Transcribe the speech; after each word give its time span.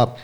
Up. 0.00 0.16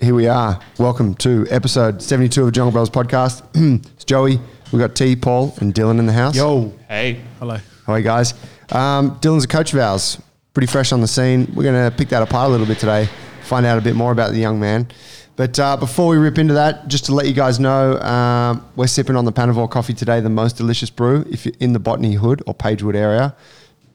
Here 0.00 0.12
we 0.12 0.26
are. 0.26 0.58
Welcome 0.76 1.14
to 1.18 1.46
episode 1.50 2.02
72 2.02 2.46
of 2.46 2.50
Jungle 2.50 2.72
Bros 2.72 2.90
podcast. 2.90 3.44
it's 3.92 4.04
Joey. 4.04 4.40
We've 4.72 4.80
got 4.80 4.96
T, 4.96 5.14
Paul, 5.14 5.54
and 5.60 5.72
Dylan 5.72 6.00
in 6.00 6.06
the 6.06 6.12
house. 6.12 6.34
Yo. 6.34 6.72
Hey, 6.88 7.20
Hello. 7.38 7.58
How 7.86 7.92
are 7.92 7.98
you 8.00 8.04
guys? 8.04 8.34
Um, 8.70 9.20
Dylan's 9.20 9.44
a 9.44 9.46
coach 9.46 9.72
of 9.72 9.78
ours, 9.78 10.20
pretty 10.52 10.66
fresh 10.66 10.90
on 10.90 11.00
the 11.00 11.06
scene. 11.06 11.46
We're 11.54 11.62
going 11.62 11.88
to 11.90 11.96
pick 11.96 12.08
that 12.08 12.24
apart 12.24 12.48
a 12.48 12.50
little 12.50 12.66
bit 12.66 12.80
today, 12.80 13.08
find 13.44 13.64
out 13.64 13.78
a 13.78 13.80
bit 13.80 13.94
more 13.94 14.10
about 14.10 14.32
the 14.32 14.40
young 14.40 14.58
man. 14.58 14.88
But 15.36 15.56
uh, 15.60 15.76
before 15.76 16.08
we 16.08 16.16
rip 16.16 16.36
into 16.36 16.54
that, 16.54 16.88
just 16.88 17.04
to 17.04 17.14
let 17.14 17.28
you 17.28 17.32
guys 17.32 17.60
know, 17.60 18.00
um, 18.00 18.68
we're 18.74 18.88
sipping 18.88 19.14
on 19.14 19.26
the 19.26 19.32
Panavore 19.32 19.70
coffee 19.70 19.94
today, 19.94 20.18
the 20.18 20.28
most 20.28 20.56
delicious 20.56 20.90
brew. 20.90 21.24
If 21.30 21.46
you're 21.46 21.54
in 21.60 21.72
the 21.72 21.78
Botany 21.78 22.14
Hood 22.14 22.42
or 22.48 22.54
Pagewood 22.54 22.96
area, 22.96 23.36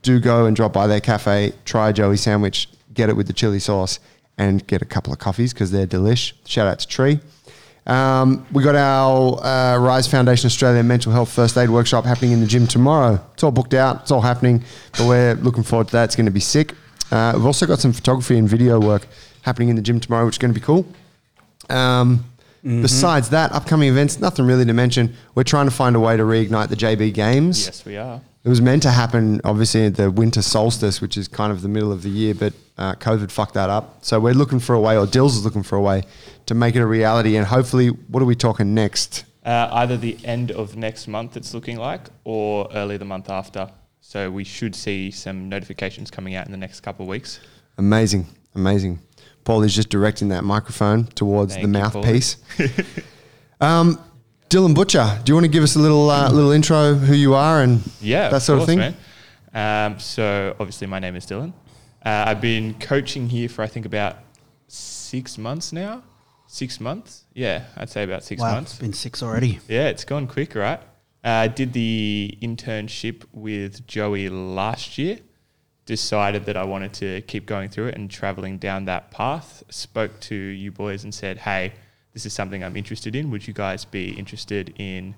do 0.02 0.22
go 0.22 0.46
and 0.46 0.56
drop 0.56 0.72
by 0.72 0.88
their 0.88 1.02
cafe, 1.02 1.52
try 1.66 1.90
a 1.90 1.94
Joey 1.94 2.16
sandwich, 2.16 2.70
get 2.94 3.10
it 3.10 3.18
with 3.18 3.28
the 3.28 3.34
chili 3.34 3.60
sauce, 3.60 4.00
and 4.38 4.66
get 4.68 4.82
a 4.82 4.86
couple 4.86 5.14
of 5.14 5.20
coffees 5.20 5.54
because 5.54 5.72
they're 5.72 5.88
delish. 5.88 6.34
Shout 6.46 6.68
out 6.68 6.80
to 6.80 6.88
Tree. 6.88 7.20
Um, 7.88 8.46
we 8.52 8.64
got 8.64 8.76
our 8.76 9.44
uh, 9.44 9.78
Rise 9.78 10.08
Foundation 10.08 10.48
Australia 10.48 10.82
Mental 10.82 11.12
Health 11.12 11.32
First 11.32 11.56
Aid 11.58 11.70
Workshop 11.70 12.04
happening 12.04 12.32
in 12.32 12.40
the 12.40 12.48
gym 12.48 12.66
tomorrow. 12.66 13.24
It's 13.34 13.44
all 13.44 13.52
booked 13.52 13.76
out, 13.76 14.02
it's 14.02 14.12
all 14.12 14.22
happening, 14.22 14.64
but 14.98 15.08
we're 15.08 15.36
looking 15.36 15.62
forward 15.64 15.88
to 15.88 15.92
that. 15.94 16.06
It's 16.06 16.16
going 16.16 16.26
to 16.26 16.32
be 16.32 16.40
sick. 16.40 16.74
Uh, 17.12 17.34
we've 17.36 17.46
also 17.46 17.68
got 17.68 17.80
some 17.80 17.94
photography 17.94 18.38
and 18.38 18.50
video 18.50 18.80
work 18.80 19.08
happening 19.44 19.70
in 19.70 19.76
the 19.76 19.82
gym 19.84 20.00
tomorrow, 20.00 20.26
which 20.26 20.36
is 20.36 20.40
going 20.40 20.54
to 20.54 20.60
be 20.60 20.66
cool. 20.66 20.86
Um, 21.70 22.26
Besides 22.64 23.30
that, 23.30 23.52
upcoming 23.52 23.90
events, 23.90 24.20
nothing 24.20 24.48
really 24.48 24.66
to 24.66 24.74
mention. 24.74 25.14
We're 25.36 25.44
trying 25.44 25.68
to 25.68 25.72
find 25.72 25.96
a 25.96 26.00
way 26.00 26.18
to 26.18 26.24
reignite 26.24 26.70
the 26.70 26.76
JB 26.76 27.14
Games. 27.14 27.64
yes, 27.68 27.86
we 27.86 27.96
are. 27.96 28.20
It 28.46 28.50
was 28.50 28.62
meant 28.62 28.84
to 28.84 28.92
happen, 28.92 29.42
obviously, 29.44 29.88
at 29.88 29.96
the 29.96 30.12
winter 30.12 30.44
solstice, 30.44 31.02
which 31.02 31.18
is 31.18 31.28
kind 31.28 31.52
of 31.52 31.64
the 31.64 31.68
middle 31.68 31.92
of 31.92 32.04
the 32.04 32.12
year, 32.12 32.36
but 32.36 32.54
uh, 32.78 32.94
COVID 32.94 33.32
fucked 33.32 33.56
that 33.56 33.72
up. 33.72 34.06
So 34.06 34.20
we're 34.20 34.36
looking 34.36 34.60
for 34.60 34.76
a 34.76 34.80
way, 34.80 34.96
or 34.96 35.08
Dills 35.08 35.36
is 35.36 35.44
looking 35.44 35.64
for 35.64 35.78
a 35.78 35.82
way 35.82 36.04
to 36.46 36.54
make 36.54 36.76
it 36.76 36.82
a 36.82 36.86
reality. 36.86 37.38
And 37.38 37.48
hopefully, 37.48 37.88
what 37.88 38.22
are 38.22 38.28
we 38.28 38.36
talking 38.36 38.76
next? 38.76 39.26
Uh, 39.44 39.70
either 39.72 39.98
the 39.98 40.18
end 40.24 40.52
of 40.52 40.76
next 40.76 41.08
month, 41.08 41.36
it's 41.36 41.56
looking 41.56 41.78
like, 41.78 42.02
or 42.24 42.70
early 42.76 42.98
the 42.98 43.06
month 43.06 43.32
after. 43.32 43.68
So 44.00 44.30
we 44.30 44.44
should 44.44 44.76
see 44.76 45.10
some 45.10 45.50
notifications 45.50 46.12
coming 46.12 46.36
out 46.36 46.46
in 46.46 46.52
the 46.52 46.58
next 46.60 46.82
couple 46.82 47.06
of 47.06 47.10
weeks. 47.10 47.40
Amazing, 47.80 48.28
amazing. 48.54 49.00
Paul 49.44 49.64
is 49.64 49.74
just 49.74 49.90
directing 49.90 50.30
that 50.30 50.44
microphone 50.44 51.06
towards 51.08 51.54
Thank 51.56 51.64
the 51.64 51.80
mouthpiece. 51.80 52.38
um, 53.62 54.00
Dylan 54.50 54.76
Butcher, 54.76 55.20
do 55.24 55.32
you 55.32 55.36
want 55.36 55.46
to 55.46 55.52
give 55.52 55.64
us 55.64 55.76
a 55.76 55.80
little 55.80 56.10
uh, 56.10 56.32
little 56.32 56.52
intro 56.52 56.94
who 56.94 57.14
you 57.16 57.34
are 57.34 57.62
and 57.62 57.82
Yeah, 58.00 58.30
that 58.30 58.42
sort 58.42 58.60
of 58.60 58.68
course, 58.68 58.78
thing? 58.78 58.96
Um, 59.54 60.00
so 60.00 60.56
obviously, 60.60 60.88
my 60.88 61.00
name 61.00 61.16
is 61.16 61.26
Dylan. 61.26 61.52
Uh, 62.06 62.26
I've 62.28 62.42
been 62.42 62.76
coaching 62.76 63.28
here 63.30 63.50
for 63.50 63.64
I 63.64 63.68
think 63.68 63.86
about 63.86 64.18
six 64.68 65.38
months 65.38 65.74
now. 65.74 66.04
Six 66.48 66.80
months, 66.80 67.26
yeah, 67.34 67.66
I'd 67.76 67.90
say 67.90 68.04
about 68.04 68.24
six 68.24 68.40
wow, 68.40 68.54
months. 68.54 68.74
it's 68.74 68.80
been 68.80 68.94
six 68.94 69.24
already. 69.24 69.60
Yeah, 69.68 69.88
it's 69.88 70.06
gone 70.06 70.28
quick, 70.28 70.54
right? 70.56 70.80
Uh, 71.24 71.30
I 71.30 71.48
did 71.48 71.74
the 71.74 72.38
internship 72.42 73.24
with 73.34 73.86
Joey 73.88 74.30
last 74.30 74.98
year. 75.00 75.20
Decided 75.88 76.46
that 76.46 76.56
I 76.56 76.64
wanted 76.64 76.94
to 76.94 77.22
keep 77.22 77.46
going 77.46 77.70
through 77.70 77.88
it 77.88 77.96
and 77.96 78.10
traveling 78.10 78.58
down 78.58 78.86
that 78.86 79.12
path. 79.12 79.64
Spoke 79.70 80.20
to 80.22 80.36
you 80.36 80.72
boys 80.72 81.04
and 81.04 81.14
said, 81.14 81.40
"Hey, 81.40 81.74
this 82.16 82.26
is 82.26 82.34
something 82.34 82.64
I'm 82.64 82.76
interested 82.76 83.16
in. 83.16 83.30
Would 83.30 83.46
you 83.46 83.54
guys 83.54 83.86
be 83.86 84.14
interested 84.14 84.74
in 84.80 85.14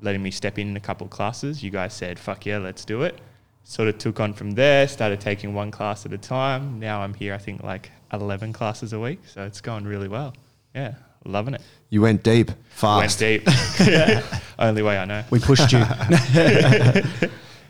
letting 0.00 0.22
me 0.22 0.30
step 0.30 0.58
in 0.58 0.68
in 0.68 0.76
a 0.76 0.80
couple 0.80 1.06
of 1.06 1.10
classes?" 1.10 1.64
You 1.64 1.70
guys 1.70 1.92
said, 1.92 2.18
"Fuck 2.20 2.46
yeah, 2.46 2.58
let's 2.58 2.84
do 2.84 3.02
it." 3.02 3.20
Sort 3.64 3.88
of 3.88 3.98
took 3.98 4.20
on 4.20 4.34
from 4.34 4.52
there. 4.52 4.86
Started 4.86 5.20
taking 5.20 5.54
one 5.54 5.70
class 5.70 6.06
at 6.06 6.12
a 6.12 6.18
time. 6.18 6.78
Now 6.78 7.00
I'm 7.00 7.14
here. 7.14 7.34
I 7.34 7.38
think 7.38 7.64
like 7.64 7.90
11 8.12 8.52
classes 8.52 8.92
a 8.92 9.00
week, 9.00 9.20
so 9.26 9.42
it's 9.42 9.60
going 9.62 9.84
really 9.84 10.06
well. 10.06 10.34
Yeah, 10.74 10.94
loving 11.24 11.54
it. 11.54 11.62
You 11.88 12.02
went 12.02 12.22
deep, 12.22 12.50
fast. 12.68 13.20
Went 13.20 13.44
deep. 13.46 13.48
yeah, 13.88 14.22
only 14.58 14.82
way 14.82 14.98
I 14.98 15.06
know. 15.06 15.24
We 15.30 15.40
pushed 15.40 15.72
you. 15.72 15.78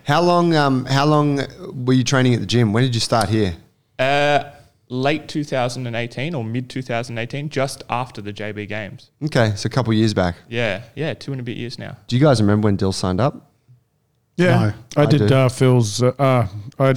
How 0.05 0.21
long? 0.21 0.55
Um, 0.55 0.85
how 0.85 1.07
long 1.07 1.41
were 1.87 1.95
you 1.95 2.05
training 2.05 2.35
at 2.35 2.41
the 2.41 2.47
gym? 2.47 2.75
When 2.75 2.83
did 2.83 2.95
you 2.95 3.01
start 3.01 3.31
here? 3.31 3.57
Uh, 3.99 4.51
late 4.89 5.29
2018 5.29 6.35
or 6.35 6.45
mid 6.45 6.69
2018, 6.71 7.49
just 7.49 7.83
after 7.89 8.21
the 8.21 8.33
JB 8.33 8.69
Games. 8.69 9.11
Okay, 9.25 9.53
so 9.57 9.67
a 9.67 9.71
couple 9.71 9.93
of 9.93 9.99
years 9.99 10.15
back. 10.15 10.37
Yeah, 10.49 10.83
yeah, 10.95 11.15
two 11.15 11.33
and 11.33 11.41
a 11.41 11.45
bit 11.45 11.57
years 11.57 11.79
now. 11.79 11.97
Do 12.07 12.17
you 12.17 12.23
guys 12.23 12.41
remember 12.41 12.67
when 12.67 12.77
Dill 12.77 12.93
signed 12.93 13.21
up? 13.21 13.51
No, 14.37 14.45
Yeah, 14.47 14.73
I 14.97 15.03
I 15.03 15.07
did 15.07 15.29
do. 15.29 15.35
uh, 15.35 15.49
Phil's. 15.49 16.03
Uh, 16.03 16.09
uh, 16.19 16.47
I, 16.81 16.89
I 16.89 16.93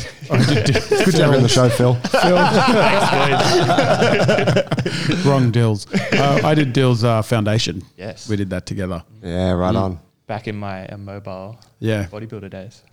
did 0.46 0.66
Good 0.74 1.16
to 1.16 1.24
have 1.24 1.32
you 1.32 1.38
on 1.38 1.44
the 1.44 1.48
show, 1.48 1.70
Phil. 1.70 1.94
wrong 5.26 5.52
Dills. 5.52 5.86
Uh, 6.14 6.42
I 6.44 6.56
did 6.56 6.74
Dills 6.74 7.04
uh, 7.04 7.22
Foundation. 7.22 7.84
Yes. 7.96 8.28
we 8.30 8.36
did 8.38 8.50
that 8.50 8.66
together. 8.66 9.04
Yeah, 9.22 9.52
right 9.52 9.76
on. 9.76 10.00
Back 10.26 10.48
in 10.48 10.58
my 10.58 10.88
uh, 10.88 10.98
mobile 10.98 11.58
Yeah, 11.80 12.06
bodybuilder 12.06 12.50
days. 12.50 12.84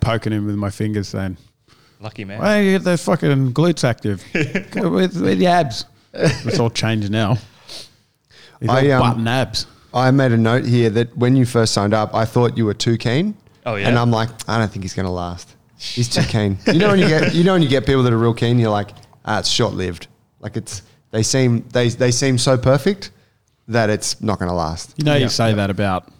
Poking 0.00 0.32
him 0.32 0.46
with 0.46 0.56
my 0.56 0.70
fingers, 0.70 1.08
saying, 1.08 1.36
Lucky 2.04 2.24
man. 2.26 2.40
"Hey, 2.40 2.66
you 2.66 2.72
get 2.72 2.84
those 2.84 3.02
fucking 3.02 3.54
glutes 3.54 3.82
active 3.82 4.22
Go 4.72 4.90
with, 4.90 5.18
with 5.20 5.38
the 5.38 5.46
abs." 5.46 5.86
It's 6.12 6.60
all 6.60 6.68
changed 6.70 7.10
now. 7.10 7.38
He's 8.60 8.68
I, 8.68 8.90
all 8.90 9.02
um, 9.02 9.10
button 9.10 9.26
abs. 9.28 9.66
I 9.94 10.10
made 10.10 10.32
a 10.32 10.36
note 10.36 10.64
here 10.66 10.90
that 10.90 11.16
when 11.16 11.34
you 11.34 11.46
first 11.46 11.72
signed 11.72 11.94
up, 11.94 12.14
I 12.14 12.24
thought 12.26 12.58
you 12.58 12.66
were 12.66 12.74
too 12.74 12.98
keen. 12.98 13.34
Oh, 13.64 13.76
yeah? 13.76 13.88
And 13.88 13.98
I'm 13.98 14.10
like, 14.10 14.28
I 14.48 14.58
don't 14.58 14.70
think 14.70 14.84
he's 14.84 14.92
going 14.92 15.06
to 15.06 15.12
last. 15.12 15.54
He's 15.78 16.08
too 16.08 16.22
keen. 16.24 16.58
You 16.66 16.74
know 16.78 16.88
when 16.88 16.98
you 16.98 17.08
get 17.08 17.34
you 17.34 17.42
know 17.42 17.54
when 17.54 17.62
you 17.62 17.68
get 17.68 17.86
people 17.86 18.02
that 18.02 18.12
are 18.12 18.18
real 18.18 18.34
keen, 18.34 18.58
you're 18.58 18.70
like, 18.70 18.90
ah, 19.24 19.38
it's 19.38 19.48
short 19.48 19.72
lived. 19.74 20.06
Like 20.40 20.56
it's 20.58 20.82
they 21.10 21.22
seem 21.22 21.66
they 21.72 21.88
they 21.88 22.10
seem 22.10 22.36
so 22.36 22.58
perfect 22.58 23.12
that 23.68 23.88
it's 23.88 24.20
not 24.20 24.38
going 24.38 24.50
to 24.50 24.54
last. 24.54 24.92
You 24.98 25.04
know, 25.04 25.14
Yeah. 25.14 25.20
you 25.24 25.28
say 25.30 25.54
that 25.54 25.70
about 25.70 26.10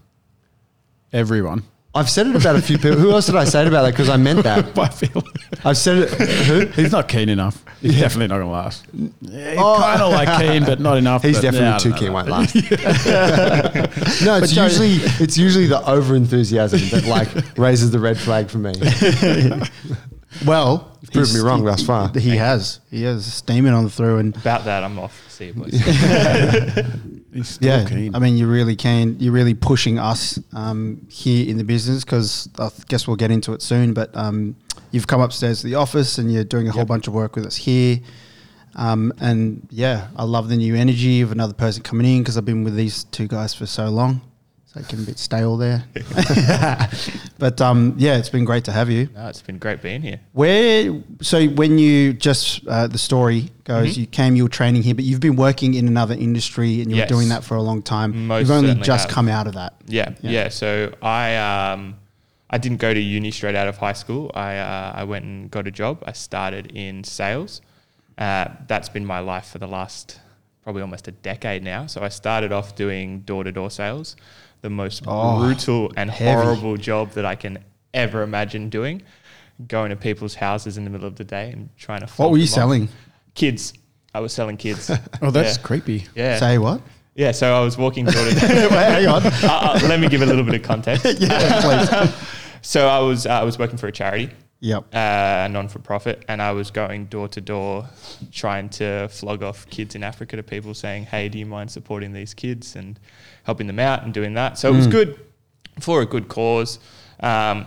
everyone. 1.12 1.62
I've 1.97 2.10
said 2.10 2.27
it 2.27 2.34
about 2.34 2.56
a 2.56 2.62
few 2.62 2.77
people. 2.77 2.99
Who 2.99 3.12
else 3.12 3.27
did 3.27 3.37
I 3.37 3.44
say 3.44 3.62
it 3.62 3.69
about 3.69 3.82
that? 3.82 3.93
Because 3.93 4.09
I 4.09 4.16
meant 4.16 4.43
that. 4.43 4.77
I 4.78 4.88
feel 4.88 5.22
I've 5.65 5.77
said 5.77 5.99
it. 5.99 6.10
Who? 6.10 6.66
he's 6.82 6.91
not 6.91 7.06
keen 7.09 7.28
enough. 7.28 7.65
He's 7.81 8.00
definitely 8.00 8.28
not 8.28 8.37
going 8.38 8.47
to 8.49 8.53
last. 8.53 8.84
Yeah, 9.21 9.50
he's 9.50 9.59
Oh. 9.60 9.77
kind 9.78 10.03
of 10.03 10.10
like 10.12 10.41
keen, 10.41 10.65
but 10.65 10.81
not 10.81 10.97
enough. 10.97 11.22
He's 11.22 11.37
but, 11.37 11.43
definitely 11.43 11.69
yeah, 11.69 11.75
I 11.75 11.78
too 11.78 11.91
don't 11.91 11.99
keen. 11.99 12.09
know. 12.09 12.15
Won't 12.15 12.28
last. 12.28 12.55
no, 14.25 14.34
it's 14.38 14.41
But 14.41 14.49
Joe- 14.50 14.65
usually 14.65 14.94
it's 15.22 15.38
usually 15.38 15.66
the 15.66 15.88
over 15.88 16.16
enthusiasm 16.16 16.81
that 16.91 17.06
like 17.06 17.28
raises 17.59 17.91
the 17.93 17.99
red 18.00 18.19
flag 18.19 18.49
for 18.50 18.59
me. 18.59 18.72
well, 20.44 20.99
proved 21.12 21.32
me 21.34 21.41
wrong 21.41 21.65
thus 21.65 21.82
far. 21.84 22.09
He 22.19 22.37
has. 22.37 22.81
He 22.91 23.03
has 23.05 23.25
steaming 23.32 23.72
on 23.72 23.84
the 23.84 23.91
through, 23.91 24.19
and 24.19 24.37
About 24.37 24.65
that, 24.65 24.82
I'm 24.82 24.99
off. 24.99 25.22
See 25.31 25.47
you, 25.47 25.53
boys. 25.55 25.72
He's 27.34 27.49
still 27.49 27.81
yeah, 27.81 27.84
keen. 27.84 28.15
I 28.15 28.21
mean, 28.21 28.37
you're 28.37 28.49
really 28.49 28.77
keen. 28.77 29.17
You're 29.19 29.33
really 29.33 29.55
pushing 29.55 29.99
us 29.99 30.39
um, 30.53 31.05
here 31.11 31.50
in 31.50 31.59
the 31.59 31.65
business 31.65 32.05
because 32.05 32.49
I 32.61 32.71
guess 32.87 33.09
we'll 33.09 33.17
get 33.17 33.33
into 33.33 33.53
it 33.55 33.61
soon. 33.61 33.93
But 33.93 34.17
um, 34.17 34.55
you've 34.93 35.09
come 35.09 35.21
upstairs 35.21 35.61
to 35.62 35.67
the 35.67 35.75
office 35.75 36.17
and 36.19 36.33
you're 36.33 36.44
doing 36.44 36.69
a 36.69 36.71
whole 36.71 36.84
bunch 36.84 37.09
of 37.09 37.12
work 37.12 37.34
with 37.34 37.44
us 37.44 37.56
here. 37.56 37.99
Um, 38.77 39.12
and 39.21 39.67
yeah, 39.71 40.09
I 40.17 40.23
love 40.23 40.49
the 40.49 40.56
new 40.56 40.77
energy 40.77 41.23
of 41.23 41.33
another 41.33 41.55
person 41.55 41.83
coming 41.83 42.06
in 42.06 42.23
because 42.23 42.39
I've 42.39 42.44
been 42.44 42.62
with 42.62 42.77
these 42.77 43.03
two 43.03 43.27
guys 43.27 43.53
for 43.53 43.67
so 43.67 43.89
long. 43.89 44.21
Can 44.89 44.99
a 44.99 45.03
bit 45.03 45.19
stale 45.21 45.57
there. 45.57 45.85
but 47.39 47.61
um, 47.61 47.95
yeah, 47.97 48.17
it's 48.17 48.29
been 48.29 48.45
great 48.45 48.65
to 48.65 48.73
have 48.73 48.91
you. 48.91 49.09
no, 49.15 49.29
it's 49.29 49.41
been 49.43 49.59
great 49.59 49.81
being 49.83 50.03
here. 50.03 50.21
Where 50.33 51.01
so 51.21 51.47
when 51.47 51.79
you 51.79 52.12
just 52.12 52.67
uh, 52.67 52.87
the 52.89 52.99
story 52.99 53.51
goes, 53.65 53.95
Mhm. 53.95 53.97
you 53.99 54.07
came, 54.07 54.37
you 54.37 54.43
were 54.45 54.49
training 54.49 54.83
here, 54.83 54.95
but 54.95 55.05
you've 55.05 55.21
been 55.21 55.37
working 55.37 55.75
in 55.75 55.87
another 55.87 56.15
industry 56.15 56.81
and 56.81 56.91
you 56.91 56.97
Yes. 56.97 57.09
were 57.11 57.17
doing 57.17 57.29
that 57.29 57.45
for 57.45 57.55
a 57.57 57.62
long 57.62 57.83
time. 57.83 58.27
Most 58.27 58.41
you've 58.41 58.51
only 58.51 58.75
just 58.83 59.07
have. 59.07 59.15
come 59.15 59.29
out 59.29 59.47
of 59.47 59.55
that. 59.55 59.75
Yeah, 59.87 60.11
Yeah. 60.21 60.31
yeah. 60.31 60.49
So 60.49 60.93
I 61.03 61.37
um, 61.37 61.97
I 62.51 62.59
didn't 62.59 62.79
go 62.79 62.93
to 62.93 63.01
uni 63.01 63.31
straight 63.31 63.55
out 63.55 63.69
of 63.69 63.77
high 63.79 63.93
school. 63.95 64.31
I 64.35 64.56
uh, 64.59 64.93
I 64.97 65.05
went 65.05 65.25
and 65.25 65.51
got 65.51 65.67
a 65.67 65.71
job. 65.71 66.03
I 66.06 66.12
started 66.12 66.67
in 66.73 67.05
sales. 67.05 67.61
Uh, 68.19 68.47
that's 68.69 68.89
been 68.89 69.05
my 69.06 69.19
life 69.21 69.47
for 69.47 69.59
the 69.59 69.67
last 69.69 70.21
probably 70.62 70.83
almost 70.83 71.06
a 71.09 71.12
decade 71.12 71.62
now. 71.62 71.87
So 71.87 72.03
I 72.03 72.09
started 72.09 72.50
off 72.53 72.75
doing 72.75 73.20
door 73.20 73.44
to 73.44 73.53
door 73.53 73.70
sales, 73.70 74.17
the 74.64 74.70
most 74.70 75.05
Oh, 75.06 75.40
brutal 75.44 75.93
and 75.96 76.11
heavy. 76.11 76.43
horrible 76.43 76.76
job 76.78 77.11
that 77.12 77.26
I 77.26 77.34
can 77.37 77.58
ever 77.93 78.22
imagine 78.22 78.70
doing. 78.70 79.02
Going 79.69 79.90
to 79.90 79.96
people's 79.96 80.34
houses 80.34 80.78
in 80.78 80.84
the 80.84 80.90
middle 80.90 81.06
of 81.06 81.16
the 81.16 81.22
day 81.25 81.50
and 81.52 81.69
trying 81.76 82.00
to. 82.00 82.06
What 82.16 82.31
were 82.32 82.38
you 82.38 82.44
off. 82.44 82.49
selling? 82.49 82.88
Kids. 83.34 83.75
I 84.14 84.20
was 84.20 84.32
selling 84.32 84.56
kids. 84.56 84.90
oh, 85.22 85.31
that's 85.31 85.56
yeah. 85.58 85.62
creepy. 85.62 86.06
Yeah. 86.16 86.38
Say 86.38 86.56
what? 86.58 86.81
yeah. 87.14 87.31
So 87.32 87.55
I 87.55 87.61
was 87.62 87.76
walking 87.76 88.06
door 88.06 88.14
to 88.31 88.31
Wait, 88.31 88.70
hang 88.70 89.06
on. 89.06 89.22
uh, 89.26 89.31
uh, 89.43 89.81
let 89.84 90.00
me 90.00 90.08
give 90.08 90.22
a 90.22 90.26
little 90.26 90.44
bit 90.44 90.55
of 90.55 90.62
context. 90.62 91.05
yeah, 91.20 91.60
please. 91.60 92.14
So 92.62 92.88
I 92.88 92.99
was 93.00 93.26
uh, 93.26 93.31
I 93.40 93.44
was 93.44 93.58
working 93.58 93.76
for 93.76 93.87
a 93.88 93.93
charity, 93.93 94.31
Yep. 94.60 94.84
uh, 94.94 94.99
a 95.44 95.49
non 95.50 95.69
for 95.69 95.78
profit, 95.81 96.25
and 96.28 96.40
I 96.40 96.52
was 96.52 96.70
going 96.70 97.05
door 97.06 97.28
to 97.28 97.40
door, 97.43 97.87
trying 98.32 98.70
to 98.81 99.08
flog 99.08 99.43
off 99.43 99.69
kids 99.69 99.94
in 99.94 100.02
Africa 100.02 100.37
to 100.37 100.43
people, 100.43 100.72
saying, 100.75 101.05
"Hey, 101.05 101.28
do 101.28 101.38
you 101.38 101.46
mind 101.46 101.70
supporting 101.70 102.12
these 102.14 102.32
kids 102.34 102.75
and 102.75 102.99
helping 103.44 103.67
them 103.67 103.79
out 103.79 104.02
and 104.02 104.12
doing 104.12 104.35
that?" 104.35 104.58
So 104.58 104.73
it 104.73 104.76
was 104.76 104.87
good 104.87 105.19
for 105.81 106.02
a 106.02 106.06
good 106.06 106.29
cause. 106.29 106.79
Um, 107.20 107.67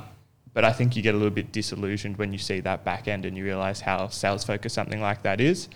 but 0.53 0.65
I 0.65 0.74
think 0.74 0.95
you 0.95 1.03
get 1.03 1.13
a 1.13 1.18
little 1.18 1.29
bit 1.29 1.51
disillusioned 1.51 2.18
when 2.18 2.31
you 2.33 2.39
see 2.39 2.62
that 2.62 2.83
back 2.83 3.07
end 3.07 3.25
and 3.25 3.38
you 3.38 3.44
realize 3.44 3.79
how 3.79 4.07
sales 4.07 4.44
focused 4.44 4.74
something 4.74 5.00
like 5.00 5.21
that 5.21 5.39
is. 5.39 5.69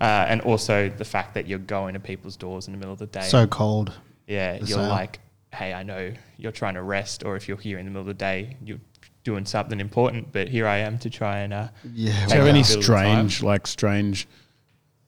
Uh, 0.00 0.26
and 0.28 0.40
also 0.42 0.88
the 0.88 1.04
fact 1.04 1.34
that 1.34 1.48
you're 1.48 1.58
going 1.58 1.94
to 1.94 1.98
people's 2.00 2.36
doors 2.36 2.68
in 2.68 2.72
the 2.72 2.78
middle 2.78 2.92
of 2.92 3.00
the 3.00 3.06
day. 3.06 3.22
So 3.22 3.48
cold. 3.48 3.92
yeah, 4.28 4.54
you're 4.58 4.66
sale. 4.78 4.88
like, 4.88 5.18
hey, 5.52 5.74
I 5.74 5.82
know 5.82 6.12
you're 6.36 6.52
trying 6.52 6.74
to 6.74 6.82
rest, 6.82 7.24
or 7.24 7.34
if 7.34 7.48
you're 7.48 7.56
here 7.56 7.78
in 7.78 7.84
the 7.84 7.90
middle 7.90 8.02
of 8.02 8.06
the 8.06 8.14
day, 8.14 8.56
you're 8.64 8.78
doing 9.24 9.44
something 9.44 9.80
important. 9.80 10.30
But 10.30 10.48
here 10.48 10.68
I 10.68 10.78
am 10.78 10.98
to 11.00 11.10
try 11.10 11.38
and 11.38 11.52
uh, 11.52 11.68
Yeah. 11.92 12.12
Do 12.26 12.34
you 12.34 12.40
have 12.40 12.48
any 12.48 12.60
out 12.60 12.66
a 12.66 12.68
bit 12.68 12.76
of 12.76 12.84
strange, 12.84 13.42
like 13.42 13.66
strange 13.66 14.28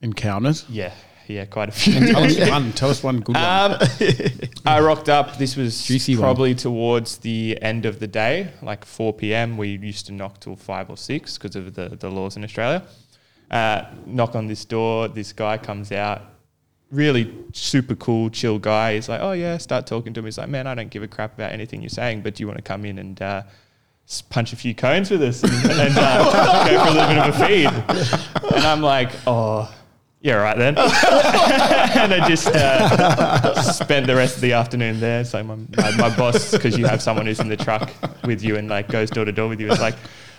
encounters? 0.03 0.65
yeah, 0.69 0.93
yeah, 1.31 1.45
quite 1.47 1.69
a 1.69 1.73
few. 1.73 1.95
Tell 2.13 2.25
us 2.25 2.39
one. 2.51 2.73
Tell 2.73 2.91
us 2.91 3.03
one 3.03 3.21
good 3.21 3.37
one. 3.37 3.45
Um, 3.45 3.79
I 4.67 4.81
rocked 4.81 5.09
up. 5.09 5.37
This 5.39 5.57
was 5.57 5.83
Juicy 5.85 6.15
one. 6.17 6.23
probably 6.23 6.55
towards 6.55 7.19
the 7.19 7.59
end 7.63 7.87
of 7.87 8.01
the 8.01 8.07
day, 8.07 8.51
like 8.63 8.85
4 8.85 9.13
p.m. 9.15 9.57
We 9.57 9.69
used 9.79 10.07
to 10.07 10.13
knock 10.13 10.41
till 10.41 10.57
five 10.57 10.91
or 10.91 10.97
six 10.97 11.39
because 11.39 11.57
of 11.57 11.75
the, 11.75 11.91
the 11.91 12.11
laws 12.11 12.37
in 12.37 12.45
Australia. 12.45 12.83
Uh, 13.51 13.85
knock 14.07 14.35
on 14.35 14.47
this 14.47 14.65
door. 14.65 15.09
This 15.09 15.33
guy 15.33 15.59
comes 15.59 15.91
out. 15.93 16.23
Really 16.91 17.33
super 17.53 17.95
cool, 17.95 18.31
chill 18.31 18.59
guy. 18.59 18.95
He's 18.95 19.09
like, 19.09 19.21
"Oh 19.21 19.33
yeah," 19.33 19.59
start 19.59 19.87
talking 19.87 20.13
to 20.15 20.19
him. 20.21 20.25
He's 20.25 20.39
like, 20.39 20.49
"Man, 20.49 20.67
I 20.67 20.75
don't 20.75 20.91
give 20.91 21.03
a 21.05 21.09
crap 21.09 21.35
about 21.35 21.53
anything 21.53 21.83
you're 21.83 21.89
saying, 21.89 22.23
but 22.23 22.35
do 22.35 22.43
you 22.43 22.49
want 22.49 22.59
to 22.59 22.63
come 22.63 22.85
in 22.85 22.99
and 22.99 23.23
uh, 23.23 23.43
punch 24.29 24.53
a 24.53 24.57
few 24.57 24.75
cones 24.75 25.09
with 25.09 25.23
us 25.23 25.43
and, 25.45 25.53
and 25.53 25.95
uh, 25.97 26.67
go 26.69 26.85
for 26.85 26.91
a 26.91 26.93
little 26.93 27.09
bit 27.09 27.19
of 27.19 27.41
a 27.41 27.47
feed?" 28.43 28.55
And 28.57 28.65
I'm 28.67 28.83
like, 28.83 29.11
"Oh, 29.25 29.73
yeah, 30.21 30.35
right 30.35 30.57
then." 30.57 30.77
and 30.79 32.15
I 32.15 32.29
just 32.29 32.47
uh, 32.47 33.63
spent 33.63 34.07
the 34.07 34.15
rest 34.15 34.37
of 34.37 34.43
the 34.43 34.53
afternoon 34.53 35.01
there. 35.01 35.25
So 35.25 35.43
my, 35.43 35.57
my, 35.77 35.97
my 35.97 36.17
boss, 36.17 36.53
because 36.53 36.79
you 36.79 36.87
have 36.87 37.01
someone 37.01 37.27
who's 37.27 37.41
in 37.41 37.49
the 37.49 37.57
truck 37.57 37.91
with 38.25 38.43
you 38.43 38.57
and 38.57 38.69
like 38.69 38.89
goes 38.89 39.11
door 39.11 39.25
to 39.25 39.33
door 39.33 39.49
with 39.49 39.61
you, 39.61 39.71
is 39.71 39.81
like, 39.81 39.95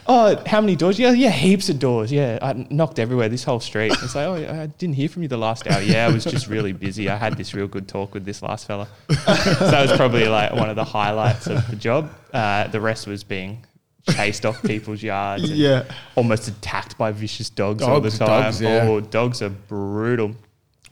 "Oh, 0.07 0.41
how 0.45 0.61
many 0.61 0.75
doors? 0.75 0.99
Yeah, 0.99 1.11
yeah, 1.11 1.31
heaps 1.31 1.69
of 1.69 1.79
doors. 1.79 2.11
Yeah, 2.11 2.37
I 2.41 2.53
knocked 2.69 2.99
everywhere, 2.99 3.27
this 3.27 3.43
whole 3.43 3.59
street." 3.59 3.91
It's 4.03 4.13
like, 4.13 4.27
"Oh, 4.27 4.35
I 4.35 4.67
didn't 4.67 4.95
hear 4.95 5.09
from 5.09 5.23
you 5.23 5.27
the 5.27 5.37
last 5.37 5.67
hour. 5.67 5.81
Yeah, 5.81 6.05
I 6.07 6.11
was 6.11 6.25
just 6.25 6.47
really 6.47 6.73
busy. 6.73 7.09
I 7.09 7.17
had 7.17 7.37
this 7.37 7.53
real 7.53 7.67
good 7.67 7.87
talk 7.87 8.13
with 8.13 8.23
this 8.23 8.43
last 8.43 8.67
fella." 8.67 8.87
so 9.09 9.15
that 9.15 9.81
was 9.81 9.97
probably 9.97 10.27
like 10.27 10.53
one 10.53 10.69
of 10.69 10.75
the 10.75 10.85
highlights 10.85 11.47
of 11.47 11.67
the 11.69 11.75
job. 11.75 12.11
Uh, 12.31 12.67
the 12.67 12.79
rest 12.79 13.07
was 13.07 13.23
being 13.23 13.65
chased 14.09 14.45
off 14.45 14.61
people's 14.63 15.01
yards. 15.03 15.43
and 15.43 15.53
Yeah. 15.57 15.83
almost 16.15 16.47
attacked 16.47 16.97
by 16.97 17.11
vicious 17.11 17.49
dogs, 17.49 17.83
all 17.83 18.01
the 18.01 18.09
time. 18.11 18.27
dogs, 18.27 18.61
yeah. 18.61 18.85
Oh, 18.87 18.99
dogs 19.01 19.41
are 19.41 19.49
brutal. 19.49 20.35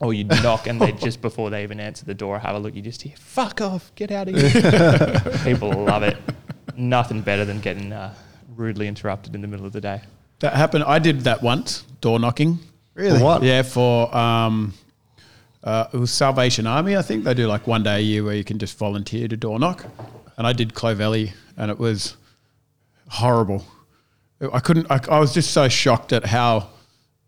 Or 0.02 0.14
you 0.14 0.24
knock 0.24 0.68
and 0.68 0.80
they 0.80 0.92
just 1.08 1.22
before 1.22 1.50
they 1.50 1.64
even 1.64 1.80
answer 1.80 2.06
the 2.06 2.14
door, 2.14 2.40
have 2.40 2.56
a 2.56 2.60
look, 2.60 2.74
you 2.76 2.82
just 2.82 3.02
hear, 3.02 3.14
fuck 3.18 3.60
off, 3.62 3.92
get 3.96 4.12
out 4.12 4.30
of 4.30 4.36
here. 4.36 5.22
People 5.44 5.72
love 5.72 6.04
it. 6.04 6.18
Nothing 6.78 7.22
better 7.22 7.44
than 7.44 7.60
getting 7.60 7.92
uh, 7.92 8.14
rudely 8.56 8.88
interrupted 8.88 9.36
in 9.36 9.42
the 9.42 9.48
middle 9.48 9.66
of 9.66 9.74
the 9.74 9.82
day. 9.82 10.02
that 10.40 10.54
happened. 10.54 10.86
I 10.86 11.00
did 11.00 11.22
that 11.22 11.42
once, 11.44 11.84
door 12.00 12.18
knocking. 12.20 12.60
Really? 12.94 13.22
What? 13.22 13.44
Yeah, 13.44 13.64
for 13.64 14.16
um, 14.16 14.74
uh, 15.64 15.88
it 15.94 15.98
was 15.98 16.12
Salvation 16.12 16.66
Army. 16.68 16.96
I 16.96 17.02
think 17.02 17.26
they 17.26 17.34
do 17.34 17.48
like 17.48 17.68
one 17.68 17.84
day 17.84 17.98
a 17.98 18.02
year 18.02 18.24
where 18.24 18.36
you 18.36 18.44
can 18.46 18.58
just 18.60 18.78
volunteer 18.78 19.28
to 19.28 19.36
door 19.36 19.60
knock, 19.60 19.86
and 20.38 20.48
I 20.48 20.54
did 20.54 20.74
Clovelly, 20.74 21.32
and 21.58 21.70
it 21.72 21.78
was 21.78 22.16
horrible. 23.10 23.64
I 24.54 24.60
couldn't. 24.60 24.88
I, 24.90 25.00
I 25.10 25.20
was 25.20 25.34
just 25.34 25.52
so 25.52 25.68
shocked 25.68 26.14
at 26.14 26.26
how 26.26 26.68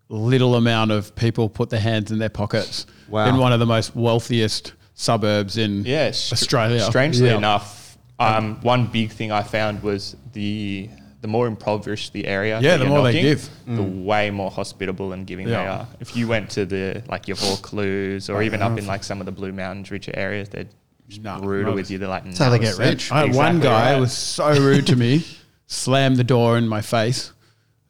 little 0.08 0.54
amount 0.56 0.90
of 0.90 1.14
people 1.14 1.48
put 1.48 1.70
their 1.70 1.80
hands 1.80 2.10
in 2.10 2.18
their 2.18 2.28
pockets 2.28 2.86
Wow. 3.08 3.26
in 3.28 3.36
one 3.38 3.52
of 3.52 3.60
the 3.60 3.66
most 3.66 3.94
wealthiest 3.96 4.72
suburbs 4.94 5.56
in 5.58 5.84
Yeah, 5.84 6.10
str- 6.10 6.34
Australia. 6.34 6.80
Strangely 6.80 7.28
Yeah. 7.28 7.36
enough, 7.38 7.96
um, 8.18 8.58
one 8.62 8.86
big 8.86 9.10
thing 9.10 9.32
I 9.32 9.42
found 9.42 9.82
was 9.82 10.16
the 10.32 10.88
the 11.22 11.28
more 11.28 11.46
impoverished 11.46 12.12
the 12.12 12.26
area, 12.26 12.58
Yeah, 12.60 12.76
the 12.78 12.84
you're 12.84 12.88
more 12.92 13.02
they 13.04 13.12
knocking, 13.12 13.22
give. 13.22 13.48
the 13.76 13.82
way 13.82 14.30
more 14.30 14.50
hospitable 14.50 15.12
and 15.12 15.24
giving 15.24 15.46
they 15.46 15.54
are. 15.54 15.86
If 16.00 16.16
you 16.16 16.26
went 16.26 16.50
to 16.50 16.66
the 16.66 17.02
like 17.08 17.28
your 17.28 17.36
Vaucluse 17.36 18.28
or 18.28 18.42
even 18.42 18.60
up 18.60 18.76
in 18.78 18.86
like 18.86 19.04
some 19.04 19.20
of 19.20 19.26
the 19.26 19.32
Blue 19.32 19.52
Mountains, 19.52 19.90
richer 19.92 20.10
areas, 20.14 20.48
they're 20.48 20.66
just 21.08 21.22
No, 21.22 21.38
brutal 21.40 21.72
not- 21.72 21.76
with 21.76 21.90
you. 21.92 21.98
They're 21.98 22.08
like, 22.08 22.24
That's 22.24 22.38
how 22.38 22.50
they 22.50 22.58
get 22.58 22.74
sir." 22.74 22.84
rich. 22.84 23.12
I 23.12 23.26
had 23.26 23.34
one 23.36 23.60
guy 23.60 23.92
right. 23.92 24.00
was 24.00 24.12
so 24.12 24.50
rude 24.60 24.86
to 24.88 24.96
me, 24.96 25.24
slammed 25.66 26.16
the 26.16 26.24
door 26.24 26.58
in 26.58 26.68
my 26.68 26.80
face, 26.80 27.32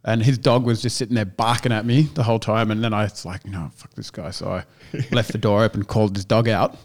and 0.05 0.23
his 0.23 0.39
dog 0.39 0.65
was 0.65 0.83
just 0.83 0.97
sitting 0.97 1.15
there 1.15 1.25
barking 1.25 1.73
at 1.73 1.85
me 1.87 2.03
the 2.15 2.23
whole 2.23 2.39
time. 2.39 2.71
And 2.71 2.83
then 2.83 2.93
I 2.93 3.05
was 3.05 3.25
like, 3.25 3.47
no, 3.47 3.71
fuck 3.75 3.95
this 3.95 4.11
guy. 4.11 4.31
So 4.31 4.49
I 4.51 4.65
left 5.13 5.33
the 5.33 5.39
door 5.39 5.65
open, 5.65 5.85
called 5.85 6.17
his 6.17 6.25
dog 6.25 6.49
out. 6.49 6.77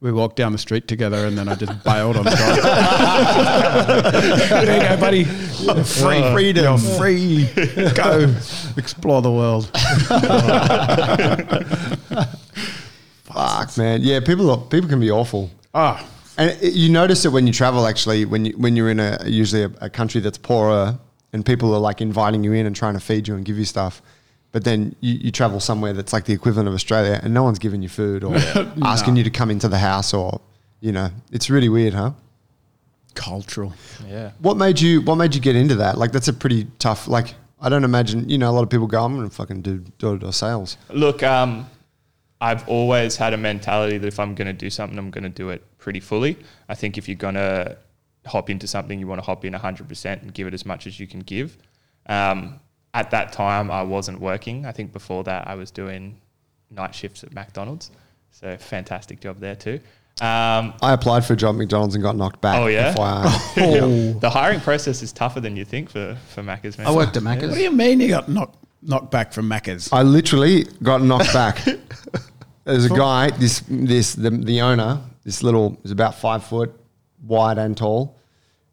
We 0.00 0.12
walked 0.12 0.36
down 0.36 0.52
the 0.52 0.58
street 0.58 0.86
together, 0.86 1.24
and 1.26 1.38
then 1.38 1.48
I 1.48 1.54
just 1.54 1.82
bailed 1.82 2.16
on 2.16 2.24
the 2.24 2.30
dog. 2.30 2.56
there 4.66 4.82
you 4.82 4.88
go, 4.88 4.96
buddy. 5.00 5.24
Free 5.24 6.32
freedom. 6.32 6.64
You're 6.64 6.98
free. 6.98 7.48
Go 7.94 8.34
explore 8.76 9.22
the 9.22 9.30
world. 9.32 9.70
Fuck, 13.24 13.78
man. 13.78 14.02
Yeah, 14.02 14.20
people 14.20 14.50
are, 14.50 14.58
people 14.58 14.90
can 14.90 15.00
be 15.00 15.10
awful. 15.10 15.50
Ah, 15.72 16.06
And 16.36 16.56
you 16.62 16.88
notice 16.88 17.24
it 17.24 17.30
when 17.30 17.46
you 17.46 17.52
travel. 17.52 17.86
Actually, 17.86 18.24
when 18.24 18.44
you 18.46 18.52
when 18.52 18.76
you're 18.76 18.90
in 18.90 19.00
a 19.00 19.18
usually 19.26 19.62
a, 19.62 19.70
a 19.80 19.90
country 19.90 20.20
that's 20.20 20.38
poorer, 20.38 20.98
and 21.32 21.44
people 21.44 21.74
are 21.74 21.80
like 21.80 22.00
inviting 22.00 22.44
you 22.44 22.52
in 22.52 22.66
and 22.66 22.74
trying 22.74 22.94
to 22.94 23.00
feed 23.00 23.28
you 23.28 23.34
and 23.34 23.44
give 23.44 23.58
you 23.58 23.64
stuff, 23.64 24.02
but 24.52 24.64
then 24.64 24.96
you, 25.00 25.14
you 25.14 25.30
travel 25.30 25.60
somewhere 25.60 25.92
that's 25.92 26.12
like 26.12 26.24
the 26.24 26.32
equivalent 26.32 26.68
of 26.68 26.74
Australia, 26.74 27.20
and 27.22 27.32
no 27.32 27.42
one's 27.44 27.58
giving 27.58 27.82
you 27.82 27.88
food 27.88 28.24
or 28.24 28.34
asking 28.82 29.16
you 29.16 29.24
to 29.24 29.30
come 29.30 29.50
into 29.50 29.68
the 29.68 29.78
house, 29.78 30.12
or 30.12 30.40
you 30.80 30.92
know, 30.92 31.10
it's 31.32 31.48
really 31.50 31.68
weird, 31.68 31.94
huh? 31.94 32.12
cultural. 33.14 33.72
Yeah. 34.06 34.32
What 34.40 34.56
made 34.56 34.80
you 34.80 35.00
What 35.00 35.16
made 35.16 35.34
you 35.34 35.40
get 35.40 35.56
into 35.56 35.76
that? 35.76 35.98
Like, 35.98 36.12
that's 36.12 36.28
a 36.28 36.32
pretty 36.32 36.66
tough. 36.78 37.08
Like, 37.08 37.34
I 37.60 37.68
don't 37.68 37.84
imagine. 37.84 38.28
You 38.28 38.38
know, 38.38 38.50
a 38.50 38.52
lot 38.52 38.62
of 38.62 38.70
people 38.70 38.86
go, 38.86 39.02
"I'm 39.04 39.14
gonna 39.14 39.30
fucking 39.30 39.62
do 39.62 39.78
door 39.98 40.14
to 40.14 40.18
door 40.18 40.32
sales." 40.32 40.76
Look, 40.90 41.22
um, 41.22 41.66
I've 42.40 42.68
always 42.68 43.16
had 43.16 43.32
a 43.32 43.36
mentality 43.36 43.98
that 43.98 44.06
if 44.06 44.18
I'm 44.18 44.34
going 44.34 44.46
to 44.46 44.52
do 44.52 44.70
something, 44.70 44.98
I'm 44.98 45.10
going 45.10 45.24
to 45.24 45.30
do 45.30 45.50
it 45.50 45.62
pretty 45.78 46.00
fully. 46.00 46.36
I 46.68 46.74
think 46.74 46.98
if 46.98 47.08
you're 47.08 47.16
going 47.16 47.34
to 47.36 47.78
hop 48.26 48.50
into 48.50 48.66
something, 48.66 48.98
you 48.98 49.06
want 49.06 49.20
to 49.20 49.24
hop 49.24 49.44
in 49.44 49.52
100% 49.52 50.22
and 50.22 50.34
give 50.34 50.46
it 50.46 50.54
as 50.54 50.66
much 50.66 50.86
as 50.86 50.98
you 50.98 51.06
can 51.06 51.20
give. 51.20 51.56
Um, 52.06 52.60
at 52.92 53.10
that 53.10 53.32
time, 53.32 53.70
I 53.70 53.82
wasn't 53.82 54.20
working. 54.20 54.66
I 54.66 54.72
think 54.72 54.92
before 54.92 55.24
that, 55.24 55.48
I 55.48 55.54
was 55.54 55.70
doing 55.70 56.20
night 56.70 56.94
shifts 56.94 57.24
at 57.24 57.32
McDonald's. 57.32 57.90
So, 58.30 58.56
fantastic 58.56 59.20
job 59.20 59.38
there 59.38 59.56
too. 59.56 59.80
Um, 60.20 60.74
I 60.80 60.92
applied 60.92 61.24
for 61.24 61.32
a 61.32 61.36
job 61.36 61.56
at 61.56 61.58
McDonald's 61.58 61.94
and 61.94 62.02
got 62.02 62.16
knocked 62.16 62.40
back. 62.40 62.60
Oh, 62.60 62.66
yeah? 62.66 62.94
FYI. 62.94 64.20
the 64.20 64.30
hiring 64.30 64.60
process 64.60 65.02
is 65.02 65.12
tougher 65.12 65.40
than 65.40 65.56
you 65.56 65.64
think 65.64 65.90
for, 65.90 66.16
for 66.28 66.42
Macca's. 66.42 66.78
man. 66.78 66.86
I 66.86 66.92
worked 66.92 67.16
at 67.16 67.24
What 67.24 67.40
do 67.40 67.60
you 67.60 67.72
mean 67.72 68.00
you 68.00 68.08
got 68.08 68.28
knocked 68.28 68.63
knocked 68.84 69.10
back 69.10 69.32
from 69.32 69.48
Macca's? 69.48 69.92
I 69.92 70.02
literally 70.02 70.64
got 70.82 71.02
knocked 71.02 71.32
back. 71.32 71.58
There's 72.64 72.86
a 72.86 72.90
guy, 72.90 73.30
this 73.30 73.62
this 73.68 74.14
the, 74.14 74.30
the 74.30 74.62
owner, 74.62 75.00
this 75.24 75.42
little 75.42 75.78
is 75.84 75.90
about 75.90 76.14
five 76.14 76.44
foot 76.44 76.74
wide 77.22 77.58
and 77.58 77.76
tall, 77.76 78.18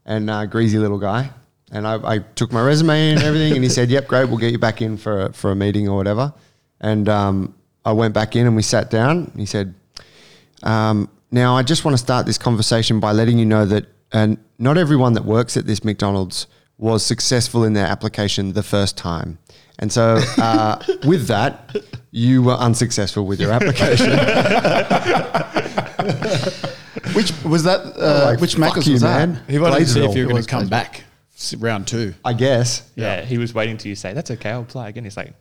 and 0.06 0.30
uh, 0.30 0.46
greasy 0.46 0.78
little 0.78 1.00
guy. 1.00 1.30
And 1.72 1.88
I, 1.88 2.16
I 2.16 2.20
took 2.20 2.52
my 2.52 2.62
resume 2.62 3.12
and 3.12 3.24
everything, 3.24 3.54
and 3.54 3.64
he 3.64 3.70
said, 3.70 3.90
"Yep, 3.90 4.08
great, 4.08 4.26
we'll 4.26 4.38
get 4.38 4.52
you 4.52 4.60
back 4.60 4.82
in 4.82 4.98
for 4.98 5.26
a, 5.26 5.34
for 5.34 5.52
a 5.52 5.56
meeting 5.56 5.88
or 5.90 5.98
whatever." 5.98 6.34
And 6.80 7.08
um, 7.10 7.56
I 7.86 7.92
went 7.92 8.14
back 8.14 8.36
in 8.36 8.48
and 8.48 8.56
we 8.56 8.62
sat 8.62 8.90
down. 8.90 9.32
He 9.36 9.46
said, 9.46 9.74
um, 10.64 11.10
"Now 11.30 11.58
I 11.58 11.64
just 11.64 11.84
want 11.84 11.94
to 11.94 12.04
start 12.04 12.26
this 12.26 12.38
conversation 12.38 13.00
by 13.00 13.12
letting 13.12 13.40
you 13.40 13.46
know 13.46 13.66
that 13.66 13.88
and 14.14 14.38
not 14.58 14.78
everyone 14.78 15.14
that 15.14 15.26
works 15.26 15.56
at 15.56 15.66
this 15.66 15.84
McDonald's 15.84 16.48
was 16.78 17.06
successful 17.06 17.64
in 17.64 17.74
their 17.74 17.88
application 17.88 18.54
the 18.54 18.64
first 18.64 18.98
time." 18.98 19.38
And 19.80 19.92
so, 19.92 20.20
uh, 20.38 20.78
with 21.06 21.28
that, 21.28 21.76
you 22.12 22.44
were 22.44 22.54
unsuccessful 22.56 23.26
with 23.26 23.40
your 23.40 23.52
application. 23.52 24.12
Which 27.14 27.32
was 27.44 27.64
that? 27.64 27.82
Uh, 27.98 28.26
Like, 28.32 28.40
which 28.40 28.56
fuck 28.56 28.74
Macca's 28.76 28.88
you, 28.88 28.94
was 28.94 29.04
man. 29.04 29.34
that? 29.34 29.50
He 29.52 29.60
wanted 29.60 29.80
to 29.80 29.86
see 29.86 30.04
if 30.04 30.16
you 30.16 30.26
were 30.26 30.32
going 30.32 30.44
to 30.44 30.48
come 30.50 30.68
Glazersville. 30.68 30.70
back 30.70 31.04
round 31.58 31.88
two. 31.88 32.14
I 32.24 32.34
guess 32.34 32.90
Yeah, 32.96 33.22
he 33.24 33.38
was 33.38 33.54
waiting 33.54 33.78
till 33.78 33.90
you 33.90 33.96
say, 33.96 34.14
that's 34.14 34.32
okay, 34.32 34.52
I'll 34.52 34.62
apply 34.62 34.90
again. 34.90 35.04
He's 35.04 35.18
like, 35.18 35.34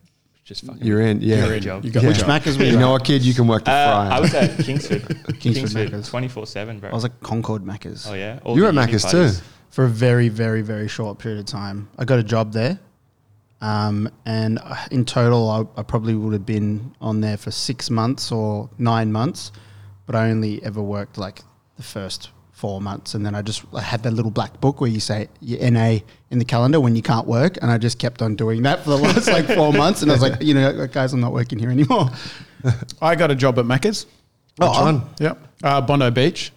just 0.45 0.65
fucking. 0.65 0.83
you're 0.85 1.01
in. 1.01 1.21
Yeah, 1.21 1.45
You're 1.45 1.55
in. 1.55 1.63
Job. 1.63 1.85
You 1.85 1.91
got 1.93 2.03
Yeah. 2.03 2.09
Which 2.09 2.19
job. 2.19 2.29
Macca's 2.29 2.59
were 2.59 2.65
You 2.65 2.73
you 2.73 2.79
know 2.79 2.89
at? 2.89 2.93
what, 2.93 3.05
kid? 3.05 3.23
You 3.23 3.35
can 3.35 3.47
work 3.47 3.65
the 3.65 3.71
Uh, 3.71 4.09
fry. 4.09 4.17
I 4.17 4.21
was 4.21 4.35
at 4.35 4.59
Kingsford. 4.59 5.03
Kingsford 5.41 5.71
Macca's. 5.71 6.09
24 6.09 6.47
7, 6.47 6.81
bro. 6.81 6.91
I 6.91 6.95
was 6.95 7.05
at 7.05 7.21
Concord 7.21 7.63
Macca's. 7.65 8.07
oh, 8.09 8.15
yeah. 8.15 8.41
All 8.43 8.57
you 8.57 8.63
were 8.63 8.69
at 8.69 8.75
uni 8.75 8.87
Macca's 8.87 9.03
parties. 9.05 9.39
too. 9.39 9.45
for 9.71 9.85
a 9.85 9.89
very, 9.89 10.29
very, 10.29 10.63
very 10.63 10.89
short 10.89 11.19
period 11.19 11.39
of 11.39 11.47
time. 11.47 11.89
I 11.99 12.05
got 12.05 12.19
a 12.19 12.23
job 12.25 12.53
there. 12.53 12.81
Um, 13.61 14.09
and 14.25 14.59
uh, 14.63 14.77
in 14.91 15.05
total, 15.05 15.51
I, 15.51 15.81
I 15.81 15.83
probably 15.83 16.15
would 16.15 16.33
have 16.33 16.47
been 16.47 16.95
on 17.01 17.21
there 17.21 17.37
for 17.37 17.51
six 17.51 17.91
months 17.91 18.33
or 18.33 18.71
nine 18.79 19.13
months, 19.13 19.53
but 20.07 20.15
I 20.15 20.31
only 20.31 20.63
ever 20.65 20.83
worked 20.83 21.19
like 21.19 21.41
the 21.77 21.83
first 21.83 22.31
four 22.53 22.81
months. 22.81 23.15
And 23.15 23.25
then 23.25 23.35
I 23.35 23.43
just 23.43 23.65
I 23.75 23.81
had 23.83 24.03
that 24.03 24.13
little 24.13 24.31
black 24.31 24.61
book 24.61 24.81
where 24.81 24.91
you 24.91 25.01
say 25.01 25.29
your 25.41 25.71
NA 25.71 25.99
in 26.31 26.39
the 26.39 26.45
calendar 26.45 26.81
when 26.81 26.97
you 26.97 27.03
can't 27.03 27.27
work. 27.27 27.59
And 27.61 27.71
I 27.71 27.79
just 27.79 27.99
kept 27.99 28.23
on 28.23 28.35
doing 28.37 28.63
that 28.63 28.83
for 28.85 28.91
the 28.91 28.97
last 28.99 29.29
like 29.29 29.47
four 29.57 29.73
months. 29.73 30.03
And 30.03 30.11
I 30.11 30.15
was 30.15 30.23
like, 30.23 30.41
you 30.43 30.55
know, 30.55 30.87
guys, 30.87 31.13
I'm 31.13 31.21
not 31.21 31.33
working 31.33 31.59
here 31.59 31.71
anymore. 31.71 32.11
I 33.03 33.15
got 33.15 33.31
a 33.31 33.35
job 33.35 33.59
at 33.59 33.65
Macca's. 33.67 34.05
Which 34.57 34.69
Oh, 34.73 34.85
one? 34.85 35.03
Yep. 35.19 35.39
Uh, 35.63 35.81
Bondi 35.81 36.11
Beach. 36.11 36.53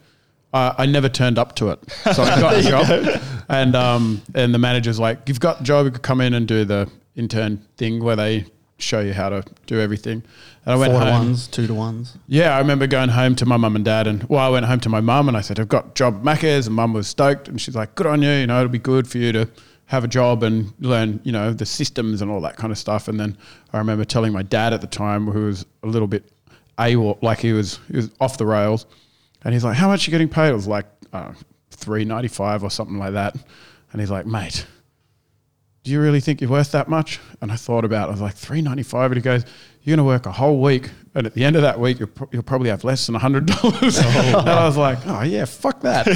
Uh, 0.53 0.75
I 0.77 0.85
never 0.85 1.09
turned 1.09 1.39
up 1.39 1.55
to 1.55 1.69
it, 1.69 1.79
so 2.13 2.21
I 2.23 2.39
got 2.39 2.55
a 2.55 2.61
job. 2.69 3.21
And 3.49 3.75
um, 3.75 4.21
and 4.35 4.53
the 4.53 4.59
manager's 4.59 4.99
like, 4.99 5.27
"You've 5.27 5.39
got 5.39 5.61
a 5.61 5.63
job. 5.63 5.85
You 5.85 5.91
could 5.91 6.03
come 6.03 6.21
in 6.21 6.33
and 6.35 6.47
do 6.47 6.63
the 6.63 6.89
intern 7.15 7.65
thing 7.77 8.03
where 8.03 8.15
they 8.15 8.45
show 8.77 8.99
you 8.99 9.13
how 9.13 9.29
to 9.29 9.43
do 9.65 9.79
everything. 9.79 10.23
And 10.65 10.73
I 10.73 10.75
went 10.75 10.91
Four 10.91 11.01
to 11.01 11.09
ones, 11.11 11.47
two 11.47 11.67
to 11.67 11.73
ones. 11.73 12.17
Yeah, 12.27 12.55
I 12.55 12.59
remember 12.59 12.87
going 12.87 13.09
home 13.09 13.35
to 13.35 13.45
my 13.45 13.57
mum 13.57 13.75
and 13.75 13.85
dad, 13.85 14.07
and 14.07 14.23
well, 14.25 14.45
I 14.45 14.49
went 14.49 14.65
home 14.65 14.79
to 14.81 14.89
my 14.89 15.01
mum 15.01 15.27
and 15.27 15.35
I 15.35 15.41
said, 15.41 15.59
"I've 15.59 15.67
got 15.67 15.95
job 15.95 16.15
at 16.15 16.23
Macca's," 16.23 16.67
and 16.67 16.75
mum 16.75 16.93
was 16.93 17.07
stoked, 17.07 17.47
and 17.47 17.59
she's 17.59 17.75
like, 17.75 17.95
"Good 17.95 18.07
on 18.07 18.21
you, 18.21 18.29
you 18.29 18.47
know, 18.47 18.57
it'll 18.59 18.69
be 18.69 18.79
good 18.79 19.07
for 19.07 19.17
you 19.17 19.31
to 19.31 19.49
have 19.87 20.03
a 20.03 20.07
job 20.07 20.43
and 20.43 20.73
learn, 20.79 21.19
you 21.23 21.31
know, 21.31 21.51
the 21.53 21.65
systems 21.65 22.21
and 22.21 22.31
all 22.31 22.41
that 22.41 22.57
kind 22.57 22.71
of 22.71 22.77
stuff." 22.77 23.07
And 23.07 23.19
then 23.19 23.37
I 23.71 23.77
remember 23.77 24.05
telling 24.05 24.33
my 24.33 24.43
dad 24.43 24.73
at 24.73 24.81
the 24.81 24.87
time, 24.87 25.27
who 25.27 25.45
was 25.45 25.65
a 25.83 25.87
little 25.87 26.07
bit 26.07 26.23
AWOL, 26.77 27.21
like 27.21 27.39
he 27.39 27.53
was 27.53 27.79
he 27.89 27.97
was 27.97 28.09
off 28.19 28.37
the 28.37 28.45
rails, 28.45 28.85
and 29.43 29.53
he's 29.53 29.63
like, 29.63 29.77
"How 29.77 29.87
much 29.87 30.07
are 30.07 30.11
you 30.11 30.13
getting 30.13 30.29
paid?" 30.29 30.49
It 30.49 30.55
was 30.55 30.67
like, 30.67 30.85
uh, 31.11 31.33
three 31.71 32.05
ninety 32.05 32.27
five 32.27 32.63
or 32.63 32.69
something 32.69 32.97
like 32.97 33.13
that, 33.13 33.35
and 33.91 34.01
he's 34.01 34.11
like, 34.11 34.25
"Mate." 34.25 34.65
do 35.83 35.91
you 35.91 35.99
really 35.99 36.21
think 36.21 36.39
you're 36.39 36.49
worth 36.49 36.71
that 36.71 36.87
much? 36.87 37.19
And 37.41 37.51
I 37.51 37.55
thought 37.55 37.83
about 37.83 38.07
it. 38.07 38.07
I 38.07 38.11
was 38.11 38.21
like, 38.21 38.35
three 38.35 38.61
ninety 38.61 38.83
five. 38.83 39.11
And 39.11 39.17
he 39.17 39.21
goes, 39.21 39.43
you're 39.83 39.95
going 39.97 40.03
to 40.05 40.07
work 40.07 40.25
a 40.25 40.31
whole 40.31 40.59
week. 40.61 40.89
And 41.15 41.27
at 41.27 41.35
the 41.35 41.43
end 41.43 41.55
of 41.55 41.61
that 41.61 41.79
week, 41.79 41.99
you'll, 41.99 42.07
pro- 42.07 42.27
you'll 42.31 42.41
probably 42.41 42.69
have 42.71 42.83
less 42.83 43.05
than 43.05 43.13
$100. 43.15 43.47
and 44.39 44.49
I 44.49 44.65
was 44.65 44.77
like, 44.77 44.97
oh, 45.05 45.21
yeah, 45.21 45.45
fuck 45.45 45.81
that. 45.81 46.07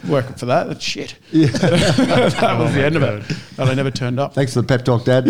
Working 0.08 0.34
for 0.36 0.46
that. 0.46 0.68
That's 0.68 0.82
shit. 0.82 1.16
that 1.32 2.56
was 2.58 2.72
the 2.74 2.84
end 2.84 2.96
of 2.96 3.02
it. 3.02 3.30
And 3.58 3.68
I 3.68 3.74
never 3.74 3.90
turned 3.90 4.18
up. 4.18 4.32
Thanks 4.32 4.54
for 4.54 4.62
the 4.62 4.66
pep 4.66 4.84
talk, 4.86 5.04
Dad. 5.04 5.26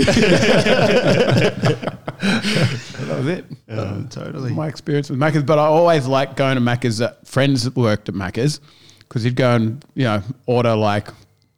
That 2.20 3.16
was 3.18 3.26
it. 3.26 3.44
Um, 3.68 4.08
totally. 4.08 4.52
My 4.52 4.68
experience 4.68 5.11
with 5.11 5.18
Macca's. 5.18 5.42
But 5.42 5.58
I 5.58 5.64
always 5.66 6.06
liked 6.06 6.37
going 6.37 6.54
to 6.56 6.61
Macca's. 6.61 6.99
That 6.99 7.26
friends 7.26 7.64
that 7.64 7.75
worked 7.76 8.08
at 8.08 8.14
Macca's 8.14 8.61
because 9.00 9.25
you'd 9.25 9.37
go 9.37 9.54
and, 9.54 9.85
you 9.94 10.04
know, 10.04 10.23
order 10.46 10.75
like 10.75 11.08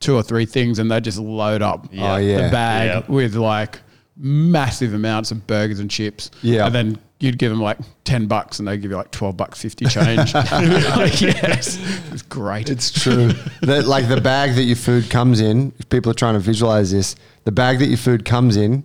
two 0.00 0.14
or 0.14 0.22
three 0.22 0.46
things 0.46 0.78
and 0.78 0.90
they'd 0.90 1.04
just 1.04 1.18
load 1.18 1.60
up 1.62 1.88
Oh, 1.92 2.16
yeah. 2.16 2.42
the 2.46 2.50
bag 2.50 3.04
Yeah. 3.06 3.12
with 3.12 3.34
like 3.34 3.80
massive 4.18 4.94
amounts 4.94 5.30
of 5.30 5.46
burgers 5.46 5.80
and 5.80 5.90
chips. 5.90 6.30
Yeah. 6.42 6.66
And 6.66 6.75
then 6.75 6.98
you'd 7.20 7.38
give 7.38 7.50
them 7.50 7.60
like 7.60 7.78
10 8.04 8.26
bucks 8.26 8.58
and 8.58 8.68
they'd 8.68 8.80
give 8.80 8.90
you 8.90 8.96
like 8.96 9.10
12 9.10 9.37
bucks 9.37 9.60
50 9.62 9.87
change. 9.87 10.34
like, 10.34 10.50
yes. 11.20 11.78
It's 12.12 12.22
great. 12.22 12.68
It's 12.68 12.90
true. 12.90 13.32
that 13.62 13.87
like 13.87 14.08
the 14.08 14.20
bag 14.20 14.54
that 14.54 14.64
your 14.64 14.76
food 14.76 15.08
comes 15.10 15.40
in. 15.40 15.72
If 15.78 15.88
people 15.88 16.10
are 16.10 16.14
trying 16.14 16.34
to 16.34 16.40
visualize 16.40 16.90
this, 16.90 17.16
the 17.44 17.52
bag 17.52 17.78
that 17.78 17.87
your 17.87 17.98
food 17.98 18.25
comes 18.25 18.56
in. 18.56 18.84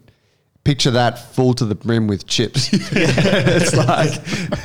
Picture 0.63 0.91
that 0.91 1.19
full 1.35 1.53
to 1.55 1.65
the 1.65 1.75
brim 1.75 2.07
with 2.07 2.25
chips. 2.25 2.69
it's 2.71 3.75
like 3.75 4.11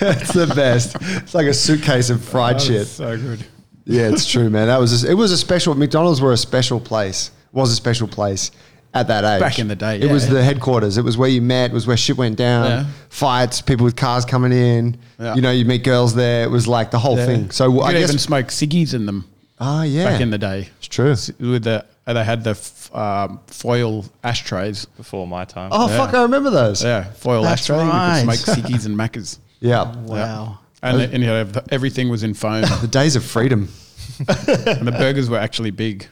it's 0.00 0.32
the 0.32 0.46
best. 0.54 0.94
It's 1.00 1.34
like 1.34 1.48
a 1.48 1.52
suitcase 1.52 2.08
of 2.08 2.22
fried 2.22 2.62
shit. 2.62 2.86
So 2.86 3.16
good. 3.16 3.44
Yeah, 3.84 4.08
it's 4.08 4.24
true, 4.24 4.48
man. 4.48 4.68
That 4.68 4.78
was 4.78 5.02
a, 5.02 5.10
it 5.10 5.14
was 5.14 5.32
a 5.32 5.36
special. 5.36 5.74
McDonald's 5.74 6.20
were 6.20 6.32
a 6.32 6.36
special 6.36 6.78
place. 6.78 7.32
Was 7.50 7.72
a 7.72 7.74
special 7.74 8.06
place 8.06 8.52
at 8.94 9.08
that 9.08 9.24
age. 9.24 9.40
Back 9.40 9.58
in 9.58 9.68
the 9.68 9.76
day, 9.76 10.00
it 10.00 10.10
was 10.10 10.26
yeah. 10.26 10.34
the 10.34 10.42
headquarters. 10.44 10.96
It 10.98 11.02
was 11.04 11.16
where 11.16 11.28
you 11.28 11.42
met. 11.42 11.70
It 11.70 11.74
was 11.74 11.86
where 11.86 11.96
shit 11.96 12.16
went 12.16 12.36
down. 12.36 12.66
Yeah. 12.66 12.86
Fights, 13.10 13.60
people 13.60 13.84
with 13.84 13.96
cars 13.96 14.24
coming 14.24 14.52
in. 14.52 14.96
Yeah. 15.18 15.34
You 15.34 15.42
know, 15.42 15.50
you 15.50 15.64
meet 15.64 15.84
girls 15.84 16.14
there. 16.14 16.44
It 16.44 16.50
was 16.50 16.66
like 16.66 16.90
the 16.90 16.98
whole 16.98 17.16
Yeah. 17.16 17.26
thing. 17.26 17.50
So 17.50 17.70
you 17.72 17.80
I 17.82 17.92
could 17.92 17.98
guess. 18.00 18.08
even 18.10 18.18
smoke 18.18 18.46
ciggies 18.48 18.94
in 18.94 19.06
them 19.06 19.24
Ah, 19.60 19.82
yeah. 19.82 20.04
back 20.04 20.20
in 20.20 20.30
the 20.30 20.38
day. 20.38 20.68
it's 20.78 20.88
true. 20.88 21.10
With 21.38 21.64
the, 21.64 21.84
uh, 22.06 22.12
they 22.14 22.24
had 22.24 22.44
the 22.44 22.50
f- 22.50 22.94
um, 22.94 23.40
foil 23.46 24.06
ashtrays. 24.24 24.86
before 24.96 25.26
my 25.26 25.44
time. 25.44 25.70
Oh 25.72 25.88
Yeah. 25.90 25.96
fuck! 25.98 26.14
I 26.14 26.22
remember 26.22 26.48
those. 26.50 26.82
Yeah, 26.82 27.04
foil 27.12 27.42
That's 27.42 27.60
ashtray. 27.62 27.76
right. 27.78 28.20
You 28.22 28.28
could 28.28 28.38
smoke 28.38 28.56
ciggies 28.56 28.86
and 28.86 28.96
Maccas. 28.96 29.38
Yeah. 29.60 29.92
Wow. 29.96 30.60
And, 30.82 31.00
and 31.00 31.20
you 31.22 31.26
know, 31.28 31.50
everything 31.70 32.08
was 32.08 32.22
in 32.22 32.32
foam. 32.34 32.62
The 32.80 32.86
days 32.86 33.16
of 33.16 33.24
freedom. 33.24 33.68
and 34.28 34.86
the 34.86 34.94
burgers 34.96 35.28
were 35.28 35.36
actually 35.38 35.72
big. 35.72 36.06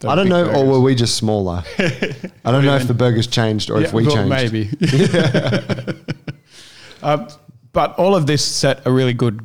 The 0.00 0.08
I 0.08 0.14
don't 0.14 0.26
big 0.26 0.30
know, 0.30 0.52
or 0.52 0.64
were 0.64 0.80
we 0.80 0.94
just 0.94 1.16
smaller? 1.16 1.64
I 1.78 2.52
don't 2.52 2.64
know 2.64 2.76
if 2.76 2.86
the 2.86 2.94
burgers 2.94 3.26
changed 3.26 3.68
or 3.68 3.82
if 3.82 3.92
we 3.92 4.06
well, 4.06 4.28
changed. 4.28 4.52
Maybe. 4.52 4.70
um, 7.02 7.28
but 7.72 7.98
all 7.98 8.14
of 8.14 8.26
this 8.26 8.44
set 8.44 8.86
a 8.86 8.92
really 8.92 9.12
good 9.12 9.44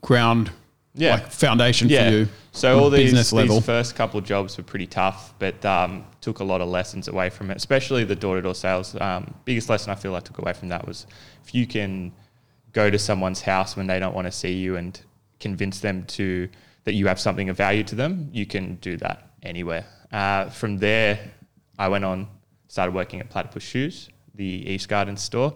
ground, 0.00 0.50
Yeah. 0.94 1.14
like 1.14 1.30
foundation 1.30 1.88
yeah. 1.88 2.08
for 2.08 2.16
you. 2.16 2.28
So 2.50 2.78
all 2.78 2.90
these, 2.90 3.10
business 3.10 3.32
level. 3.32 3.56
these 3.56 3.66
first 3.66 3.94
couple 3.94 4.18
of 4.18 4.24
jobs 4.24 4.56
were 4.56 4.64
pretty 4.64 4.86
tough, 4.86 5.34
but 5.38 5.64
um, 5.64 6.04
took 6.20 6.40
a 6.40 6.44
lot 6.44 6.60
of 6.60 6.68
lessons 6.68 7.06
away 7.06 7.30
from 7.30 7.50
it, 7.50 7.56
especially 7.56 8.04
the 8.04 8.16
door-to-door 8.16 8.54
sales. 8.54 8.96
Um, 9.00 9.32
biggest 9.44 9.68
lesson 9.68 9.90
I 9.90 9.96
feel 9.96 10.14
I 10.16 10.20
took 10.20 10.38
away 10.38 10.54
from 10.54 10.68
that 10.68 10.86
was 10.86 11.06
if 11.44 11.54
you 11.54 11.66
can 11.66 12.12
go 12.72 12.90
to 12.90 12.98
someone's 12.98 13.42
house 13.42 13.76
when 13.76 13.86
they 13.86 14.00
don't 14.00 14.14
want 14.14 14.26
to 14.26 14.32
see 14.32 14.52
you 14.52 14.76
and 14.76 15.00
convince 15.38 15.80
them 15.80 16.04
to 16.04 16.48
that 16.84 16.94
you 16.94 17.06
have 17.06 17.18
something 17.18 17.48
of 17.48 17.56
value 17.56 17.84
to 17.84 17.94
them, 17.94 18.28
you 18.32 18.46
can 18.46 18.76
do 18.76 18.96
that 18.98 19.33
anywhere. 19.44 19.84
Uh, 20.12 20.48
from 20.50 20.78
there, 20.78 21.18
I 21.78 21.88
went 21.88 22.04
on, 22.04 22.28
started 22.68 22.94
working 22.94 23.20
at 23.20 23.30
Platypus 23.30 23.62
Shoes, 23.62 24.08
the 24.34 24.44
East 24.44 24.88
Garden 24.88 25.16
store. 25.16 25.54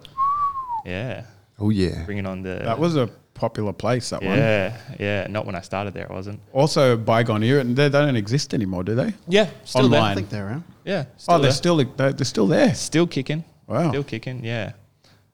Yeah, 0.85 1.25
Oh 1.59 1.71
yeah. 1.71 2.05
bringing 2.05 2.27
on 2.27 2.43
the 2.43 2.61
that 2.65 2.79
was 2.79 2.97
a 2.97 3.09
popular 3.35 3.73
place. 3.73 4.11
That 4.11 4.23
one. 4.23 4.37
yeah, 4.37 4.77
yeah. 4.99 5.27
Not 5.29 5.47
when 5.47 5.55
I 5.55 5.61
started 5.61 5.95
there, 5.95 6.05
it 6.05 6.11
wasn't. 6.11 6.41
Also, 6.53 6.97
bygone 6.97 7.43
era, 7.43 7.61
and 7.61 7.77
they, 7.77 7.89
they 7.89 7.99
don't 7.99 8.17
exist 8.17 8.55
anymore, 8.55 8.85
do 8.85 8.95
they? 8.95 9.15
Yeah, 9.29 9.51
still 9.65 9.87
Online. 9.87 10.03
I 10.03 10.15
think 10.15 10.29
they're 10.31 10.47
around. 10.47 10.65
Yeah, 10.85 11.07
still 11.17 11.35
oh, 11.35 11.39
they're 11.39 11.51
there. 11.51 11.53
still 11.53 11.77
they're, 11.77 12.13
they're 12.13 12.25
still 12.25 12.47
there. 12.47 12.75
Still 12.75 13.07
kicking. 13.07 13.45
Wow. 13.67 13.91
Still 13.91 14.05
kicking, 14.05 14.45
yeah. 14.45 14.73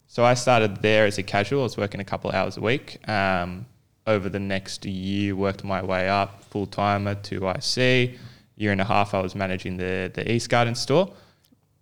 So 0.06 0.24
I 0.24 0.34
started 0.34 0.82
there 0.82 1.06
as 1.06 1.18
a 1.18 1.22
casual. 1.22 1.60
I 1.60 1.64
was 1.64 1.76
working 1.76 2.00
a 2.00 2.04
couple 2.04 2.30
of 2.30 2.36
hours 2.36 2.56
a 2.56 2.60
week. 2.60 3.06
Um, 3.08 3.66
over 4.06 4.28
the 4.28 4.38
next 4.38 4.84
year, 4.84 5.34
worked 5.34 5.64
my 5.64 5.82
way 5.82 6.08
up 6.08 6.44
full 6.44 6.66
timer 6.66 7.14
to 7.14 7.48
IC. 7.48 8.18
Year 8.56 8.72
and 8.72 8.80
a 8.80 8.84
half, 8.84 9.14
I 9.14 9.20
was 9.20 9.34
managing 9.34 9.76
the, 9.76 10.10
the 10.14 10.30
East 10.30 10.48
Garden 10.48 10.74
store. 10.74 11.12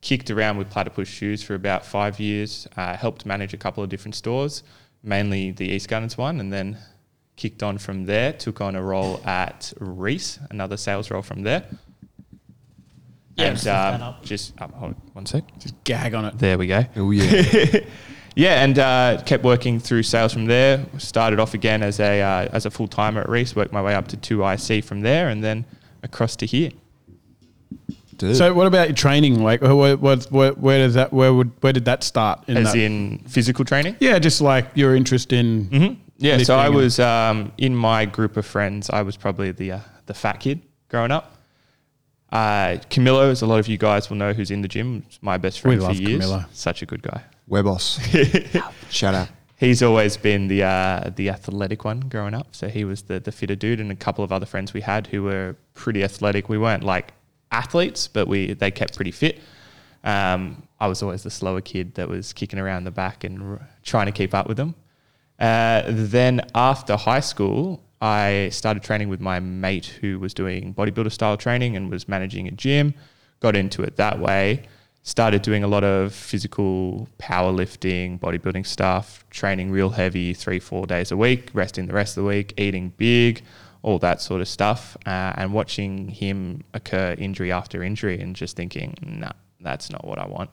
Kicked 0.00 0.31
around 0.31 0.57
with 0.57 0.69
Platypus 0.71 1.09
Shoes 1.09 1.43
for 1.43 1.55
about 1.55 1.85
five 1.85 2.19
years. 2.19 2.67
Uh, 2.76 2.97
helped 2.97 3.25
manage 3.25 3.55
a 3.55 3.57
couple 3.57 3.85
of 3.85 3.88
different 3.88 4.14
stores, 4.14 4.62
mainly 5.02 5.52
the 5.52 5.67
East 5.67 5.88
Gardens 5.88 6.19
one, 6.19 6.41
and 6.41 6.52
then 6.52 6.76
kicked 7.37 7.62
on 7.62 7.79
from 7.79 8.07
there. 8.07 8.33
Took 8.33 8.61
on 8.61 8.75
a 8.75 8.83
role 8.83 9.21
at 9.25 9.73
Reese, 9.79 10.41
another 10.50 10.76
sales 10.76 11.11
role 11.11 11.23
from 11.23 11.43
there. 11.43 11.64
Yeah, 13.37 13.47
and 13.47 13.59
stick 13.59 13.73
um, 13.73 14.14
just 14.23 14.61
um, 14.61 14.73
hold 14.73 14.95
on 14.95 15.02
one 15.12 15.26
sec. 15.26 15.45
Just 15.59 15.83
gag 15.85 16.14
on 16.14 16.25
it. 16.25 16.38
There 16.38 16.59
we 16.59 16.67
go. 16.67 16.85
Oh 16.97 17.11
yeah. 17.11 17.81
Yeah, 18.35 18.64
and 18.64 18.79
uh, 18.79 19.23
kept 19.26 19.45
working 19.45 19.79
through 19.79 20.05
sales 20.05 20.33
from 20.33 20.47
there. 20.47 20.85
Started 20.99 21.38
off 21.38 21.52
again 21.52 21.83
as 21.83 22.00
a 22.00 22.23
uh, 22.23 22.49
as 22.52 22.64
a 22.64 22.71
full 22.71 22.88
timer 22.88 23.21
at 23.21 23.29
Reese. 23.29 23.55
Worked 23.55 23.73
my 23.73 23.83
way 23.83 23.95
up 23.95 24.09
to 24.09 24.17
two 24.17 24.43
IC 24.43 24.85
from 24.85 25.02
there, 25.02 25.29
and 25.29 25.45
then 25.45 25.67
across 26.02 26.37
to 26.37 26.47
here. 26.47 26.71
Dude. 28.18 28.37
So, 28.37 28.52
what 28.54 28.66
about 28.66 28.88
your 28.88 28.94
training? 28.97 29.42
Like, 29.42 29.62
where, 29.62 29.97
where, 29.97 30.16
where, 30.16 30.52
where 30.52 30.78
does 30.78 30.94
that 30.94 31.12
where 31.12 31.32
would 31.35 31.50
where 31.61 31.73
did 31.73 31.87
that 31.87 32.04
start? 32.04 32.44
In 32.49 32.56
As 32.59 32.73
that? 32.73 32.78
in 32.78 33.18
physical 33.26 33.64
training. 33.64 33.97
yeah, 34.00 34.18
just 34.18 34.40
like 34.40 34.66
your 34.75 34.94
interest 34.94 35.32
in. 35.32 35.64
hmm 35.66 35.94
Yeah, 36.18 36.38
so 36.38 36.56
I 36.56 36.68
was 36.68 37.00
um, 37.00 37.52
in 37.59 37.75
my 37.75 38.04
group 38.04 38.37
of 38.37 38.47
friends. 38.47 38.90
I 38.90 39.02
was 39.02 39.16
probably 39.16 39.50
the 39.52 39.73
uh, 39.73 39.80
the 40.06 40.14
fat 40.14 40.40
kid 40.40 40.61
growing 40.88 41.11
up. 41.11 41.37
Uh, 42.30 42.78
Camillo, 42.90 43.30
as 43.30 43.42
a 43.42 43.47
lot 43.47 43.59
of 43.59 43.68
you 43.68 43.76
guys 43.76 44.09
will 44.09 44.16
know, 44.16 44.32
who's 44.32 44.50
in 44.50 44.62
the 44.62 44.68
gym, 44.68 45.04
my 45.21 45.37
best 45.37 45.61
friend 45.61 45.78
We 45.78 45.85
for 45.85 45.88
love 45.92 46.00
years. 46.00 46.21
Camillo. 46.23 46.44
Such 46.52 46.80
a 46.82 46.87
good 46.87 47.02
guy. 47.02 47.23
Webos. 47.50 47.99
Shout 48.90 49.14
out. 49.14 49.28
He's 49.62 49.81
always 49.81 50.16
been 50.16 50.49
the 50.49 50.64
uh, 50.64 51.11
the 51.14 51.31
athletic 51.31 51.85
one 51.85 52.00
growing 52.00 52.35
up. 52.35 52.49
So 52.50 52.66
he 52.66 52.85
was 52.85 53.02
the 53.02 53.21
the 53.21 53.31
fitter 53.31 53.54
dude, 53.54 53.78
and 53.78 53.92
a 53.92 53.95
couple 53.95 54.25
of 54.25 54.33
other 54.33 54.45
friends 54.45 54.75
we 54.75 54.81
had 54.81 55.07
who 55.07 55.23
were 55.23 55.54
pretty 55.75 56.02
athletic. 56.02 56.49
We 56.49 56.59
weren't 56.59 56.83
like 56.83 57.12
athletes, 57.52 58.09
but 58.09 58.26
we 58.26 58.54
they 58.54 58.73
kept 58.73 58.97
pretty 58.97 59.12
fit. 59.12 59.38
Um, 60.02 60.66
I 60.81 60.88
was 60.88 61.00
always 61.00 61.23
the 61.23 61.31
slower 61.31 61.61
kid 61.61 61.95
that 61.95 62.09
was 62.09 62.33
kicking 62.33 62.59
around 62.59 62.83
the 62.83 62.90
back 62.90 63.23
and 63.23 63.40
r- 63.40 63.69
trying 63.85 64.07
to 64.07 64.12
keep 64.12 64.35
up 64.35 64.49
with 64.49 64.57
them. 64.57 64.75
Uh, 65.38 65.83
then 65.87 66.40
after 66.57 66.97
high 66.97 67.21
school, 67.21 67.85
I 68.00 68.49
started 68.50 68.83
training 68.83 69.11
with 69.11 69.21
my 69.21 69.38
mate 69.38 69.87
who 70.00 70.19
was 70.19 70.35
doing 70.35 70.75
bodybuilder 70.75 71.12
style 71.12 71.37
training 71.37 71.76
and 71.76 71.88
was 71.88 72.09
managing 72.09 72.49
a 72.49 72.50
gym. 72.50 72.95
Got 73.38 73.54
into 73.54 73.85
it 73.85 73.95
that 73.95 74.19
way. 74.19 74.64
Started 75.04 75.42
doing 75.42 75.64
a 75.64 75.66
lot 75.66 75.82
of 75.82 76.14
physical 76.14 77.09
powerlifting, 77.18 78.21
bodybuilding 78.21 78.66
stuff, 78.66 79.25
training 79.30 79.71
real 79.71 79.90
heavy 79.90 80.32
three, 80.32 80.61
four 80.61 80.87
days 80.87 81.11
a 81.11 81.16
week, 81.16 81.50
resting 81.54 81.87
the 81.87 81.92
rest 81.92 82.16
of 82.16 82.23
the 82.23 82.28
week, 82.28 82.54
eating 82.56 82.92
big, 82.97 83.42
all 83.82 83.99
that 83.99 84.21
sort 84.21 84.40
of 84.40 84.47
stuff. 84.47 84.97
Uh, 85.04 85.32
and 85.37 85.52
watching 85.52 86.09
him 86.09 86.62
occur 86.73 87.16
injury 87.18 87.50
after 87.50 87.82
injury 87.82 88.21
and 88.21 88.37
just 88.37 88.54
thinking, 88.54 88.94
nah, 89.02 89.32
that's 89.61 89.90
not 89.90 90.04
what 90.04 90.18
I 90.18 90.26
want 90.26 90.50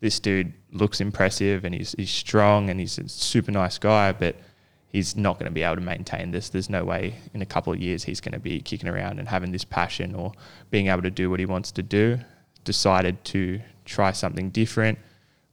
this 0.00 0.20
dude 0.20 0.52
looks 0.72 1.00
impressive 1.00 1.64
and 1.64 1.74
he's, 1.74 1.92
he's 1.92 2.10
strong 2.10 2.70
and 2.70 2.78
he's 2.78 2.98
a 2.98 3.08
super 3.08 3.50
nice 3.50 3.78
guy, 3.78 4.12
but 4.12 4.36
he's 4.88 5.16
not 5.16 5.34
going 5.38 5.46
to 5.46 5.52
be 5.52 5.62
able 5.62 5.76
to 5.76 5.80
maintain 5.80 6.30
this. 6.30 6.48
There's 6.48 6.70
no 6.70 6.84
way 6.84 7.16
in 7.34 7.42
a 7.42 7.46
couple 7.46 7.72
of 7.72 7.80
years 7.80 8.04
he's 8.04 8.20
going 8.20 8.32
to 8.32 8.38
be 8.38 8.60
kicking 8.60 8.88
around 8.88 9.18
and 9.18 9.28
having 9.28 9.52
this 9.52 9.64
passion 9.64 10.14
or 10.14 10.32
being 10.70 10.88
able 10.88 11.02
to 11.02 11.10
do 11.10 11.30
what 11.30 11.40
he 11.40 11.46
wants 11.46 11.72
to 11.72 11.82
do. 11.82 12.18
Decided 12.64 13.24
to 13.26 13.60
try 13.88 14.12
something 14.12 14.50
different. 14.50 14.98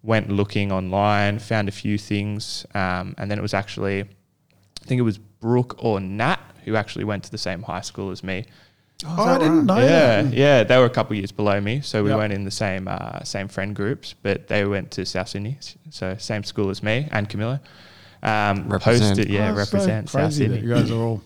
Went 0.04 0.30
looking 0.30 0.72
online, 0.72 1.40
found 1.40 1.68
a 1.68 1.72
few 1.72 1.98
things, 1.98 2.66
um, 2.76 3.16
and 3.18 3.30
then 3.32 3.40
it 3.40 3.42
was 3.42 3.54
actually, 3.56 4.02
I 4.02 4.86
think 4.86 5.00
it 5.00 5.04
was 5.04 5.18
Brooke 5.18 5.76
or 5.84 6.00
Nat 6.00 6.40
who 6.64 6.76
actually 6.76 7.06
went 7.06 7.24
to 7.24 7.32
the 7.32 7.38
same 7.38 7.62
high 7.64 7.82
school 7.82 8.12
as 8.12 8.24
me. 8.24 8.46
Oh, 9.06 9.24
I 9.24 9.38
didn't 9.38 9.66
know 9.66 9.78
yeah, 9.78 10.22
that. 10.22 10.34
yeah, 10.34 10.64
they 10.64 10.78
were 10.78 10.86
a 10.86 10.90
couple 10.90 11.16
years 11.16 11.32
below 11.32 11.60
me, 11.60 11.82
so 11.82 12.04
we 12.04 12.10
Yep. 12.10 12.18
weren't 12.20 12.34
in 12.34 12.44
the 12.46 12.52
same 12.52 12.88
uh, 12.88 13.24
same 13.24 13.48
friend 13.48 13.76
groups, 13.76 14.14
but 14.22 14.48
they 14.48 14.64
went 14.66 14.92
to 14.92 15.06
South 15.06 15.28
Sydney, 15.30 15.58
so 15.90 16.16
same 16.18 16.44
school 16.44 16.70
as 16.70 16.82
me 16.84 17.08
and 17.12 17.28
Camilla. 17.28 17.60
Um, 18.24 18.68
Represent. 18.70 19.18
Posted, 19.18 19.30
yeah, 19.30 19.50
Oh, 19.50 19.54
so 19.54 19.58
represent 19.58 20.10
South 20.10 20.22
crazy 20.22 20.48
that 20.48 20.54
Sydney. 20.56 20.68
You 20.68 20.74
guys 20.76 20.92
are 20.92 20.96
all 21.02 21.22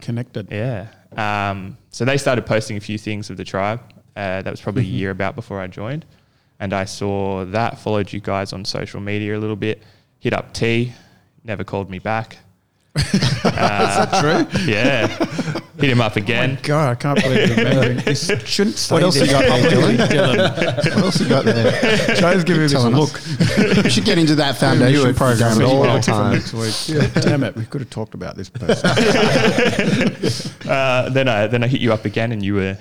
connected. 0.00 0.48
Yeah. 0.50 0.88
Um, 1.16 1.78
so 1.90 2.04
they 2.04 2.16
started 2.18 2.44
posting 2.46 2.76
a 2.76 2.80
few 2.80 2.98
things 2.98 3.30
of 3.30 3.36
the 3.36 3.44
tribe. 3.44 3.80
Uh, 4.16 4.42
that 4.42 4.50
was 4.50 4.60
probably 4.60 4.82
a 4.82 4.86
year 4.86 5.10
about 5.10 5.34
before 5.36 5.60
I 5.60 5.66
joined. 5.68 6.04
And 6.60 6.72
I 6.72 6.84
saw 6.84 7.44
that, 7.46 7.78
followed 7.78 8.12
you 8.12 8.20
guys 8.20 8.52
on 8.52 8.64
social 8.64 9.00
media 9.00 9.36
a 9.36 9.40
little 9.40 9.56
bit, 9.56 9.82
hit 10.20 10.32
up 10.32 10.54
T, 10.54 10.92
never 11.44 11.64
called 11.64 11.90
me 11.90 11.98
back. 11.98 12.38
Is 12.96 13.10
that 13.12 14.20
true? 14.20 14.60
Yeah. 14.72 15.08
hit 15.80 15.90
him 15.90 16.00
up 16.00 16.14
again. 16.14 16.58
God, 16.62 16.90
I 16.92 16.94
can't 16.94 17.20
believe 17.20 17.48
you're 17.48 17.56
remembering. 17.56 17.96
This 17.98 18.30
shouldn't 18.46 18.76
say 18.76 18.94
What 18.94 19.02
else 19.02 19.16
this 19.18 19.26
you 19.26 19.32
got 19.32 19.40
there, 19.42 19.68
Dylan? 19.70 19.96
Dylan. 20.08 20.94
What 20.94 21.04
else 21.04 21.20
you 21.20 21.28
got 21.28 21.44
there? 21.44 22.14
Joe's 22.14 22.44
giving 22.44 22.62
me 22.62 22.68
this 22.68 22.84
look. 22.84 23.20
We 23.84 23.90
should 23.90 24.04
get 24.04 24.16
into 24.18 24.36
that 24.36 24.56
foundation 24.56 25.08
it 25.08 25.16
program 25.16 25.56
for 25.56 25.62
as 25.64 25.68
all 25.68 25.80
well. 25.80 25.96
the 25.96 26.02
time. 26.02 26.32
Next 26.34 26.52
week. 26.54 27.12
Damn 27.24 27.42
it, 27.42 27.56
we 27.56 27.64
could 27.66 27.80
have 27.80 27.90
talked 27.90 28.14
about 28.14 28.36
this 28.36 28.48
person. 28.48 28.88
Uh, 30.70 31.08
then 31.10 31.26
I 31.28 31.46
then 31.48 31.64
I 31.64 31.66
hit 31.66 31.80
you 31.80 31.92
up 31.92 32.04
again, 32.04 32.30
and 32.32 32.42
you 32.44 32.54
were 32.54 32.78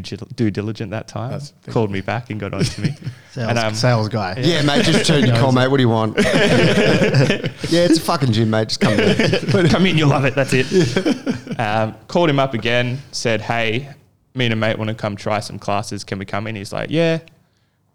due, 0.00 0.16
gil- 0.16 0.28
due 0.34 0.50
diligent 0.50 0.90
that 0.92 1.08
time. 1.08 1.30
That's- 1.32 1.52
Called 1.68 1.90
me 1.90 2.00
back 2.00 2.30
and 2.30 2.40
got 2.40 2.54
on 2.54 2.64
to 2.64 2.80
me. 2.80 2.94
Sales, 3.32 3.48
And, 3.50 3.58
um, 3.58 3.74
sales 3.74 4.08
guy. 4.08 4.34
Yeah, 4.40 4.62
mate, 4.62 4.84
just 4.84 5.06
turn 5.06 5.24
your 5.26 5.36
call, 5.36 5.52
mate. 5.52 5.68
What 5.68 5.78
do 5.78 5.82
you 5.82 5.88
want? 5.88 6.16
yeah, 6.18 6.24
it's 7.70 7.98
a 7.98 8.00
fucking 8.00 8.32
gym, 8.32 8.50
mate. 8.50 8.68
Just 8.68 8.80
come 8.80 8.92
in. 8.98 9.68
Come 9.68 9.86
in, 9.86 9.96
you'll 9.96 10.08
love 10.10 10.24
it. 10.24 10.34
That's 10.34 10.52
it. 10.54 11.58
Um, 11.58 11.94
called 12.08 12.28
him 12.30 12.38
up 12.38 12.54
again, 12.54 12.98
said, 13.12 13.40
hey, 13.40 13.88
me 14.34 14.46
and 14.46 14.52
a 14.52 14.56
mate 14.56 14.78
want 14.78 14.88
to 14.88 14.94
come 14.94 15.16
try 15.16 15.40
some 15.40 15.58
classes. 15.58 16.04
Can 16.04 16.18
we 16.18 16.24
come 16.24 16.46
in? 16.46 16.56
He's 16.56 16.72
like, 16.72 16.90
yeah, 16.90 17.20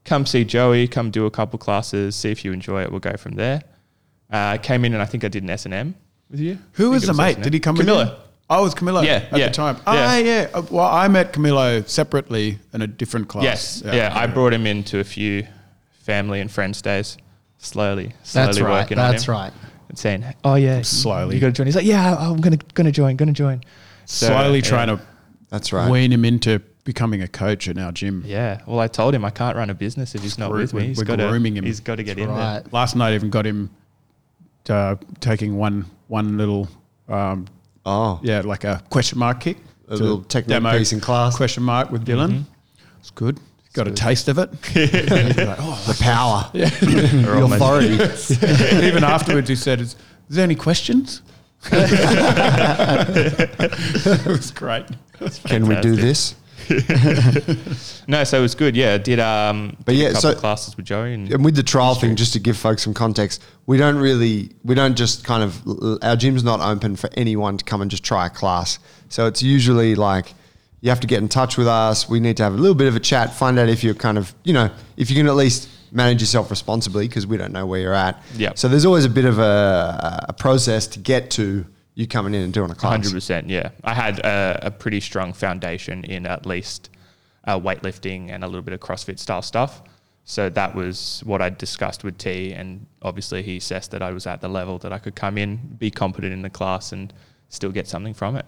come 0.05 0.25
see 0.25 0.43
Joey, 0.43 0.87
come 0.87 1.11
do 1.11 1.25
a 1.25 1.31
couple 1.31 1.59
classes, 1.59 2.15
see 2.15 2.31
if 2.31 2.43
you 2.45 2.51
enjoy 2.51 2.81
it. 2.83 2.89
We'll 2.91 2.99
go 2.99 3.15
from 3.17 3.33
there. 3.33 3.61
Uh, 4.31 4.57
came 4.57 4.85
in 4.85 4.93
and 4.93 5.01
I 5.01 5.05
think 5.05 5.23
I 5.23 5.27
did 5.29 5.43
an 5.43 5.49
S&M 5.51 5.95
with 6.29 6.39
you. 6.39 6.57
Who 6.73 6.89
was 6.91 7.03
the 7.03 7.11
it 7.13 7.15
mate? 7.17 7.29
S&M. 7.31 7.43
Did 7.43 7.53
he 7.53 7.59
come 7.59 7.75
Camilla. 7.77 7.99
with 8.05 8.09
you? 8.13 8.15
Oh, 8.49 8.61
it 8.61 8.63
was 8.63 8.75
Camilo 8.75 9.03
Yeah, 9.03 9.25
at 9.31 9.37
yeah, 9.37 9.47
the 9.47 9.53
time. 9.53 9.75
yeah. 9.75 9.81
Ah, 9.87 10.17
yeah. 10.17 10.47
Uh, 10.53 10.61
Well, 10.71 10.85
I 10.85 11.07
met 11.09 11.33
Camilo 11.33 11.87
separately 11.87 12.59
in 12.73 12.81
a 12.81 12.87
different 12.87 13.27
class. 13.27 13.43
Yes. 13.43 13.83
Yeah, 13.85 14.11
I 14.15 14.25
brought 14.27 14.53
him 14.53 14.65
into 14.65 14.99
a 14.99 15.03
few 15.03 15.45
family 15.91 16.39
and 16.39 16.49
friends 16.49 16.81
days. 16.81 17.17
Slowly, 17.59 18.13
slowly 18.23 18.45
That's 18.47 18.59
right. 18.61 18.81
working 18.81 18.99
on 18.99 19.11
That's 19.11 19.25
him. 19.25 19.31
right. 19.33 19.51
And 19.89 19.97
saying, 19.97 20.23
oh 20.43 20.55
yeah, 20.55 20.81
Slowly. 20.83 21.35
you 21.35 21.41
got 21.41 21.47
to 21.47 21.51
join. 21.53 21.65
He's 21.65 21.75
like, 21.75 21.85
yeah, 21.85 22.15
I'm 22.15 22.39
gonna 22.39 22.57
gonna 22.73 22.91
join, 22.91 23.15
gonna 23.15 23.31
join. 23.31 23.61
So, 24.05 24.27
Slowly 24.27 24.59
yeah. 24.59 24.65
trying 24.65 24.87
to 24.95 24.99
That's 25.49 25.73
right. 25.73 25.89
wean 25.89 26.11
him 26.13 26.23
into 26.23 26.59
becoming 26.85 27.21
a 27.23 27.27
coach 27.27 27.67
at 27.67 27.77
our 27.77 27.91
gym. 27.91 28.23
Yeah. 28.25 28.61
Well, 28.67 28.79
I 28.79 28.87
told 28.87 29.13
him 29.15 29.25
I 29.25 29.29
can't 29.29 29.57
run 29.57 29.69
a 29.69 29.73
business 29.73 30.13
if 30.15 30.21
he's 30.21 30.37
not 30.37 30.51
Gro- 30.51 30.59
with 30.61 30.73
me. 30.73 30.77
we're- 30.79 30.87
He's 30.89 30.97
we're 30.99 31.03
got 31.05 31.15
to. 31.17 31.27
grooming 31.29 31.57
him. 31.57 31.65
He's 31.65 31.79
got 31.81 31.95
to 31.95 32.03
get 32.03 32.17
in 32.19 32.29
Right. 32.29 32.61
Last 32.71 32.95
night, 32.95 33.11
I 33.11 33.15
even 33.15 33.29
got 33.29 33.45
him 33.45 33.69
uh, 34.69 34.95
taking 35.19 35.57
one 35.57 35.85
one 36.07 36.37
little, 36.37 36.69
um, 37.09 37.47
Oh, 37.87 38.19
yeah, 38.21 38.41
like 38.41 38.65
a 38.65 38.83
question 38.89 39.17
mark 39.17 39.39
kick. 39.39 39.55
A 39.87 39.95
little 39.95 40.21
technical 40.23 40.69
piece 40.71 40.91
in 40.91 40.99
class. 40.99 41.37
Question 41.37 41.63
mark 41.63 41.89
with 41.89 42.05
Dylan. 42.05 42.31
Mm-hmm. 42.31 42.41
It's 42.99 43.11
good. 43.11 43.39
Got 43.71 43.87
a 43.87 43.91
taste 43.91 44.27
of 44.27 44.37
it. 44.39 44.49
Like, 45.37 45.57
oh, 45.61 45.81
the 45.87 45.97
power, 46.01 46.49
there. 46.51 46.69
the 46.69 47.25
Or 47.29 47.35
almost- 47.41 47.61
authority. 47.61 47.93
even 48.87 49.05
afterwards, 49.05 49.47
he 49.47 49.55
said, 49.55 49.79
"Is, 49.79 49.95
is 50.29 50.35
there 50.35 50.43
any 50.43 50.55
questions?" 50.55 51.21
it 51.71 51.87
was 54.27 54.51
great. 54.51 54.85
Can 55.45 55.65
we 55.67 55.79
do 55.79 55.95
this? 55.95 56.35
No, 58.07 58.23
so 58.23 58.37
it 58.37 58.41
was 58.41 58.55
good. 58.55 58.75
Yeah, 58.75 58.97
did 58.97 59.19
um, 59.19 59.75
But 59.85 59.93
did 59.93 59.97
yeah, 59.99 60.05
a 60.07 60.13
couple 60.13 60.21
so- 60.21 60.31
of 60.31 60.37
classes 60.37 60.77
with 60.77 60.85
Joey 60.85 61.13
and 61.13 61.31
And 61.31 61.43
with 61.43 61.55
the 61.55 61.63
trial 61.63 61.95
thing, 61.95 62.15
just 62.15 62.33
to 62.33 62.39
give 62.39 62.57
folks 62.57 62.83
some 62.83 62.93
context, 62.93 63.43
we 63.65 63.77
don't 63.77 63.97
really, 63.97 64.51
we 64.63 64.75
don't 64.75 64.95
just 64.95 65.23
kind 65.25 65.43
of, 65.43 65.99
our 66.03 66.15
gym's 66.15 66.43
not 66.43 66.61
open 66.61 66.95
for 66.95 67.09
anyone 67.15 67.57
to 67.57 67.65
come 67.65 67.81
and 67.81 67.91
just 67.91 68.03
try 68.03 68.27
a 68.27 68.29
class. 68.29 68.79
So 69.09 69.27
it's 69.27 69.43
usually 69.43 69.95
like 69.95 70.33
you 70.81 70.89
have 70.89 70.99
to 71.01 71.07
get 71.07 71.19
in 71.21 71.27
touch 71.27 71.57
with 71.57 71.67
us. 71.67 72.07
We 72.07 72.19
need 72.19 72.37
to 72.37 72.43
have 72.43 72.53
a 72.53 72.57
little 72.57 72.75
bit 72.75 72.87
of 72.87 72.95
a 72.95 72.99
chat, 72.99 73.33
find 73.33 73.59
out 73.59 73.67
if 73.67 73.83
you're 73.83 73.93
kind 73.95 74.17
of, 74.17 74.33
you 74.43 74.53
know, 74.53 74.69
if 74.95 75.09
you 75.09 75.15
can 75.15 75.27
at 75.27 75.35
least 75.35 75.69
manage 75.91 76.21
yourself 76.21 76.49
responsibly 76.49 77.07
because 77.07 77.25
we 77.27 77.37
don't 77.37 77.51
know 77.51 77.65
where 77.65 77.79
you're 77.81 77.93
at. 77.93 78.21
Yep. 78.35 78.57
So 78.57 78.67
there's 78.67 78.85
always 78.85 79.05
a 79.05 79.09
bit 79.09 79.25
of 79.25 79.39
a, 79.39 80.25
a 80.29 80.33
process 80.33 80.87
to 80.87 80.99
get 80.99 81.29
to 81.31 81.65
you 81.97 82.05
coming 82.05 82.35
in 82.35 82.43
and 82.43 82.53
doing 82.53 82.69
a 82.69 82.75
class. 82.75 82.91
Hundred 82.91 83.11
percent, 83.11 83.49
yeah. 83.49 83.71
I 83.83 83.95
had 83.95 84.19
a, 84.19 84.67
a 84.67 84.71
pretty 84.71 84.99
strong 84.99 85.33
foundation 85.33 86.03
in 86.03 86.27
at 86.27 86.45
least 86.45 86.91
uh, 87.45 87.59
weightlifting 87.59 88.29
and 88.29 88.43
a 88.43 88.47
little 88.47 88.61
bit 88.61 88.75
of 88.75 88.79
CrossFit 88.79 89.17
style 89.17 89.41
stuff. 89.41 89.81
So 90.23 90.47
that 90.49 90.75
was 90.75 91.23
what 91.25 91.41
I 91.41 91.49
discussed 91.49 92.03
with 92.03 92.19
T, 92.19 92.53
and 92.53 92.85
obviously 93.01 93.41
he 93.41 93.57
assessed 93.57 93.89
that 93.91 94.03
I 94.03 94.11
was 94.11 94.27
at 94.27 94.41
the 94.41 94.47
level 94.47 94.77
that 94.79 94.93
I 94.93 94.99
could 94.99 95.15
come 95.15 95.39
in, 95.39 95.57
be 95.79 95.89
competent 95.89 96.33
in 96.33 96.43
the 96.43 96.51
class, 96.51 96.91
and 96.91 97.11
still 97.49 97.71
get 97.71 97.87
something 97.87 98.13
from 98.13 98.35
it. 98.35 98.45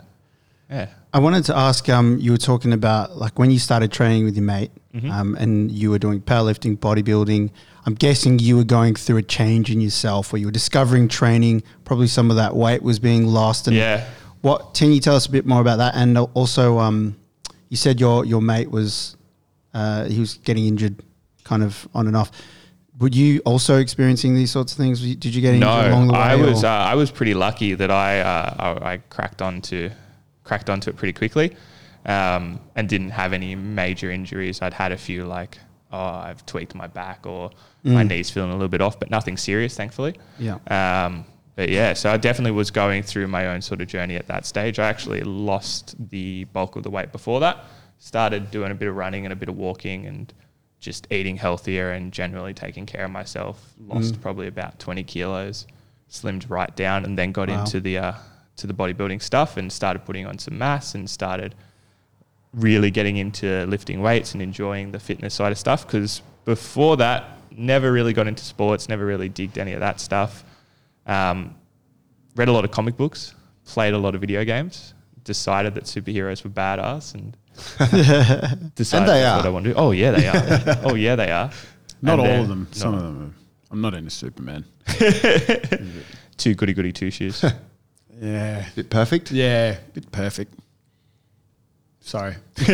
Yeah, 0.70 0.90
I 1.14 1.20
wanted 1.20 1.46
to 1.46 1.58
ask. 1.58 1.90
Um, 1.90 2.18
you 2.20 2.32
were 2.32 2.38
talking 2.38 2.74
about 2.74 3.18
like 3.18 3.40
when 3.40 3.50
you 3.52 3.60
started 3.60 3.92
training 3.92 4.26
with 4.26 4.36
your 4.36 4.46
mate, 4.46 4.72
Mm-hmm. 4.94 5.12
um, 5.12 5.36
and 5.36 5.70
you 5.70 5.92
were 5.92 6.00
doing 6.00 6.20
powerlifting, 6.20 6.76
bodybuilding. 6.76 7.52
I'm 7.86 7.94
guessing 7.94 8.40
you 8.40 8.58
were 8.58 8.64
going 8.64 8.96
through 8.96 9.18
a 9.18 9.22
change 9.22 9.70
in 9.70 9.82
yourself, 9.82 10.34
where 10.34 10.40
you 10.40 10.48
were 10.48 10.52
discovering 10.52 11.08
training. 11.08 11.62
Probably 11.86 12.08
some 12.08 12.32
of 12.32 12.38
that 12.38 12.56
weight 12.56 12.82
was 12.82 12.98
being 12.98 13.28
lost. 13.28 13.68
And 13.68 13.76
Yeah. 13.76 14.08
What 14.42 14.74
can 14.74 14.92
you 14.92 15.00
tell 15.00 15.16
us 15.16 15.28
a 15.28 15.32
bit 15.32 15.46
more 15.46 15.62
about 15.62 15.78
that? 15.78 15.94
And 15.96 16.18
also, 16.18 16.80
um, 16.80 17.16
you 17.70 17.78
said 17.78 18.00
your 18.00 18.26
your 18.26 18.42
mate 18.42 18.72
was 18.72 19.16
uh, 19.76 20.06
he 20.06 20.20
was 20.20 20.36
getting 20.40 20.66
injured, 20.66 21.04
kind 21.44 21.62
of 21.62 21.88
on 21.94 22.08
and 22.08 22.16
off. 22.18 22.32
Were 23.00 23.10
you 23.10 23.42
also 23.46 23.78
experiencing 23.78 24.34
these 24.34 24.50
sorts 24.50 24.72
of 24.72 24.78
things? 24.80 25.02
Did 25.02 25.36
you 25.36 25.42
get 25.42 25.54
injured 25.54 25.68
no, 25.68 25.90
along 25.90 26.08
the 26.08 26.14
way? 26.14 26.20
I 26.20 26.36
was 26.36 26.64
uh, 26.64 26.68
I 26.70 26.96
was 26.96 27.12
pretty 27.12 27.36
lucky 27.36 27.76
that 27.76 27.92
I, 27.92 28.22
uh, 28.22 28.56
I 28.82 28.94
I 28.94 28.98
cracked 28.98 29.42
onto 29.44 29.92
cracked 30.50 30.70
onto 30.70 30.90
it 30.90 30.96
pretty 30.98 31.14
quickly, 31.14 31.56
um, 32.06 32.60
and 32.76 32.90
didn't 32.90 33.12
have 33.12 33.32
any 33.34 33.56
major 33.56 34.10
injuries. 34.12 34.62
I'd 34.62 34.74
had 34.74 34.92
a 34.92 34.98
few 34.98 35.26
like 35.26 35.58
oh 35.92 35.98
I've 36.28 36.46
tweaked 36.46 36.76
my 36.76 36.88
back 36.88 37.26
or 37.26 37.50
my 37.84 38.04
knees 38.04 38.30
feeling 38.30 38.52
a 38.52 38.54
little 38.54 38.68
bit 38.78 38.82
off, 38.82 39.00
but 39.00 39.10
nothing 39.10 39.38
serious, 39.38 39.76
thankfully. 39.76 40.14
Yeah. 40.38 40.58
Um, 40.80 41.26
but 41.56 41.70
yeah, 41.70 41.94
so 41.94 42.12
I 42.12 42.18
definitely 42.18 42.52
was 42.64 42.70
going 42.72 43.02
through 43.04 43.28
my 43.28 43.48
own 43.48 43.62
sort 43.62 43.82
of 43.82 43.88
journey 43.88 44.16
at 44.16 44.28
that 44.28 44.46
stage. 44.46 44.80
I 44.80 44.88
actually 44.88 45.22
lost 45.22 45.96
the 46.10 46.46
bulk 46.54 46.76
of 46.76 46.84
the 46.84 46.90
weight 46.92 47.12
before 47.12 47.40
that. 47.42 47.66
Started 47.98 48.52
doing 48.52 48.72
a 48.72 48.76
bit 48.76 48.88
of 48.88 48.96
running 48.96 49.26
and 49.26 49.34
a 49.34 49.36
bit 49.36 49.50
of 49.50 49.58
walking 49.58 50.06
and 50.06 50.32
just 50.80 51.08
eating 51.12 51.36
healthier 51.38 51.92
and 51.92 52.12
generally 52.14 52.54
taking 52.54 52.86
care 52.86 53.04
of 53.06 53.12
myself. 53.12 53.74
Lost 53.94 54.22
probably 54.22 54.48
about 54.48 54.78
20 54.80 55.04
kilos, 55.04 55.66
slimmed 56.10 56.46
right 56.50 56.74
down, 56.76 57.04
and 57.04 57.18
then 57.18 57.32
got 57.34 57.50
Wow. 57.50 57.60
into 57.62 57.82
the 57.82 57.98
uh, 57.98 58.14
to 58.60 58.68
the 58.68 58.74
bodybuilding 58.74 59.22
stuff 59.22 59.58
and 59.58 59.72
started 59.72 60.06
putting 60.06 60.26
on 60.26 60.38
some 60.38 60.58
mass 60.58 60.96
and 60.96 61.10
started 61.10 61.56
really 62.54 62.92
getting 62.92 63.18
into 63.18 63.66
lifting 63.68 64.02
weights 64.02 64.34
and 64.34 64.42
enjoying 64.42 64.92
the 64.92 65.00
fitness 65.00 65.34
side 65.34 65.52
of 65.52 65.58
stuff. 65.58 65.86
Because 65.86 66.22
before 66.46 66.98
that, 66.98 67.38
never 67.52 67.92
really 67.92 68.14
got 68.14 68.28
into 68.28 68.44
sports, 68.44 68.90
never 68.90 69.06
really 69.06 69.30
digged 69.30 69.58
any 69.58 69.74
of 69.74 69.80
that 69.80 70.00
stuff. 70.00 70.44
Um, 71.06 71.56
read 72.36 72.48
a 72.48 72.52
lot 72.52 72.66
of 72.66 72.72
comic 72.72 72.98
books, 72.98 73.36
played 73.66 73.94
a 73.94 73.98
lot 73.98 74.16
of 74.16 74.22
video 74.22 74.44
games, 74.44 74.94
decided 75.24 75.76
that 75.76 75.86
superheroes 75.86 76.44
were 76.44 76.50
badass, 76.50 77.14
and 77.14 77.36
decided 78.76 79.08
they 79.08 79.22
that's 79.22 79.34
are. 79.34 79.38
what 79.38 79.46
I 79.46 79.50
want 79.50 79.66
to 79.66 79.74
do. 79.74 79.80
Oh 79.80 79.92
yeah, 79.92 80.12
they 80.12 80.28
are. 80.28 80.78
oh 80.84 80.96
yeah, 80.96 81.16
they 81.16 81.32
are. 81.32 81.52
Not 82.02 82.20
And 82.20 82.28
all 82.28 82.42
of 82.42 82.48
them. 82.48 82.68
Some 82.72 82.92
no. 82.92 82.98
of 82.98 83.04
them. 83.04 83.36
Are, 83.36 83.72
I'm 83.72 83.82
not 83.82 83.94
into 83.94 84.10
Superman. 84.10 84.66
Two 86.38 86.56
goody 86.56 86.74
goody 86.74 86.94
two 86.94 87.12
shoes. 87.12 87.44
Yeah. 88.20 88.66
Bit 88.76 88.90
perfect. 88.90 89.32
Yeah. 89.32 89.78
Bit 89.94 90.12
perfect. 90.12 90.54
Sorry. 92.02 92.36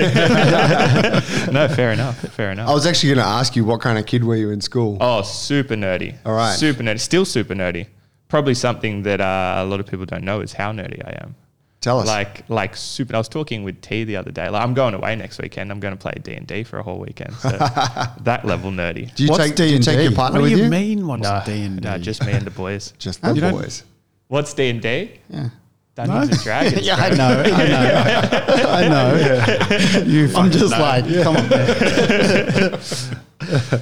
no, 1.52 1.68
fair 1.68 1.92
enough. 1.92 2.18
Fair 2.34 2.52
enough. 2.52 2.70
I 2.70 2.74
was 2.74 2.86
actually 2.86 3.16
going 3.16 3.26
to 3.26 3.32
ask 3.32 3.56
you 3.56 3.66
what 3.66 3.82
kind 3.82 3.98
of 3.98 4.06
kid 4.06 4.24
were 4.24 4.36
you 4.36 4.52
in 4.52 4.62
school? 4.62 4.98
Oh, 5.02 5.22
super 5.24 5.76
nerdy. 5.76 6.16
All 6.26 6.34
right. 6.34 6.56
Super 6.56 6.84
nerdy. 6.84 7.00
Still 7.00 7.26
super 7.26 7.54
nerdy. 7.54 7.88
Probably 8.28 8.54
something 8.54 9.04
that 9.04 9.22
uh, 9.22 9.56
a 9.58 9.66
lot 9.66 9.80
of 9.80 9.88
people 9.88 10.06
don't 10.06 10.24
know 10.24 10.40
is 10.42 10.54
how 10.54 10.72
nerdy 10.72 11.06
I 11.06 11.20
am. 11.24 11.36
Tell 11.82 12.00
us. 12.00 12.08
Like, 12.08 12.50
like 12.50 12.76
super. 12.76 13.14
I 13.16 13.18
was 13.20 13.28
talking 13.30 13.64
with 13.64 13.82
T 13.82 14.06
the 14.06 14.16
other 14.16 14.32
day. 14.32 14.50
Like, 14.50 14.64
I'm 14.64 14.74
going 14.74 14.94
away 14.94 15.16
next 15.16 15.40
weekend. 15.42 15.70
I'm 15.72 15.80
going 15.80 15.94
to 15.96 16.00
play 16.00 16.14
D 16.24 16.34
and 16.34 16.48
D 16.48 16.64
for 16.64 16.80
a 16.80 16.84
whole 16.84 17.00
weekend. 17.00 17.34
So 17.36 17.50
that 18.22 18.42
level 18.46 18.72
nerdy. 18.72 19.14
do 19.16 19.24
you 19.24 19.30
What's 19.30 19.44
take, 19.46 19.56
do 19.56 19.66
you 19.66 19.78
take 19.80 19.98
D&D? 19.98 20.04
your 20.04 20.12
partner 20.14 20.40
What 20.42 20.48
do 20.48 20.52
with 20.54 20.60
you, 20.60 20.66
you? 20.66 20.72
mean? 20.72 21.06
What's 21.08 21.22
No, 21.24 21.42
D 21.46 21.62
and 21.64 21.84
no, 21.84 21.98
just 21.98 22.26
me 22.26 22.32
and 22.32 22.46
the 22.46 22.52
boys. 22.52 22.94
Just 22.98 23.22
the 23.22 23.34
You 23.34 23.42
don't- 23.42 23.54
boys. 23.54 23.84
What's 24.28 24.54
D 24.54 24.70
and 24.70 24.82
D? 24.82 25.20
yeah. 25.30 25.50
Dungeons 25.96 26.30
and 26.30 26.40
Dragons. 26.42 26.82
Yeah, 26.86 26.96
bro. 26.96 27.06
I 27.06 27.10
know, 27.16 27.44
I 27.46 27.68
know, 27.68 28.70
I 28.70 28.88
know. 28.90 30.04
You, 30.06 30.30
I'm 30.36 30.52
just 30.52 30.72
like, 30.72 31.06
come 31.24 31.38
on. 31.38 31.50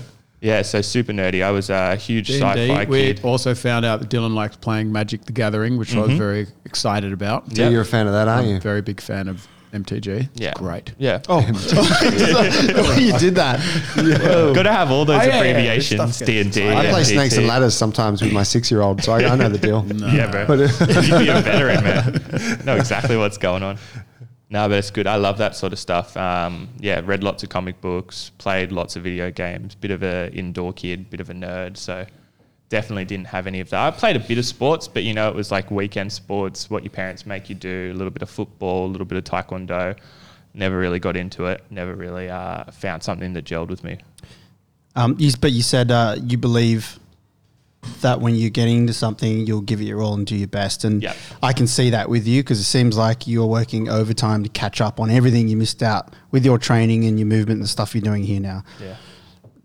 Yeah, 0.42 0.62
so 0.62 0.82
super 0.82 1.14
nerdy. 1.14 1.42
I 1.42 1.52
was 1.52 1.70
a 1.70 1.96
huge 1.96 2.30
sci-fi 2.30 2.56
D&D. 2.68 2.86
We 2.88 3.14
kid. 3.14 3.24
also 3.24 3.56
found 3.56 3.86
out 3.86 4.02
that 4.02 4.10
Dylan 4.10 4.34
likes 4.34 4.58
playing 4.58 4.92
Magic 4.92 5.24
the 5.24 5.32
Gathering, 5.32 5.78
which 5.78 5.96
I 5.96 6.02
was 6.02 6.10
mm-hmm. 6.10 6.18
very 6.18 6.48
excited 6.66 7.14
about. 7.14 7.50
So 7.56 7.64
Yep. 7.64 7.72
you're 7.72 7.84
a 7.84 7.86
fan 7.86 8.08
of 8.08 8.14
that, 8.14 8.28
aren't 8.28 8.48
I'm 8.48 8.56
you? 8.56 8.60
very 8.60 8.82
big 8.82 9.00
fan 9.00 9.30
of 9.30 9.48
MTG. 9.74 10.30
Yeah. 10.36 10.54
great. 10.56 10.94
Yeah. 11.00 11.22
Oh, 11.28 11.40
you 12.98 13.18
did 13.18 13.36
that. 13.36 13.60
Got 14.56 14.64
to 14.64 14.72
have 14.72 14.92
all 14.92 15.04
those 15.04 15.20
Oh, 15.22 15.24
yeah, 15.24 15.28
yeah, 15.28 15.44
yeah. 15.44 15.50
abbreviations. 15.50 16.00
This 16.02 16.16
stuff 16.18 16.28
D 16.28 16.40
and 16.42 16.52
D. 16.52 16.70
I 16.70 16.90
play 16.92 17.04
snakes 17.04 17.38
and 17.38 17.48
ladders 17.48 17.76
sometimes 17.76 18.22
with 18.22 18.32
my 18.32 18.44
six-year-old, 18.44 19.04
so 19.04 19.14
I, 19.14 19.26
I 19.26 19.36
know 19.36 19.50
the 19.50 19.58
deal. 19.58 19.84
Yeah, 20.14 20.30
bro. 20.30 20.46
But, 20.46 20.60
You'd 20.60 21.20
be 21.20 21.30
a 21.30 21.42
veteran, 21.42 21.84
man. 21.84 22.62
Know 22.66 22.76
exactly 22.76 23.18
what's 23.18 23.38
going 23.38 23.64
on. 23.64 23.78
No, 24.50 24.70
but 24.70 24.78
it's 24.78 24.92
good. 24.92 25.08
I 25.08 25.16
love 25.16 25.40
that 25.40 25.56
sort 25.56 25.74
of 25.74 25.80
stuff. 25.80 26.16
Um, 26.16 26.70
yeah, 26.78 27.02
read 27.04 27.24
lots 27.24 27.42
of 27.42 27.50
comic 27.50 27.82
books, 27.82 28.32
played 28.38 28.72
lots 28.72 28.96
of 28.96 29.02
video 29.02 29.32
games. 29.32 29.74
Bit 29.74 29.90
of 29.90 30.04
a 30.04 30.30
indoor 30.32 30.72
kid, 30.74 31.10
bit 31.10 31.20
of 31.20 31.32
a 31.32 31.34
nerd. 31.34 31.78
So 31.78 32.06
definitely 32.74 33.06
didn't 33.06 33.28
have 33.28 33.46
any 33.46 33.60
of 33.60 33.70
that. 33.70 33.80
I 33.80 33.92
played 33.96 34.16
a 34.16 34.20
bit 34.20 34.40
of 34.40 34.46
sports, 34.46 34.88
but 34.88 35.04
you 35.04 35.14
know 35.14 35.30
it 35.30 35.36
was 35.36 35.52
like 35.52 35.70
weekend 35.70 36.12
sports, 36.12 36.72
what 36.72 36.82
your 36.82 36.90
parents 36.90 37.24
make 37.24 37.48
you 37.48 37.54
do. 37.54 37.92
A 37.94 37.96
little 37.96 38.10
bit 38.10 38.24
of 38.24 38.32
football, 38.32 38.88
a 38.88 38.92
little 38.92 39.06
bit 39.06 39.20
of 39.20 39.24
taekwondo. 39.26 39.96
Never 40.56 40.76
really 40.76 40.98
got 41.00 41.16
into 41.16 41.46
it. 41.46 41.64
Never 41.70 41.94
really 41.94 42.32
uh, 42.32 42.64
found 42.72 43.04
something 43.04 43.34
that 43.34 43.46
gelled 43.46 43.68
with 43.68 43.84
me. 43.84 44.00
Um, 44.96 45.16
you, 45.20 45.32
but 45.40 45.52
you 45.52 45.62
said 45.62 45.92
uh, 45.92 46.16
you 46.24 46.40
believe 46.40 46.98
that 48.02 48.20
when 48.22 48.34
you're 48.34 48.50
getting 48.50 48.78
into 48.78 48.94
something, 48.94 49.46
you'll 49.46 49.62
give 49.62 49.80
it 49.80 49.84
your 49.86 50.02
all 50.02 50.16
and 50.16 50.26
do 50.26 50.36
your 50.36 50.48
best. 50.48 50.84
And 50.84 51.04
Yeah. 51.04 51.14
I 51.44 51.54
can 51.54 51.68
see 51.68 51.92
that 51.92 52.10
with 52.10 52.26
you 52.26 52.42
because 52.42 52.60
it 52.60 52.64
seems 52.64 52.98
like 52.98 53.28
you're 53.28 53.46
working 53.46 53.88
overtime 53.88 54.42
to 54.44 54.50
catch 54.50 54.82
up 54.82 55.00
on 55.00 55.12
everything 55.12 55.48
you 55.48 55.58
missed 55.58 55.84
out 55.84 56.12
with 56.32 56.44
your 56.44 56.58
training 56.58 57.06
and 57.06 57.20
your 57.20 57.28
movement 57.28 57.58
and 57.58 57.64
the 57.64 57.68
stuff 57.68 57.94
you're 57.94 58.02
doing 58.02 58.24
here 58.24 58.40
now. 58.40 58.64
Yeah. 58.82 58.96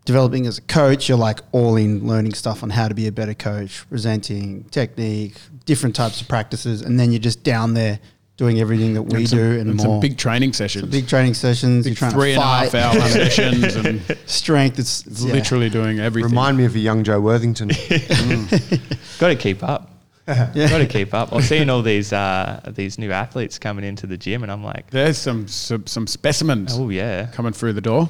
Developing 0.05 0.47
as 0.47 0.57
a 0.57 0.61
coach, 0.61 1.07
you're 1.07 1.17
like 1.17 1.39
all 1.51 1.75
in 1.75 2.07
learning 2.07 2.33
stuff 2.33 2.63
on 2.63 2.71
how 2.71 2.87
to 2.87 2.95
be 2.95 3.07
a 3.07 3.11
better 3.11 3.33
coach, 3.33 3.87
presenting, 3.89 4.63
technique, 4.65 5.35
different 5.65 5.95
types 5.95 6.19
of 6.21 6.27
practices, 6.27 6.81
and 6.81 6.99
then 6.99 7.11
you're 7.11 7.19
just 7.19 7.43
down 7.43 7.73
there 7.73 7.99
doing 8.39 8.61
everything 8.61 8.93
that 8.93 9.01
we 9.01 9.25
some, 9.25 9.37
do 9.37 9.51
and, 9.59 9.69
and 9.69 9.75
more. 9.75 9.85
some 9.85 9.99
big 9.99 10.17
training 10.17 10.53
sessions. 10.53 10.89
big 10.89 11.09
training 11.09 11.33
sessions. 11.33 11.83
Big 11.83 11.91
you're 11.91 11.95
trying 11.97 12.11
three 12.11 12.33
to 12.33 12.41
and 12.41 12.43
a 12.43 12.45
half 12.45 12.73
hour 12.73 13.01
sessions 13.09 13.75
and 13.75 14.01
strength. 14.25 14.79
It's, 14.79 15.05
it's 15.05 15.23
yeah. 15.23 15.33
literally 15.33 15.69
doing 15.69 15.99
everything. 15.99 16.29
remind 16.29 16.57
me 16.57 16.63
of 16.63 16.73
a 16.73 16.79
young 16.79 17.03
Joe 17.03 17.19
Worthington. 17.19 17.67
Got 19.19 19.27
to 19.27 19.35
keep 19.35 19.61
up. 19.61 19.91
Got 20.25 20.53
to 20.53 20.87
keep 20.87 21.13
up. 21.13 21.33
I'm 21.33 21.41
seeing 21.41 21.69
all 21.69 21.81
these 21.81 22.13
uh, 22.13 22.61
these 22.73 22.97
new 22.97 23.11
athletes 23.11 23.59
coming 23.59 23.83
into 23.83 24.07
the 24.07 24.17
gym, 24.17 24.43
and 24.43 24.51
I'm 24.51 24.63
like, 24.63 24.89
There's 24.89 25.17
some 25.17 25.47
some, 25.49 25.85
some 25.85 26.07
specimens 26.07 26.77
oh 26.77 26.87
yeah, 26.87 27.25
coming 27.33 27.51
through 27.51 27.73
the 27.73 27.81
door. 27.81 28.09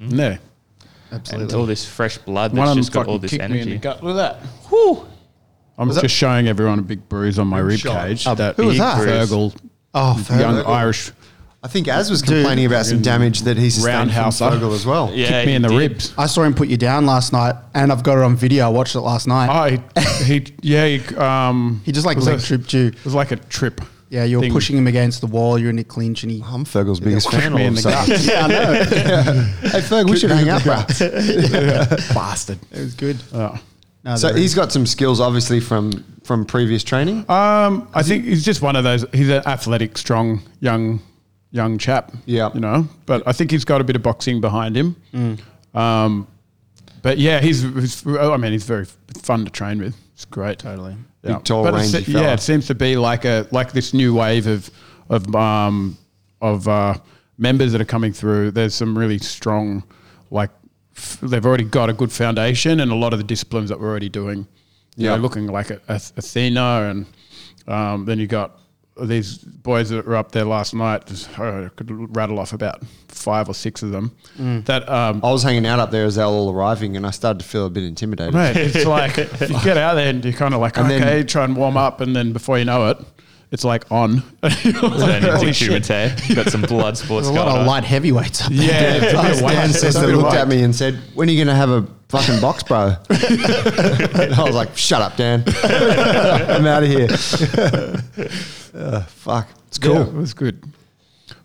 Isn't 0.00 0.16
there? 1.10 1.20
and 1.40 1.52
all 1.54 1.66
this 1.66 1.84
fresh 1.86 2.18
blood 2.18 2.52
One 2.52 2.56
that's 2.58 2.70
of 2.70 2.74
them 2.76 2.82
just 2.82 2.92
got 2.92 3.06
all 3.06 3.18
this 3.18 3.30
kicked 3.30 3.40
me 3.50 3.60
in 3.60 3.66
the 3.66 3.72
energy. 3.72 3.78
gut. 3.78 4.02
Look 4.02 4.16
at 4.18 4.40
that. 4.40 4.46
Whew. 4.68 5.06
I'm 5.78 5.92
just 5.92 6.14
showing 6.14 6.48
everyone 6.48 6.78
a 6.78 6.82
big 6.82 7.08
bruise 7.08 7.38
on 7.38 7.48
my 7.48 7.58
rib 7.58 7.78
shot. 7.80 8.06
cage. 8.06 8.26
Oh, 8.26 8.34
that 8.34 8.56
who 8.56 8.66
was 8.66 8.74
big 8.74 8.80
that? 8.80 8.98
Fergal, 9.06 9.54
Oh, 9.94 10.26
young 10.38 10.58
Irish, 10.66 11.12
I 11.62 11.68
think 11.68 11.88
Az 11.88 12.10
was 12.10 12.22
complaining 12.22 12.64
about 12.66 12.86
some 12.86 13.02
damage 13.02 13.40
that 13.42 13.56
he 13.56 13.70
sustained 13.70 13.92
from 13.92 13.98
Roundhouse 14.08 14.40
up. 14.40 14.52
Fergal 14.54 14.72
as 14.74 14.86
well. 14.86 15.10
Yeah, 15.12 15.28
kicked 15.28 15.46
me 15.46 15.52
he 15.52 15.56
in 15.56 15.62
the 15.62 15.68
did. 15.68 15.78
ribs. 15.78 16.14
I 16.16 16.26
saw 16.26 16.42
him 16.44 16.54
put 16.54 16.68
you 16.68 16.76
down 16.76 17.06
last 17.06 17.32
night, 17.32 17.56
and 17.74 17.90
I've 17.90 18.02
got 18.02 18.18
it 18.18 18.24
on 18.24 18.36
video. 18.36 18.66
I 18.66 18.68
watched 18.68 18.94
it 18.94 19.00
last 19.00 19.26
night. 19.26 19.48
Oh, 19.50 20.02
he, 20.24 20.24
he 20.40 20.54
yeah, 20.62 20.86
he, 20.86 21.16
um, 21.16 21.80
he 21.84 21.92
just 21.92 22.06
like 22.06 22.16
was 22.16 22.26
leg 22.26 22.38
a- 22.38 22.42
tripped 22.42 22.72
you. 22.72 22.86
It 22.88 23.04
was 23.04 23.14
like 23.14 23.32
a 23.32 23.36
trip. 23.36 23.80
Yeah, 24.08 24.24
you 24.24 24.36
were 24.36 24.42
thing. 24.42 24.52
pushing 24.52 24.76
him 24.78 24.86
against 24.86 25.20
the 25.20 25.26
wall. 25.26 25.58
You're 25.58 25.70
in 25.70 25.78
a 25.80 25.84
clinch, 25.84 26.22
and 26.22 26.30
he. 26.30 26.40
I'm 26.44 26.64
Fergal's 26.64 27.00
biggest 27.00 27.28
fan. 27.30 27.54
me 27.54 27.62
All 27.62 27.66
in 27.66 27.72
of 27.72 27.78
a 27.78 27.82
the 27.82 28.04
sudden. 28.04 28.18
yeah, 28.28 28.44
I 28.44 28.48
know. 28.48 28.72
hey 29.70 29.80
Ferg, 29.80 30.08
we 30.08 30.16
should 30.16 30.30
hang 30.30 30.48
out, 30.48 30.62
bro. 30.62 30.76
Bastard. 32.14 32.58
It 32.70 32.78
was 32.80 32.94
good. 32.94 33.16
Oh. 33.32 33.58
No, 34.04 34.14
So 34.14 34.32
he's 34.32 34.54
got 34.54 34.70
some 34.70 34.86
skills, 34.86 35.20
obviously, 35.20 35.58
from 35.58 36.04
from 36.22 36.44
previous 36.44 36.84
training. 36.84 37.28
Um, 37.28 37.88
I 37.94 38.02
think 38.04 38.24
he's 38.24 38.44
just 38.44 38.62
one 38.62 38.76
of 38.76 38.84
those. 38.84 39.04
He's 39.12 39.28
an 39.28 39.42
athletic, 39.46 39.98
strong, 39.98 40.40
young, 40.60 41.00
young 41.50 41.76
chap. 41.78 42.12
Yeah. 42.26 42.50
you 42.54 42.60
know. 42.60 42.88
But 43.06 43.24
I 43.26 43.32
think 43.32 43.50
he's 43.50 43.64
got 43.64 43.80
a 43.80 43.84
bit 43.84 43.96
of 43.96 44.02
boxing 44.02 44.40
behind 44.40 44.76
him. 44.76 45.44
Um, 45.74 46.28
but 47.02 47.18
yeah, 47.18 47.40
he's, 47.40 47.62
he's. 47.62 48.06
I 48.06 48.36
mean, 48.36 48.52
he's 48.52 48.64
very 48.64 48.86
fun 49.22 49.44
to 49.44 49.50
train 49.50 49.80
with. 49.80 49.96
It's 50.16 50.24
great. 50.24 50.58
totally. 50.58 50.96
Big, 51.20 51.44
tall, 51.44 51.62
But 51.62 51.74
rangy 51.74 52.10
Yeah, 52.10 52.32
it 52.32 52.40
seems 52.40 52.66
to 52.68 52.74
be 52.74 52.96
like 52.96 53.24
a 53.26 53.46
like 53.52 53.72
this 53.72 53.92
new 53.92 54.14
wave 54.14 54.46
of 54.46 54.70
of 55.10 55.34
um 55.36 55.98
of 56.40 56.66
uh, 56.66 56.94
members 57.36 57.72
that 57.72 57.80
are 57.82 57.84
coming 57.86 58.12
through. 58.14 58.50
There's 58.52 58.74
some 58.74 58.96
really 58.96 59.18
strong, 59.18 59.84
like 60.30 60.50
f- 60.96 61.18
they've 61.20 61.44
already 61.44 61.64
got 61.64 61.90
a 61.90 61.92
good 61.92 62.10
foundation, 62.10 62.80
and 62.80 62.90
a 62.90 62.94
lot 62.94 63.12
of 63.12 63.18
the 63.18 63.24
disciplines 63.24 63.68
that 63.68 63.78
we're 63.78 63.88
already 63.90 64.08
doing. 64.08 64.46
You 64.96 65.04
Yeah. 65.08 65.16
know, 65.16 65.22
looking 65.22 65.46
like 65.48 65.68
a, 65.70 65.80
a 65.88 66.00
Athena, 66.16 66.88
and 66.90 67.06
um, 67.68 68.04
then 68.06 68.18
you 68.18 68.26
got 68.26 68.58
these 69.00 69.38
boys 69.38 69.90
that 69.90 70.06
were 70.06 70.16
up 70.16 70.32
there 70.32 70.44
last 70.44 70.74
night. 70.74 71.06
Just, 71.06 71.38
I 71.38 71.68
could 71.76 72.16
rattle 72.16 72.38
off 72.38 72.52
about 72.52 72.82
five 73.08 73.48
or 73.48 73.54
six 73.54 73.82
of 73.82 73.90
them. 73.90 74.12
Mm. 74.38 74.64
That 74.66 74.88
um, 74.88 75.20
I 75.22 75.30
was 75.32 75.42
hanging 75.42 75.66
out 75.66 75.78
up 75.78 75.90
there 75.90 76.04
as 76.06 76.14
they 76.16 76.22
were 76.22 76.28
all 76.28 76.50
arriving, 76.52 76.96
and 76.96 77.06
I 77.06 77.10
started 77.10 77.40
to 77.40 77.44
feel 77.44 77.66
a 77.66 77.70
bit 77.70 77.84
intimidated. 77.84 78.34
Mate, 78.34 78.56
it's 78.56 78.84
like 78.86 79.16
you 79.16 79.60
get 79.62 79.76
out 79.76 79.94
there 79.94 80.08
and 80.08 80.24
you're 80.24 80.32
kind 80.34 80.54
of 80.54 80.60
like, 80.60 80.76
And 80.78 80.86
okay, 80.86 80.98
then- 80.98 81.26
try 81.26 81.44
and 81.44 81.56
warm 81.56 81.76
up, 81.76 82.00
and 82.00 82.14
then 82.16 82.32
before 82.32 82.58
you 82.58 82.64
know 82.64 82.88
it, 82.90 82.98
it's 83.52 83.62
like 83.62 83.90
on. 83.92 84.24
You're 84.64 84.72
like, 84.82 85.22
holy 85.22 85.52
shit. 85.52 85.86
Got 86.34 86.48
some 86.48 86.62
blood 86.62 86.98
sports 86.98 87.28
There's 87.28 87.28
a 87.28 87.32
going 87.32 87.46
lot 87.46 87.48
of 87.48 87.60
on. 87.60 87.66
light 87.66 87.84
heavyweights 87.84 88.42
up 88.44 88.50
there. 88.52 88.66
Yeah, 88.66 88.94
it's 89.04 89.14
a 89.14 89.22
bit 89.22 89.36
of 89.36 89.40
weight. 89.42 89.52
Dan 89.52 89.70
It's 89.70 89.82
a 89.84 89.86
Sessler 89.86 90.00
bit 90.06 90.10
of 90.10 90.16
looked 90.16 90.32
weight. 90.32 90.40
at 90.40 90.48
me 90.48 90.62
and 90.64 90.74
said, 90.74 90.98
"When 91.14 91.28
are 91.28 91.32
you 91.32 91.38
going 91.44 91.54
to 91.54 91.54
have 91.54 91.70
a 91.70 91.86
fucking 92.08 92.40
box, 92.40 92.64
bro?" 92.64 92.96
and 93.08 93.20
I 94.34 94.42
was 94.44 94.54
like, 94.56 94.76
"Shut 94.76 95.00
up, 95.00 95.16
Dan. 95.16 95.44
I'm 95.46 96.66
out 96.66 96.82
of 96.82 96.88
here." 96.88 97.06
Uh, 98.76 99.02
fuck, 99.02 99.48
it's 99.68 99.78
cool. 99.78 99.94
Yeah, 99.94 100.02
it 100.06 100.12
was 100.14 100.34
good. 100.34 100.62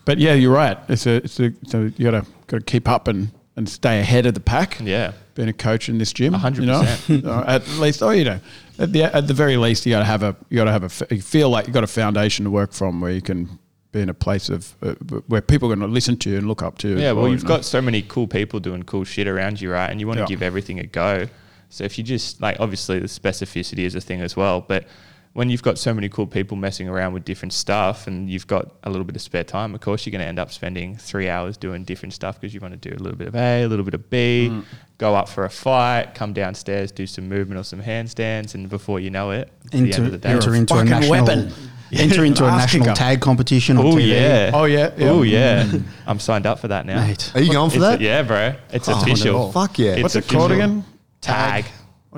But 0.06 0.17
yeah, 0.17 0.34
you're 0.34 0.54
right. 0.54 0.78
It's 0.89 1.06
a, 1.06 1.15
it's 1.17 1.39
a, 1.39 1.54
so 1.67 1.84
you 1.84 1.91
gotta 2.12 2.26
gotta 2.48 2.63
keep 2.63 2.88
up 2.88 3.08
and, 3.08 3.32
and 3.56 3.67
stay 3.70 4.00
ahead 4.00 4.26
of 4.26 4.34
the 4.34 4.39
pack. 4.39 4.80
Yeah. 4.82 5.13
being 5.36 5.48
a 5.50 5.54
coach 5.54 5.88
in 5.89 5.98
this 5.98 6.12
gym, 6.13 6.34
A 6.34 6.38
hundred 6.38 6.62
you 6.65 6.67
know? 6.72 6.80
percent. 6.82 7.26
Uh, 7.26 7.44
at 7.48 7.67
least, 7.80 8.02
oh, 8.04 8.10
you 8.12 8.24
know, 8.26 8.39
at 8.78 8.91
the 8.91 9.04
at 9.04 9.28
the 9.28 9.34
very 9.34 9.58
least, 9.58 9.86
you 9.86 9.91
gotta 9.94 10.06
have 10.06 10.24
a 10.24 10.36
you 10.50 10.58
gotta 10.58 10.72
have 10.72 10.84
a 10.84 10.88
f- 10.88 11.04
you 11.12 11.22
feel 11.22 11.50
like 11.50 11.67
you 11.67 11.74
got 11.74 11.84
a 11.84 11.88
foundation 11.88 12.46
to 12.46 12.52
work 12.52 12.74
from 12.74 13.00
where 13.02 13.12
you 13.12 13.22
can 13.22 13.60
be 13.91 14.02
in 14.02 14.10
a 14.10 14.13
place 14.13 14.50
of 14.50 14.74
uh, 14.82 14.94
where 15.28 15.41
people 15.41 15.70
are 15.72 15.76
going 15.76 15.86
to 15.86 15.94
listen 15.94 16.15
to 16.15 16.30
you 16.30 16.38
and 16.38 16.48
look 16.48 16.62
up 16.63 16.78
to 16.78 16.88
you. 16.88 16.98
Yeah, 16.98 17.10
as 17.10 17.15
well, 17.15 17.26
you 17.28 17.34
you've 17.34 17.44
know? 17.44 17.50
got 17.58 17.65
so 17.65 17.82
many 17.82 18.02
cool 18.02 18.26
people 18.26 18.60
doing 18.62 18.84
cool 18.84 19.04
shit 19.04 19.28
around 19.28 19.60
you, 19.60 19.70
right? 19.70 19.89
And 19.89 20.00
you 20.00 20.08
want 20.08 20.17
to 20.17 20.22
Yeah. 20.24 20.28
give 20.28 20.41
everything 20.41 20.80
a 20.80 20.86
go. 20.86 21.28
So 21.70 21.84
if 21.84 21.98
you 21.98 22.04
just 22.06 22.41
like, 22.41 22.58
obviously, 22.62 23.00
the 23.00 23.08
specificity 23.08 23.80
is 23.80 23.94
a 23.96 24.00
thing 24.02 24.22
as 24.22 24.36
well. 24.38 24.62
But 24.62 24.86
when 25.34 25.50
you've 25.50 25.63
got 25.63 25.78
so 25.80 25.94
many 25.94 26.10
cool 26.10 26.28
people 26.28 26.58
messing 26.58 26.89
around 26.89 27.13
with 27.13 27.24
different 27.24 27.54
stuff, 27.54 28.06
and 28.08 28.30
you've 28.30 28.48
got 28.48 28.72
a 28.84 28.89
little 28.89 29.06
bit 29.06 29.15
of 29.15 29.22
spare 29.22 29.46
time, 29.46 29.74
of 29.74 29.80
course, 29.82 30.06
you're 30.06 30.12
going 30.12 30.20
to 30.22 30.26
end 30.28 30.39
up 30.39 30.52
spending 30.52 30.98
three 30.98 31.30
hours 31.30 31.56
doing 31.56 31.84
different 31.86 32.13
stuff 32.13 32.39
because 32.39 32.54
you 32.54 32.60
want 32.60 32.74
to 32.80 32.89
do 32.89 32.94
a 32.96 33.00
little 33.02 33.17
bit 33.17 33.28
of 33.30 33.36
A, 33.36 33.63
a 33.63 33.67
little 33.67 33.86
bit 33.86 33.94
of 33.94 34.10
B, 34.10 34.50
Mm. 34.52 34.65
go 34.98 35.15
up 35.15 35.30
for 35.30 35.46
a 35.46 35.50
fight, 35.50 36.13
come 36.15 36.34
downstairs, 36.34 36.91
do 36.91 37.08
some 37.08 37.30
movement 37.30 37.60
or 37.60 37.63
some 37.63 37.82
handstands, 37.82 38.56
and 38.56 38.67
before 38.70 39.00
you 39.00 39.10
know 39.10 39.32
it, 39.32 39.50
it's 39.62 39.70
the 39.72 39.78
end 39.78 39.88
Enter, 39.94 40.04
of 40.04 40.12
the 40.12 40.17
day. 40.17 40.30
enter 40.30 40.54
into 40.56 40.76
a 40.78 40.84
national 40.84 41.12
weapon. 41.12 41.54
enter 41.94 42.24
into 42.26 42.46
a 42.46 42.52
national 42.52 42.86
kicker. 42.86 42.96
tag 42.96 43.22
competition 43.22 43.78
on 43.78 43.86
Oh 43.86 43.96
TV. 43.96 44.08
yeah! 44.10 44.52
Oh, 44.54 44.63
yeah, 44.65 44.91
yeah. 44.98 45.10
Oh 45.10 45.22
yeah! 45.24 45.70
I'm 46.08 46.20
signed 46.20 46.46
up 46.46 46.60
for 46.60 46.67
that 46.70 46.86
now. 46.86 47.06
Mate. 47.06 47.32
Are 47.36 47.41
you 47.41 47.52
going 47.54 47.70
for 47.70 47.78
It's- 47.78 47.91
that? 47.98 48.02
yeah, 48.02 48.22
bro. 48.24 48.54
It's 48.72 48.88
Oh, 48.89 49.00
official. 49.02 49.52
Fuck 49.54 49.80
yeah! 49.80 49.91
It's 49.94 50.04
What's 50.04 50.15
it 50.17 50.28
called 50.28 50.52
again? 50.52 50.84
Tag. 51.22 51.65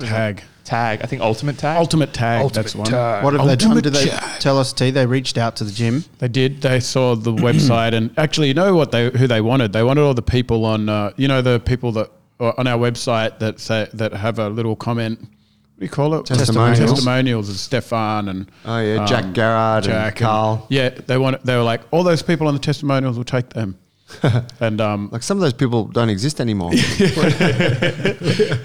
Tag. 0.00 0.08
Tag. 0.08 0.42
I 0.72 0.96
think 1.06 1.22
ultimate 1.22 1.58
tag. 1.58 1.78
Ultimate 1.78 2.12
tag. 2.12 2.50
that's 2.52 2.72
the 2.72 2.78
one. 2.78 2.90
What 3.22 3.34
have 3.34 3.46
they 3.46 3.56
done? 3.56 3.72
Ultimate 3.72 3.84
Did 3.84 3.92
they 3.94 4.06
Tag. 4.06 4.40
tell 4.40 4.58
us, 4.58 4.72
T? 4.72 4.90
They 4.90 5.06
reached 5.06 5.38
out 5.38 5.56
to 5.56 5.64
the 5.64 5.72
gym. 5.72 6.04
They 6.18 6.28
did. 6.28 6.60
They 6.62 6.80
saw 6.80 7.14
the 7.14 7.32
website, 7.48 7.92
and 7.94 8.10
actually, 8.18 8.48
you 8.48 8.54
know 8.54 8.74
what 8.74 8.90
they 8.92 9.10
who 9.10 9.26
they 9.26 9.40
wanted? 9.40 9.72
They 9.72 9.82
wanted 9.82 10.02
all 10.02 10.14
the 10.14 10.22
people 10.22 10.64
on, 10.64 10.88
uh, 10.88 11.12
you 11.16 11.28
know, 11.28 11.42
the 11.42 11.60
people 11.60 11.92
that 11.92 12.10
are 12.40 12.54
on 12.58 12.66
our 12.66 12.78
website 12.78 13.38
that 13.38 13.60
say 13.60 13.88
that 13.94 14.12
have 14.12 14.38
a 14.38 14.48
little 14.48 14.76
comment. 14.76 15.20
What 15.20 15.80
do 15.80 15.84
you 15.86 15.90
call 15.90 16.14
it? 16.14 16.26
Testimonials. 16.26 16.78
Testimonials 16.90 17.50
of 17.50 17.56
Stefan 17.56 18.28
and 18.28 18.50
Oh, 18.64 18.78
yeah, 18.80 19.04
Jack 19.06 19.32
Garrard 19.34 19.86
and 19.86 20.14
Carl. 20.16 20.66
yeah, 20.70 20.90
they 20.90 21.18
want. 21.18 21.44
They 21.44 21.56
were 21.56 21.62
like, 21.62 21.82
all 21.90 22.04
those 22.04 22.22
people 22.22 22.46
on 22.48 22.54
the 22.54 22.60
testimonials 22.60 23.16
will 23.16 23.24
take 23.24 23.50
them. 23.50 23.76
and 24.60 24.80
um, 24.80 25.08
like 25.10 25.22
some 25.24 25.36
of 25.38 25.42
those 25.42 25.52
people 25.54 25.86
don't 25.86 26.10
exist 26.10 26.40
anymore. 26.40 26.70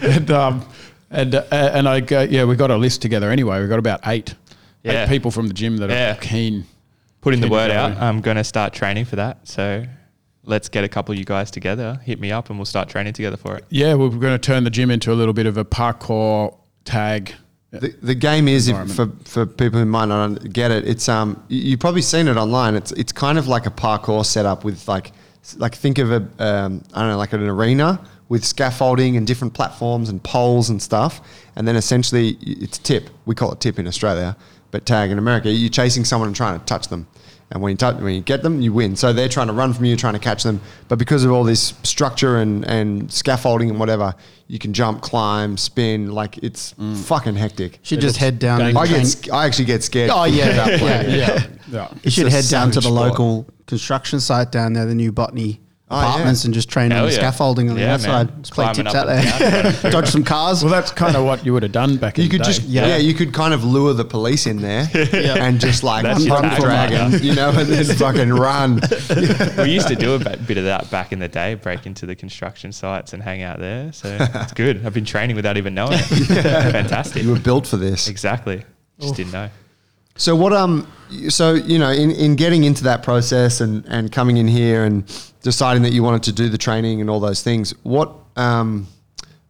and 0.01 0.29
um, 0.31 0.65
and 1.11 1.35
uh, 1.35 1.43
and 1.51 1.87
I 1.87 1.99
go, 2.01 2.21
yeah, 2.21 2.43
we 2.45 2.55
got 2.55 2.71
a 2.71 2.77
list 2.77 3.01
together 3.01 3.29
anyway. 3.31 3.61
We 3.61 3.67
got 3.67 3.79
about 3.79 4.01
eight, 4.05 4.35
Yeah. 4.83 5.03
eight 5.03 5.09
people 5.09 5.31
from 5.31 5.47
the 5.47 5.53
gym 5.53 5.77
that 5.77 5.89
Yeah. 5.89 6.13
are 6.13 6.19
keen. 6.19 6.65
Putting 7.21 7.41
the 7.41 7.47
Keen 7.47 7.51
to 7.57 7.67
word 7.67 7.71
out. 7.71 7.97
I'm 8.01 8.21
going 8.21 8.37
to 8.37 8.43
start 8.45 8.71
training 8.73 9.03
for 9.05 9.17
that. 9.17 9.45
So 9.47 9.83
let's 10.45 10.69
get 10.69 10.83
a 10.85 10.87
couple 10.87 11.11
of 11.11 11.19
you 11.19 11.25
guys 11.25 11.51
together. 11.51 11.99
Hit 12.03 12.19
me 12.19 12.31
up 12.31 12.49
and 12.49 12.57
we'll 12.57 12.65
start 12.65 12.87
training 12.87 13.11
together 13.13 13.35
for 13.37 13.57
it. 13.57 13.65
Yeah, 13.69 13.93
we're 13.95 14.07
going 14.09 14.33
to 14.33 14.39
turn 14.39 14.63
the 14.63 14.69
gym 14.69 14.89
into 14.89 15.11
a 15.11 15.15
little 15.15 15.33
bit 15.33 15.45
of 15.45 15.57
a 15.57 15.65
parkour 15.65 16.55
tag. 16.85 17.33
the, 17.71 17.93
the 18.01 18.15
game 18.15 18.47
is 18.47 18.67
if, 18.69 18.95
for 18.95 19.11
for 19.25 19.45
people 19.45 19.79
who 19.79 19.85
might 19.85 20.05
not 20.07 20.51
get 20.53 20.71
it. 20.71 20.87
It's 20.87 21.07
um 21.09 21.43
you- 21.49 21.71
you've 21.71 21.79
probably 21.79 22.01
seen 22.01 22.27
it 22.27 22.37
online. 22.37 22.75
It's 22.75 22.91
it's 22.93 23.11
kind 23.11 23.37
of 23.37 23.47
like 23.47 23.65
a 23.67 23.71
parkour 23.71 24.25
setup 24.25 24.63
with 24.63 24.87
like 24.87 25.11
like 25.57 25.75
think 25.75 25.97
of 25.99 26.11
a 26.11 26.15
um, 26.39 26.83
I 26.93 27.01
don't 27.01 27.09
know 27.11 27.17
like 27.17 27.33
an 27.33 27.43
arena 27.47 27.99
with 28.29 28.45
scaffolding 28.45 29.17
and 29.17 29.27
different 29.27 29.53
platforms 29.53 30.07
and 30.07 30.23
poles 30.23 30.69
and 30.69 30.81
stuff. 30.81 31.19
And 31.55 31.67
then 31.67 31.75
essentially, 31.75 32.37
it's 32.41 32.77
tip. 32.77 33.09
We 33.25 33.35
call 33.35 33.51
it 33.51 33.59
tip 33.59 33.79
in 33.79 33.87
Australia, 33.87 34.37
but 34.71 34.85
tag 34.85 35.11
in 35.11 35.17
America. 35.17 35.49
You're 35.49 35.69
chasing 35.69 36.05
someone 36.05 36.27
and 36.27 36.35
trying 36.35 36.57
to 36.57 36.65
touch 36.65 36.87
them. 36.87 37.07
And 37.51 37.63
when 37.63 37.71
you, 37.71 37.77
touch, 37.77 37.95
when 37.95 38.13
you 38.13 38.21
get 38.21 38.43
them, 38.43 38.61
you 38.61 38.71
win. 38.71 38.95
So 38.95 39.11
they're 39.11 39.27
trying 39.27 39.47
to 39.47 39.53
run 39.53 39.73
from 39.73 39.85
you, 39.85 39.95
trying 39.95 40.13
to 40.13 40.19
catch 40.19 40.43
them. 40.43 40.61
But 40.87 40.99
because 40.99 41.23
of 41.23 41.31
all 41.31 41.43
this 41.43 41.73
structure 41.81 42.37
and, 42.37 42.63
and 42.65 43.11
scaffolding 43.11 43.71
and 43.71 43.79
whatever, 43.79 44.13
you 44.47 44.59
can 44.59 44.71
jump, 44.71 45.01
climb, 45.01 45.57
spin. 45.57 46.11
Like 46.11 46.37
it's 46.37 46.75
fucking 47.05 47.33
hectic. 47.33 47.79
Should 47.81 48.01
just 48.01 48.17
head 48.17 48.37
down. 48.37 48.61
I 48.61 48.85
get, 48.85 49.33
I 49.33 49.47
actually 49.47 49.65
get 49.65 49.83
scared. 49.83 50.11
Oh 50.13 50.25
yeah, 50.25 50.67
yeah, 50.77 51.01
yeah. 51.01 51.47
yeah. 51.69 51.93
You 52.03 52.11
should 52.11 52.31
head 52.31 52.45
down 52.49 52.69
to 52.71 52.75
the 52.75 52.81
sport. 52.83 52.93
local 52.93 53.47
construction 53.65 54.19
site 54.19 54.51
down 54.51 54.73
there, 54.73 54.85
the 54.85 54.93
new 54.93 55.11
Botany 55.11 55.59
Oh, 55.91 55.99
yeah. 55.99 56.07
apartments, 56.09 56.45
and 56.45 56.53
just 56.53 56.69
train 56.69 56.91
on 56.91 57.05
the 57.07 57.11
yeah. 57.11 57.17
scaffolding 57.17 57.67
on 57.69 57.75
the 57.75 57.87
outside. 57.89 58.29
man. 58.29 58.43
Just 58.43 58.53
play 58.53 58.65
Climbing 58.65 58.83
tips 58.83 58.95
up 58.95 59.07
out 59.07 59.09
and 59.09 59.73
there, 59.75 59.91
dodge 59.91 60.07
some 60.09 60.23
cars. 60.23 60.63
Well, 60.63 60.71
that's 60.71 60.91
kind 60.91 61.15
of 61.15 61.25
what 61.25 61.43
you 61.43 61.51
would 61.53 61.63
have 61.63 61.71
done 61.71 61.97
back 61.97 62.19
in 62.19 62.23
You 62.25 62.29
the 62.29 62.37
could 62.37 62.43
day. 62.43 62.51
just 62.51 62.61
yeah. 62.63 62.97
you 62.97 63.15
could 63.15 63.33
kind 63.33 63.55
of 63.55 63.63
lure 63.63 63.93
the 63.95 64.05
police 64.05 64.45
in 64.45 64.57
there 64.61 64.87
and 64.93 65.59
just 65.59 65.83
like 65.83 66.03
That's 66.03 66.23
your 66.23 66.39
pump 66.39 66.53
dragon, 66.59 67.23
you 67.23 67.33
know, 67.33 67.49
and 67.49 67.67
then 67.67 67.85
fucking 67.97 68.29
run. 68.31 68.81
we 69.57 69.71
used 69.71 69.87
to 69.87 69.95
do 69.95 70.13
a 70.13 70.19
bit 70.19 70.45
bit 70.45 70.57
of 70.59 70.65
that 70.65 70.91
back 70.91 71.11
in 71.11 71.17
the 71.17 71.27
day, 71.27 71.55
break 71.55 71.87
into 71.87 72.05
the 72.05 72.15
construction 72.15 72.71
sites 72.71 73.13
and 73.13 73.23
hang 73.23 73.41
out 73.41 73.57
there. 73.59 73.91
So 73.91 74.15
it's 74.19 74.53
good. 74.53 74.85
I've 74.85 74.93
been 74.93 75.05
training 75.05 75.35
without 75.35 75.57
even 75.57 75.73
knowing 75.73 75.93
it. 75.93 76.03
Fantastic. 76.71 77.23
You 77.23 77.31
were 77.31 77.39
built 77.39 77.65
for 77.65 77.77
this. 77.77 78.07
Exactly. 78.07 78.63
Just 78.99 79.15
didn't 79.15 79.31
know. 79.33 79.49
So 80.19 80.35
what 80.35 80.51
um 80.53 80.85
so 81.29 81.53
you 81.53 81.79
know 81.79 81.89
in, 81.91 82.11
in 82.11 82.35
getting 82.35 82.63
into 82.65 82.83
that 82.83 83.01
process 83.03 83.61
and 83.61 83.83
and 83.85 84.11
coming 84.11 84.37
in 84.37 84.47
here 84.47 84.83
and 84.83 85.03
deciding 85.41 85.81
that 85.83 85.93
you 85.93 86.03
wanted 86.03 86.23
to 86.23 86.31
do 86.33 86.49
the 86.49 86.57
training 86.57 87.01
and 87.01 87.09
all 87.09 87.19
those 87.21 87.41
things 87.41 87.73
what 87.83 88.13
um 88.35 88.85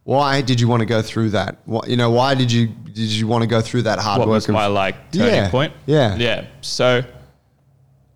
why 0.04 0.40
did 0.40 0.60
you 0.60 0.68
want 0.68 0.80
to 0.80 0.86
go 0.86 1.02
through 1.02 1.30
that 1.30 1.56
what 1.66 1.88
you 1.88 1.96
know 1.96 2.10
why 2.10 2.34
did 2.34 2.50
you 2.50 2.68
did 2.68 3.10
you 3.10 3.26
want 3.26 3.42
to 3.42 3.48
go 3.48 3.60
through 3.60 3.82
that 3.82 3.98
hard 3.98 4.20
what 4.20 4.28
work 4.28 4.46
was 4.48 4.48
of- 4.48 4.72
like 4.72 5.10
turning 5.12 5.34
Yeah, 5.34 5.50
point? 5.50 5.72
yeah. 5.86 6.16
yeah. 6.16 6.46
So 6.60 7.02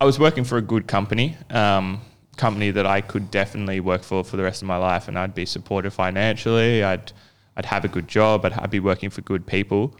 I 0.01 0.05
was 0.05 0.17
working 0.19 0.43
for 0.43 0.57
a 0.57 0.61
good 0.61 0.87
company, 0.87 1.37
um, 1.49 2.01
company 2.35 2.71
that 2.71 2.85
I 2.85 2.99
could 3.01 3.31
definitely 3.31 3.79
work 3.79 4.03
for 4.03 4.23
for 4.23 4.35
the 4.37 4.43
rest 4.43 4.61
of 4.61 4.67
my 4.67 4.75
life, 4.77 5.07
and 5.07 5.17
I'd 5.17 5.33
be 5.33 5.45
supported 5.45 5.91
financially. 5.91 6.83
I'd 6.83 7.11
I'd 7.55 7.65
have 7.65 7.85
a 7.85 7.87
good 7.87 8.07
job. 8.09 8.45
I'd, 8.45 8.53
I'd 8.53 8.69
be 8.69 8.81
working 8.81 9.09
for 9.09 9.21
good 9.21 9.45
people, 9.47 9.95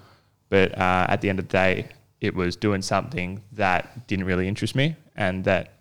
but 0.50 0.78
uh, 0.78 1.06
at 1.10 1.22
the 1.22 1.30
end 1.30 1.40
of 1.40 1.48
the 1.48 1.52
day, 1.54 1.88
it 2.22 2.34
was 2.34 2.56
doing 2.56 2.82
something 2.82 3.42
that 3.54 4.08
didn't 4.08 4.26
really 4.26 4.48
interest 4.48 4.76
me, 4.76 4.96
and 5.16 5.44
that 5.46 5.74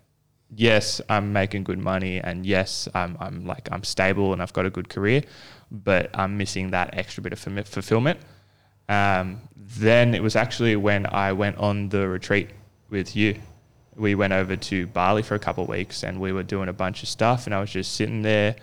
yes, 0.53 1.01
I'm 1.09 1.33
making 1.33 1.63
good 1.63 1.79
money, 1.79 2.19
and 2.19 2.45
yes, 2.45 2.87
I'm, 2.93 3.17
I'm 3.19 3.45
like 3.45 3.67
I'm 3.71 3.83
stable 3.83 4.33
and 4.33 4.41
I've 4.41 4.53
got 4.53 4.65
a 4.65 4.69
good 4.69 4.89
career, 4.89 5.23
but 5.71 6.09
I'm 6.13 6.37
missing 6.37 6.71
that 6.71 6.97
extra 6.97 7.23
bit 7.23 7.33
of 7.33 7.39
fulfi- 7.39 7.67
fulfillment. 7.67 8.19
Um, 8.87 9.41
then 9.55 10.13
it 10.13 10.21
was 10.21 10.35
actually 10.35 10.75
when 10.75 11.07
I 11.07 11.33
went 11.33 11.57
on 11.57 11.89
the 11.89 12.07
retreat 12.07 12.49
with 12.89 13.15
you. 13.15 13.39
We 13.95 14.13
went 14.13 14.33
over 14.33 14.55
to 14.55 14.87
Bali 14.87 15.23
for 15.23 15.35
a 15.35 15.39
couple 15.39 15.63
of 15.63 15.69
weeks, 15.69 16.03
and 16.03 16.19
we 16.19 16.31
were 16.31 16.43
doing 16.43 16.69
a 16.69 16.73
bunch 16.73 17.01
of 17.01 17.09
stuff, 17.09 17.45
and 17.45 17.55
I 17.55 17.59
was 17.59 17.71
just 17.71 17.93
sitting 17.93 18.21
there 18.21 18.55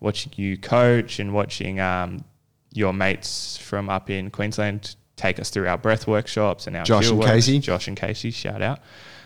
watching 0.00 0.32
you 0.36 0.56
coach 0.56 1.18
and 1.18 1.34
watching 1.34 1.78
um, 1.80 2.24
your 2.72 2.92
mates 2.92 3.56
from 3.56 3.88
up 3.88 4.10
in 4.10 4.30
Queensland 4.30 4.96
take 5.18 5.38
us 5.38 5.50
through 5.50 5.68
our 5.68 5.76
breath 5.76 6.06
workshops 6.06 6.66
and 6.66 6.76
our 6.76 6.84
Josh 6.84 7.10
and 7.10 7.18
works. 7.18 7.30
Casey. 7.30 7.58
Josh 7.58 7.88
and 7.88 7.96
Casey, 7.96 8.30
shout 8.30 8.62
out. 8.62 8.80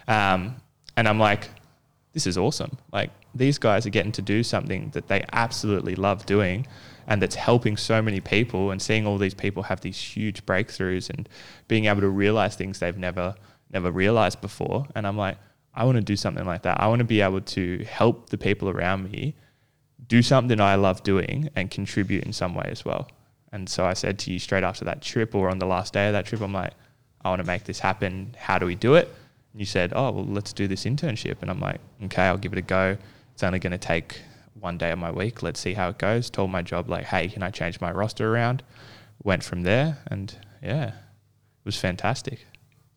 Um, 0.09 0.57
and 0.96 1.07
I'm 1.07 1.18
like, 1.18 1.48
this 2.12 2.26
is 2.26 2.37
awesome. 2.37 2.76
Like 2.92 3.11
these 3.35 3.59
guys 3.59 3.87
are 3.87 3.90
getting 3.90 4.12
to 4.12 4.22
do 4.22 4.42
something 4.42 4.90
that 4.90 5.09
they 5.09 5.24
absolutely 5.33 5.94
love 5.94 6.26
doing 6.26 6.66
and 7.07 7.20
that's 7.20 7.35
helping 7.35 7.76
so 7.76 8.02
many 8.02 8.20
people 8.20 8.70
and 8.70 8.81
seeing 8.81 9.07
all 9.07 9.18
these 9.18 9.35
people 9.35 9.64
have 9.64 9.81
these 9.81 9.98
huge 9.98 10.44
breakthroughs 10.46 11.11
and 11.11 11.28
being 11.68 11.87
able 11.87 12.00
to 12.00 12.09
realize 12.09 12.57
things 12.57 12.78
they've 12.78 12.98
never 12.98 13.35
never 13.72 13.90
realized 13.90 14.40
before. 14.40 14.87
And 14.94 15.07
I'm 15.07 15.16
like, 15.16 15.38
I 15.74 15.85
want 15.85 15.96
to 15.96 16.02
do 16.02 16.16
something 16.16 16.44
like 16.44 16.62
that. 16.62 16.81
I 16.81 16.88
want 16.88 16.98
to 16.98 17.07
be 17.07 17.22
able 17.22 17.40
to 17.40 17.85
help 17.85 18.28
the 18.28 18.37
people 18.37 18.68
around 18.68 19.11
me 19.11 19.35
do 20.07 20.20
something 20.20 20.61
I 20.61 20.74
love 20.74 21.02
doing 21.02 21.48
and 21.57 21.70
contribute 21.70 22.24
in 22.24 22.35
some 22.35 22.55
way 22.55 22.68
as 22.70 22.85
well. 22.85 23.09
And 23.52 23.68
so 23.68 23.84
I 23.84 23.92
said 23.92 24.18
to 24.20 24.32
you 24.32 24.38
straight 24.38 24.64
after 24.64 24.84
that 24.86 25.02
trip 25.02 25.34
or 25.34 25.50
on 25.50 25.58
the 25.58 25.66
last 25.66 25.92
day 25.92 26.06
of 26.08 26.14
that 26.14 26.26
trip, 26.26 26.40
I'm 26.40 26.52
like, 26.52 26.72
I 27.24 27.28
want 27.28 27.40
to 27.40 27.46
make 27.46 27.64
this 27.64 27.78
happen. 27.78 28.34
How 28.38 28.58
do 28.58 28.66
we 28.66 28.74
do 28.74 28.94
it? 28.94 29.08
And 29.52 29.60
you 29.60 29.66
said, 29.66 29.92
Oh, 29.94 30.10
well, 30.10 30.24
let's 30.24 30.52
do 30.52 30.66
this 30.66 30.84
internship. 30.84 31.36
And 31.42 31.50
I'm 31.50 31.60
like, 31.60 31.80
Okay, 32.04 32.22
I'll 32.22 32.38
give 32.38 32.52
it 32.52 32.58
a 32.58 32.62
go. 32.62 32.96
It's 33.34 33.42
only 33.42 33.58
going 33.58 33.72
to 33.72 33.78
take 33.78 34.20
one 34.58 34.78
day 34.78 34.90
of 34.90 34.98
my 34.98 35.10
week. 35.10 35.42
Let's 35.42 35.60
see 35.60 35.74
how 35.74 35.90
it 35.90 35.98
goes. 35.98 36.30
Told 36.30 36.50
my 36.50 36.62
job, 36.62 36.88
like, 36.88 37.04
Hey, 37.04 37.28
can 37.28 37.42
I 37.42 37.50
change 37.50 37.80
my 37.80 37.90
roster 37.92 38.32
around? 38.32 38.62
Went 39.22 39.44
from 39.44 39.62
there. 39.62 39.98
And 40.06 40.36
yeah, 40.62 40.88
it 40.88 41.64
was 41.64 41.76
fantastic. 41.76 42.46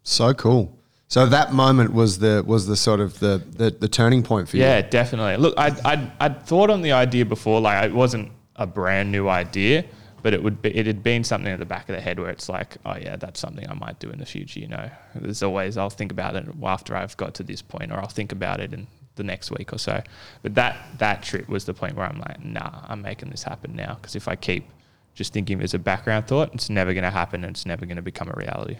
so 0.04 0.34
cool 0.34 0.80
so 1.08 1.26
that 1.28 1.54
moment 1.54 1.94
was 1.94 2.20
the 2.20 2.44
was 2.46 2.66
the 2.68 2.76
sort 2.76 3.00
of 3.00 3.20
the 3.20 3.44
the, 3.58 3.70
the 3.72 3.88
turning 3.88 4.24
point 4.24 4.50
for 4.50 4.58
you 4.58 4.64
Yeah, 4.64 4.82
definitely. 4.82 5.38
Look, 5.38 5.54
I'd, 5.58 5.80
I'd, 5.86 6.12
I'd 6.20 6.44
thought 6.48 6.70
on 6.70 6.82
the 6.82 6.94
idea 6.94 7.26
before, 7.26 7.62
like 7.62 7.86
it 7.86 7.94
wasn't 7.94 8.32
a 8.56 8.66
brand 8.66 9.12
new 9.12 9.30
idea, 9.30 9.86
but 10.26 10.34
it 10.34 10.42
would 10.42 10.60
be, 10.60 10.76
it 10.76 10.88
had 10.88 11.04
been 11.04 11.24
something 11.24 11.54
at 11.54 11.60
the 11.60 11.68
back 11.68 11.88
of 11.88 11.96
the 11.96 12.02
head 12.02 12.20
where 12.20 12.32
it's 12.32 12.50
like, 12.50 12.78
oh 12.84 12.96
yeah, 12.96 13.16
that's 13.16 13.40
something 13.40 13.70
I 13.70 13.76
might 13.76 14.00
do 14.00 14.10
in 14.10 14.18
the 14.18 14.26
future. 14.26 14.60
You 14.60 14.68
know, 14.68 14.90
there's 15.14 15.44
always 15.44 15.78
I'll 15.78 15.92
think 15.92 16.12
about 16.12 16.36
it 16.36 16.48
after 16.64 16.96
I've 16.96 17.16
got 17.16 17.36
to 17.36 17.44
this 17.44 17.62
point, 17.62 17.92
or 17.92 18.00
I'll 18.00 18.08
think 18.08 18.32
about 18.32 18.60
it 18.60 18.74
in 18.74 18.88
the 19.18 19.24
next 19.24 19.52
week 19.52 19.72
or 19.72 19.78
so. 19.78 20.02
But 20.42 20.56
that 20.56 20.78
that 20.98 21.22
trip 21.22 21.48
was 21.48 21.66
the 21.66 21.76
point 21.76 21.96
where 21.96 22.08
I'm 22.08 22.18
like, 22.18 22.44
nah, 22.44 22.86
I'm 22.88 23.04
making 23.04 23.30
this 23.30 23.44
happen 23.44 23.76
now 23.76 24.00
because 24.02 24.16
if 24.16 24.28
I 24.28 24.36
keep 24.36 24.68
just 25.14 25.32
thinking 25.32 25.62
as 25.62 25.76
a 25.76 25.80
background 25.80 26.26
thought, 26.26 26.56
it's 26.56 26.72
never 26.72 26.96
going 26.96 27.04
to 27.04 27.12
happen 27.12 27.44
and 27.44 27.56
it's 27.56 27.68
never 27.68 27.86
going 27.86 27.98
to 27.98 28.02
become 28.02 28.28
a 28.28 28.36
reality. 28.36 28.80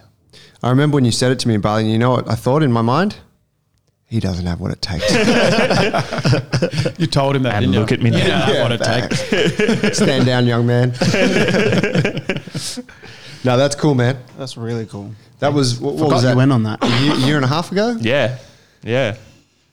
I 0.64 0.70
remember 0.70 0.96
when 0.96 1.04
you 1.04 1.12
said 1.12 1.30
it 1.30 1.38
to 1.38 1.48
me 1.48 1.54
in 1.54 1.60
Bali 1.60 1.88
you 1.88 1.96
know 1.96 2.10
what 2.10 2.28
I 2.28 2.34
thought 2.34 2.64
in 2.64 2.72
my 2.72 2.82
mind 2.82 3.18
he 4.08 4.20
doesn't 4.20 4.46
have 4.46 4.60
what 4.60 4.70
it 4.72 4.80
takes 4.80 5.10
You 6.98 7.06
told 7.08 7.34
him 7.36 7.42
that, 7.42 7.54
And 7.54 7.64
didn't 7.72 7.80
look 7.80 7.90
you? 7.90 7.96
at 7.96 8.02
me 8.02 8.10
now. 8.10 8.18
You 8.18 8.28
know 8.28 8.52
Yeah, 8.52 8.62
what 8.62 8.72
it 8.72 8.82
takes. 8.82 9.96
stand 9.98 10.26
down 10.26 10.46
young 10.46 10.66
man 10.66 10.90
no 13.44 13.56
that's 13.56 13.74
cool 13.74 13.94
man 13.94 14.16
That's 14.38 14.56
really 14.56 14.86
cool. 14.86 15.12
that 15.40 15.52
was 15.52 15.78
what, 15.80 15.94
what 15.94 16.10
was 16.10 16.22
that 16.22 16.30
you 16.32 16.36
went 16.36 16.52
on 16.52 16.62
that. 16.64 16.78
a 16.82 16.88
year, 17.04 17.14
year 17.26 17.36
and 17.36 17.44
a 17.44 17.48
half 17.48 17.70
ago 17.72 17.96
Yeah, 18.00 18.38
yeah, 18.82 19.16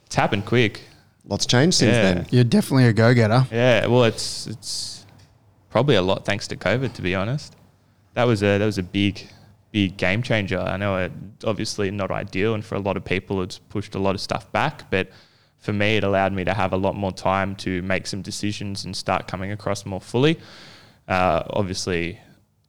it's 0.06 0.16
happened 0.16 0.46
quick. 0.46 0.82
lots 1.28 1.46
changed 1.46 1.78
since 1.78 1.94
Yeah. 1.96 2.14
then 2.14 2.26
You're 2.32 2.44
definitely 2.44 2.86
a 2.88 2.94
go-getter. 2.94 3.46
Yeah, 3.52 3.88
well, 3.88 4.04
it's 4.06 4.48
it's 4.48 5.06
probably 5.70 5.96
a 5.96 6.02
lot 6.02 6.26
thanks 6.26 6.48
to 6.50 6.56
COVID, 6.56 6.94
to 6.94 7.02
be 7.02 7.16
honest. 7.16 7.56
That 8.14 8.26
was 8.26 8.44
a 8.44 8.58
that 8.60 8.66
was 8.66 8.78
a 8.78 8.84
big 8.84 9.28
big 9.74 9.98
game 9.98 10.22
changer. 10.22 10.60
I 10.60 10.78
know 10.78 10.98
it 10.98 11.12
obviously 11.44 11.92
not 11.92 12.12
ideal, 12.12 12.54
and 12.54 12.64
for 12.64 12.76
a 12.76 12.80
lot 12.80 12.96
of 12.96 13.04
people, 13.04 13.42
it's 13.42 13.58
pushed 13.58 13.96
a 13.96 14.00
lot 14.00 14.16
of 14.16 14.22
stuff 14.22 14.50
back. 14.54 14.90
But 14.90 15.10
for 15.58 15.74
me, 15.74 15.98
it 15.98 16.04
allowed 16.06 16.32
me 16.32 16.46
to 16.46 16.54
have 16.54 16.72
a 16.72 16.78
lot 16.78 16.96
more 16.96 17.12
time 17.12 17.56
to 17.58 17.82
make 17.82 18.08
some 18.08 18.22
decisions 18.22 18.86
and 18.86 18.96
start 18.96 19.28
coming 19.28 19.52
across 19.52 19.86
more 19.86 20.00
fully. 20.00 20.40
Uh, 21.08 21.44
obviously, 21.50 22.20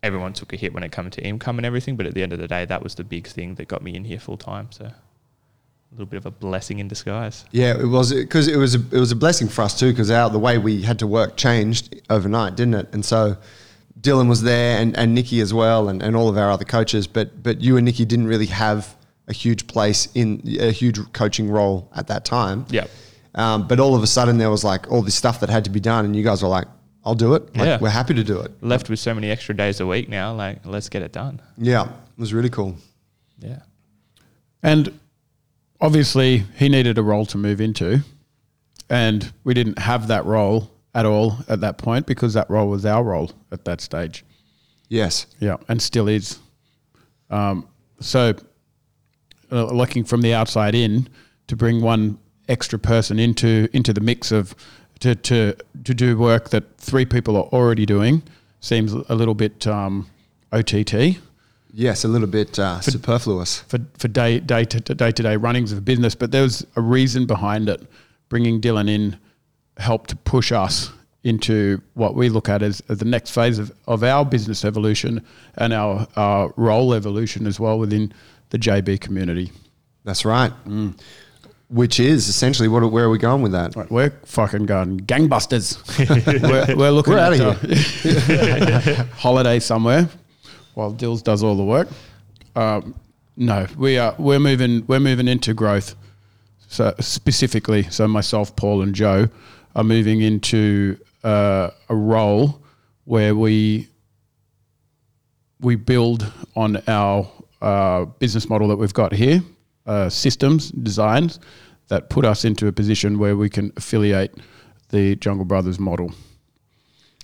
everyone 0.03 0.33
took 0.33 0.53
a 0.55 0.57
hit 0.57 0.73
when 0.73 0.83
it 0.83 0.91
came 0.91 1.11
to 1.11 1.23
income 1.23 1.59
and 1.59 1.67
everything, 1.67 1.95
but 1.95 2.07
at 2.07 2.15
the 2.15 2.23
end 2.23 2.33
of 2.33 2.39
the 2.39 2.49
day, 2.49 2.65
that 2.65 2.83
was 2.83 2.95
the 2.95 3.05
big 3.05 3.27
thing 3.29 3.55
that 3.57 3.69
got 3.69 3.83
me 3.83 3.95
in 3.95 4.05
here 4.05 4.19
full 4.19 4.39
time. 4.39 4.73
So. 4.73 4.87
A 4.87 5.95
little 5.95 6.07
bit 6.07 6.17
of 6.17 6.27
a 6.27 6.31
blessing 6.33 6.81
in 6.81 6.89
disguise. 6.89 7.45
Yeah, 7.53 7.79
it 7.79 7.87
was 7.87 8.13
because 8.13 8.49
it 8.49 8.57
was 8.57 8.75
a, 8.75 8.79
it 8.91 8.99
was 8.99 9.13
a 9.13 9.17
blessing 9.17 9.47
for 9.47 9.63
us 9.63 9.79
too 9.79 9.93
because 9.93 10.11
our 10.11 10.29
the 10.29 10.41
way 10.41 10.59
we 10.59 10.83
had 10.83 10.99
to 10.99 11.07
work 11.07 11.37
changed 11.37 12.03
overnight, 12.11 12.57
didn't 12.57 12.75
it? 12.75 12.89
And 12.93 13.05
so 13.05 13.37
Dylan 14.01 14.29
was 14.29 14.43
there 14.43 14.79
and, 14.81 14.97
and 14.97 15.15
Nikki 15.15 15.41
as 15.41 15.55
well 15.55 15.89
and, 15.89 16.03
and 16.03 16.17
all 16.17 16.29
of 16.29 16.37
our 16.37 16.51
other 16.51 16.65
coaches, 16.65 17.07
but 17.07 17.43
but 17.43 17.61
you 17.61 17.77
and 17.77 17.85
Nikki 17.85 18.05
didn't 18.05 18.27
really 18.27 18.47
have 18.47 18.95
a 19.29 19.33
huge 19.33 19.67
place 19.67 20.09
in 20.15 20.43
a 20.61 20.71
huge 20.71 20.99
coaching 21.13 21.51
role 21.51 21.91
at 21.95 22.09
that 22.09 22.25
time. 22.25 22.67
Yep. 22.71 22.91
Um, 23.35 23.67
but 23.67 23.81
all 23.81 23.95
of 23.95 24.03
a 24.03 24.07
sudden 24.07 24.39
there 24.39 24.51
was 24.51 24.65
like 24.65 24.91
all 24.91 25.03
this 25.03 25.15
stuff 25.15 25.41
that 25.41 25.49
had 25.49 25.65
to 25.65 25.71
be 25.71 25.81
done, 25.81 26.05
and 26.05 26.15
you 26.15 26.23
guys 26.23 26.43
were 26.43 26.49
like, 26.49 26.67
"I'll 27.05 27.15
do 27.15 27.35
it. 27.35 27.43
Like, 27.57 27.67
Yeah. 27.67 27.79
We're 27.81 27.89
happy 27.89 28.15
to 28.15 28.25
do 28.25 28.41
it." 28.41 28.53
Left 28.63 28.91
with 28.91 28.99
so 28.99 29.15
many 29.15 29.31
extra 29.31 29.57
days 29.57 29.81
a 29.81 29.87
week 29.87 30.09
now, 30.09 30.35
like 30.35 30.65
let's 30.67 30.89
get 30.89 31.03
it 31.03 31.13
done. 31.13 31.41
Yeah, 31.57 31.85
it 31.85 31.91
was 32.19 32.35
really 32.35 32.51
cool. 32.51 32.77
Yeah. 33.39 33.61
And 34.63 34.99
obviously, 35.81 36.45
he 36.57 36.69
needed 36.69 36.99
a 36.99 37.03
role 37.03 37.27
to 37.27 37.39
move 37.39 37.61
into, 37.61 38.01
and 38.91 39.33
we 39.45 39.55
didn't 39.55 39.79
have 39.79 40.09
that 40.09 40.25
role 40.27 40.71
at 40.95 41.05
all 41.07 41.39
at 41.49 41.61
that 41.61 41.79
point 41.79 42.07
because 42.07 42.35
that 42.35 42.49
role 42.49 42.69
was 42.69 42.87
our 42.87 43.03
role 43.03 43.33
at 43.51 43.65
that 43.65 43.81
stage. 43.81 44.25
Yes. 44.89 45.27
Yeah, 45.41 45.57
and 45.69 45.81
still 45.83 46.09
is. 46.09 46.39
Um, 47.31 47.67
so, 48.01 48.35
uh, 49.51 49.65
looking 49.67 50.05
from 50.05 50.21
the 50.21 50.35
outside 50.35 50.75
in 50.75 51.09
to 51.49 51.57
bring 51.57 51.81
one 51.81 52.19
extra 52.49 52.79
person 52.79 53.19
into 53.19 53.69
into 53.73 53.93
the 53.93 54.01
mix 54.01 54.31
of 54.31 54.55
to 55.01 55.15
to 55.15 55.55
to 55.85 55.95
do 55.95 56.17
work 56.17 56.51
that 56.51 56.77
three 56.79 57.05
people 57.07 57.37
are 57.37 57.45
already 57.45 57.87
doing 57.87 58.23
seems 58.61 58.93
a 58.93 59.15
little 59.15 59.35
bit 59.35 59.67
um, 59.67 60.09
OTT 60.53 61.19
Yes, 61.77 62.05
a 62.05 62.09
little 62.09 62.29
bit 62.29 62.57
uh, 62.57 62.81
superfluous. 62.81 63.61
for 63.63 63.81
for 63.99 64.07
day 64.07 64.39
day 64.39 64.65
to 64.65 64.81
day 64.81 65.11
to 65.11 65.23
day 65.23 65.37
runnings 65.37 65.73
of 65.73 65.85
business, 65.85 66.15
but 66.15 66.31
there 66.31 66.43
was 66.43 66.65
a 66.77 66.81
reason 66.81 67.27
behind 67.27 67.69
it. 67.69 67.83
Bringing 68.29 68.61
Dylan 68.61 68.89
in 68.89 69.19
helped 69.79 70.11
to 70.11 70.17
push 70.17 70.53
us 70.53 70.93
into 71.25 71.81
what 71.95 72.15
we 72.15 72.29
look 72.29 72.49
at 72.49 72.63
as, 72.63 72.83
as 72.89 72.99
the 72.99 73.05
next 73.05 73.31
phase 73.31 73.59
of, 73.59 73.73
of 73.89 74.05
our 74.05 74.25
business 74.25 74.65
evolution 74.65 75.25
and 75.57 75.73
our, 75.73 76.07
our 76.17 76.53
role 76.57 76.93
evolution 76.93 77.47
as 77.47 77.59
well 77.59 77.79
within 77.79 78.13
the 78.51 78.59
JB 78.59 79.01
community. 79.01 79.51
That's 80.05 80.25
right. 80.27 80.53
Which 81.71 81.99
is 81.99 82.29
essentially 82.29 82.69
what? 82.69 82.89
Where 82.93 83.07
are 83.07 83.11
we 83.11 83.17
going 83.17 83.41
with 83.41 83.53
that? 83.53 83.75
Right, 83.75 83.91
we're 83.91 84.11
fucking 84.27 84.67
going 84.67 85.01
gangbusters. 85.01 85.81
we're, 86.69 86.77
we're 86.77 86.91
looking 86.91 87.15
We're 87.15 87.21
uh, 89.01 89.05
holiday 89.17 89.59
somewhere 89.59 90.09
while 90.75 90.93
Dills 90.93 91.23
does 91.23 91.43
all 91.43 91.57
the 91.57 91.65
work. 91.65 91.89
Um, 92.55 92.95
no, 93.37 93.67
we 93.79 93.97
are 93.99 94.15
we're 94.19 94.39
moving 94.39 94.85
we're 94.87 95.01
moving 95.01 95.27
into 95.27 95.55
growth. 95.55 95.97
So 96.69 96.95
specifically, 97.01 97.85
so 97.85 98.07
myself, 98.07 98.55
Paul, 98.57 98.83
and 98.83 98.95
Joe 98.95 99.29
are 99.75 99.85
moving 99.85 100.21
into 100.23 100.99
uh, 101.23 101.71
a 101.89 101.95
role 101.95 102.63
where 103.05 103.35
we 103.35 103.89
we 105.61 105.77
build 105.77 106.31
on 106.57 106.83
our 106.89 107.31
uh, 107.63 108.05
business 108.05 108.49
model 108.49 108.69
that 108.69 108.77
we've 108.77 108.93
got 108.93 109.13
here, 109.13 109.43
uh, 109.87 110.09
systems, 110.11 110.71
designs 110.71 111.41
that 111.89 112.11
put 112.11 112.25
us 112.25 112.45
into 112.45 112.67
a 112.67 112.73
position 112.73 113.19
where 113.19 113.37
we 113.37 113.49
can 113.49 113.73
affiliate 113.77 114.35
the 114.91 115.17
Jungle 115.17 115.45
Brothers 115.45 115.79
model. 115.79 116.13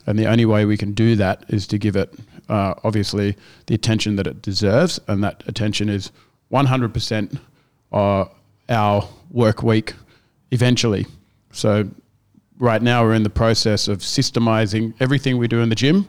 And 0.07 0.19
the 0.19 0.27
only 0.27 0.47
way 0.47 0.65
we 0.65 0.77
can 0.77 0.93
do 0.93 1.17
that 1.17 1.45
is 1.49 1.67
to 1.69 1.79
give 1.79 1.97
it, 1.97 2.13
uh, 2.49 2.75
obviously, 2.83 3.37
the 3.67 3.75
attention 3.75 4.17
that 4.17 4.27
it 4.27 4.43
deserves. 4.43 4.99
And 5.09 5.23
that 5.23 5.43
attention 5.47 5.89
is 5.89 6.11
100% 6.51 7.39
uh, 7.93 8.25
our 8.69 9.09
work 9.31 9.63
week 9.63 9.95
eventually. 10.51 11.07
So, 11.53 11.89
right 12.61 12.81
now, 12.81 13.03
we're 13.03 13.15
in 13.15 13.25
the 13.25 13.31
process 13.31 13.89
of 13.89 13.99
systemizing 13.99 14.95
everything 15.01 15.39
we 15.39 15.49
do 15.49 15.61
in 15.61 15.69
the 15.69 15.75
gym, 15.75 16.07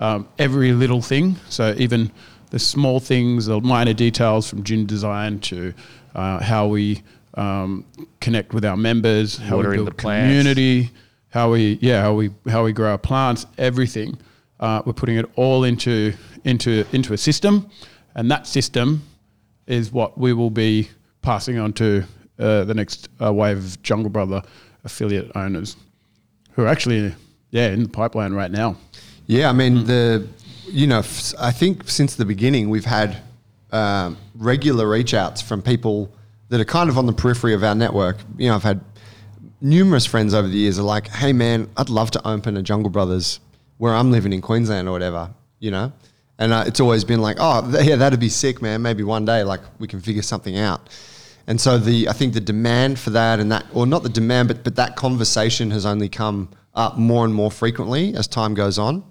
um, 0.00 0.28
every 0.38 0.72
little 0.72 1.00
thing. 1.00 1.36
So, 1.48 1.74
even 1.78 2.10
the 2.50 2.58
small 2.58 2.98
things, 2.98 3.46
the 3.46 3.60
minor 3.60 3.92
details 3.92 4.50
from 4.50 4.64
gym 4.64 4.86
design 4.86 5.38
to 5.40 5.72
uh, 6.14 6.42
how 6.42 6.66
we 6.66 7.02
um, 7.34 7.86
connect 8.20 8.52
with 8.52 8.64
our 8.64 8.76
members, 8.76 9.36
how 9.36 9.56
Watering 9.56 9.70
we 9.70 9.76
build 9.76 9.88
the 9.88 9.94
plants. 9.94 10.28
community, 10.28 10.90
how 11.28 11.52
we 11.52 11.78
yeah 11.80 12.02
how 12.02 12.14
we 12.14 12.30
how 12.48 12.64
we 12.64 12.72
grow 12.72 12.90
our 12.90 12.98
plants, 12.98 13.46
everything. 13.56 14.18
Uh, 14.58 14.82
we're 14.84 14.92
putting 14.92 15.16
it 15.16 15.26
all 15.36 15.64
into 15.64 16.12
into 16.44 16.84
into 16.92 17.12
a 17.12 17.18
system, 17.18 17.70
and 18.14 18.30
that 18.30 18.46
system 18.46 19.02
is 19.66 19.92
what 19.92 20.18
we 20.18 20.32
will 20.32 20.50
be 20.50 20.88
passing 21.22 21.58
on 21.58 21.72
to 21.74 22.02
uh, 22.38 22.64
the 22.64 22.74
next 22.74 23.08
uh, 23.22 23.32
wave 23.32 23.58
of 23.58 23.82
Jungle 23.82 24.10
Brother 24.10 24.42
affiliate 24.84 25.30
owners, 25.36 25.76
who 26.52 26.62
are 26.62 26.66
actually 26.68 27.14
yeah 27.50 27.68
in 27.68 27.82
the 27.84 27.88
pipeline 27.88 28.32
right 28.32 28.50
now. 28.50 28.76
Yeah, 29.26 29.48
I 29.48 29.52
mean 29.52 29.84
the, 29.84 30.26
you 30.66 30.86
know, 30.86 31.00
f- 31.00 31.34
I 31.38 31.52
think 31.52 31.88
since 31.88 32.16
the 32.16 32.24
beginning 32.24 32.68
we've 32.68 32.84
had 32.84 33.18
um, 33.72 34.16
regular 34.34 34.88
reach 34.88 35.14
outs 35.14 35.40
from 35.40 35.62
people 35.62 36.10
that 36.48 36.60
are 36.60 36.64
kind 36.64 36.90
of 36.90 36.98
on 36.98 37.06
the 37.06 37.12
periphery 37.12 37.54
of 37.54 37.62
our 37.62 37.74
network. 37.74 38.16
You 38.36 38.48
know, 38.48 38.56
I've 38.56 38.64
had 38.64 38.80
numerous 39.60 40.06
friends 40.06 40.34
over 40.34 40.48
the 40.48 40.56
years 40.56 40.78
are 40.78 40.82
like, 40.82 41.08
"Hey, 41.08 41.32
man, 41.32 41.68
I'd 41.76 41.88
love 41.88 42.10
to 42.12 42.28
open 42.28 42.56
a 42.56 42.62
Jungle 42.62 42.90
Brothers 42.90 43.38
where 43.78 43.94
I'm 43.94 44.10
living 44.10 44.32
in 44.32 44.40
Queensland 44.40 44.88
or 44.88 44.92
whatever," 44.92 45.30
you 45.60 45.70
know. 45.70 45.92
And 46.38 46.52
uh, 46.52 46.64
it's 46.66 46.80
always 46.80 47.04
been 47.04 47.20
like, 47.20 47.36
"Oh, 47.38 47.70
th- 47.70 47.84
yeah, 47.86 47.96
that'd 47.96 48.18
be 48.18 48.28
sick, 48.30 48.60
man. 48.62 48.82
Maybe 48.82 49.02
one 49.02 49.24
day, 49.24 49.44
like, 49.44 49.60
we 49.78 49.86
can 49.86 50.00
figure 50.00 50.22
something 50.22 50.58
out." 50.58 50.88
And 51.50 51.60
so 51.60 51.78
the 51.78 52.08
I 52.08 52.12
think 52.12 52.32
the 52.32 52.40
demand 52.40 53.00
for 53.00 53.10
that 53.10 53.40
and 53.40 53.50
that, 53.50 53.66
or 53.72 53.84
not 53.84 54.04
the 54.04 54.08
demand, 54.08 54.46
but 54.46 54.62
but 54.62 54.76
that 54.76 54.94
conversation 54.94 55.72
has 55.72 55.84
only 55.84 56.08
come 56.08 56.48
up 56.74 56.96
more 56.96 57.24
and 57.24 57.34
more 57.34 57.50
frequently 57.50 58.14
as 58.14 58.28
time 58.28 58.54
goes 58.54 58.78
on, 58.78 59.02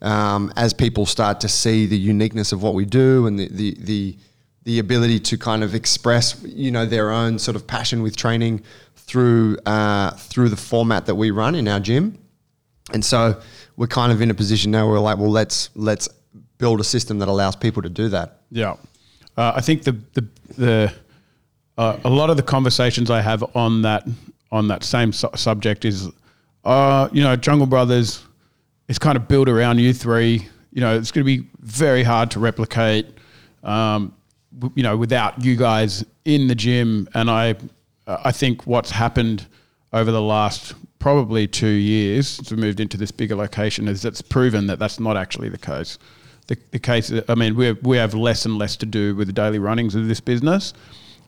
um, 0.00 0.52
as 0.56 0.72
people 0.72 1.06
start 1.06 1.40
to 1.40 1.48
see 1.48 1.86
the 1.86 1.98
uniqueness 1.98 2.52
of 2.52 2.62
what 2.62 2.74
we 2.74 2.84
do 2.84 3.26
and 3.26 3.36
the 3.36 3.48
the 3.48 3.76
the 3.80 4.16
the 4.62 4.78
ability 4.78 5.18
to 5.18 5.36
kind 5.36 5.64
of 5.64 5.74
express 5.74 6.40
you 6.44 6.70
know 6.70 6.86
their 6.86 7.10
own 7.10 7.36
sort 7.36 7.56
of 7.56 7.66
passion 7.66 8.00
with 8.00 8.16
training 8.16 8.62
through 8.94 9.58
uh, 9.66 10.12
through 10.12 10.50
the 10.50 10.56
format 10.56 11.06
that 11.06 11.16
we 11.16 11.32
run 11.32 11.56
in 11.56 11.66
our 11.66 11.80
gym. 11.80 12.16
And 12.92 13.04
so 13.04 13.40
we're 13.76 13.88
kind 13.88 14.12
of 14.12 14.20
in 14.20 14.30
a 14.30 14.34
position 14.34 14.70
now 14.70 14.86
where 14.86 14.94
we're 14.94 15.00
like, 15.00 15.18
well, 15.18 15.32
let's 15.32 15.68
let's 15.74 16.08
build 16.58 16.78
a 16.78 16.84
system 16.84 17.18
that 17.18 17.26
allows 17.26 17.56
people 17.56 17.82
to 17.82 17.90
do 17.90 18.08
that. 18.10 18.42
Yeah, 18.52 18.76
uh, 19.36 19.54
I 19.56 19.60
think 19.60 19.82
the 19.82 19.98
the 20.14 20.28
the 20.56 20.94
uh, 21.78 21.98
a 22.04 22.10
lot 22.10 22.30
of 22.30 22.36
the 22.36 22.42
conversations 22.42 23.10
I 23.10 23.20
have 23.20 23.44
on 23.56 23.82
that 23.82 24.06
on 24.50 24.68
that 24.68 24.84
same 24.84 25.12
su- 25.12 25.30
subject 25.34 25.84
is, 25.84 26.08
uh, 26.64 27.08
you 27.12 27.22
know, 27.22 27.34
Jungle 27.36 27.66
Brothers 27.66 28.22
is 28.88 28.98
kind 28.98 29.16
of 29.16 29.26
built 29.26 29.48
around 29.48 29.78
you 29.78 29.94
three. 29.94 30.46
You 30.72 30.80
know, 30.80 30.96
it's 30.96 31.10
going 31.10 31.24
to 31.24 31.38
be 31.38 31.48
very 31.60 32.02
hard 32.02 32.30
to 32.32 32.40
replicate. 32.40 33.06
Um, 33.62 34.14
w- 34.58 34.72
you 34.76 34.82
know, 34.82 34.96
without 34.96 35.42
you 35.42 35.56
guys 35.56 36.04
in 36.24 36.48
the 36.48 36.54
gym, 36.54 37.08
and 37.14 37.30
I, 37.30 37.56
I 38.06 38.32
think 38.32 38.66
what's 38.66 38.90
happened 38.90 39.46
over 39.92 40.10
the 40.10 40.22
last 40.22 40.74
probably 40.98 41.46
two 41.46 41.66
years 41.66 42.28
since 42.28 42.50
we 42.50 42.56
moved 42.56 42.80
into 42.80 42.96
this 42.96 43.10
bigger 43.10 43.34
location 43.34 43.88
is 43.88 44.04
it's 44.04 44.22
proven 44.22 44.66
that 44.68 44.78
that's 44.78 45.00
not 45.00 45.16
actually 45.16 45.48
the 45.48 45.58
case. 45.58 45.98
The, 46.46 46.56
the 46.70 46.78
case, 46.78 47.12
I 47.28 47.34
mean, 47.34 47.54
we 47.56 47.72
we 47.72 47.96
have 47.96 48.14
less 48.14 48.44
and 48.44 48.58
less 48.58 48.76
to 48.76 48.86
do 48.86 49.14
with 49.14 49.28
the 49.28 49.32
daily 49.32 49.58
runnings 49.58 49.94
of 49.94 50.06
this 50.08 50.20
business, 50.20 50.74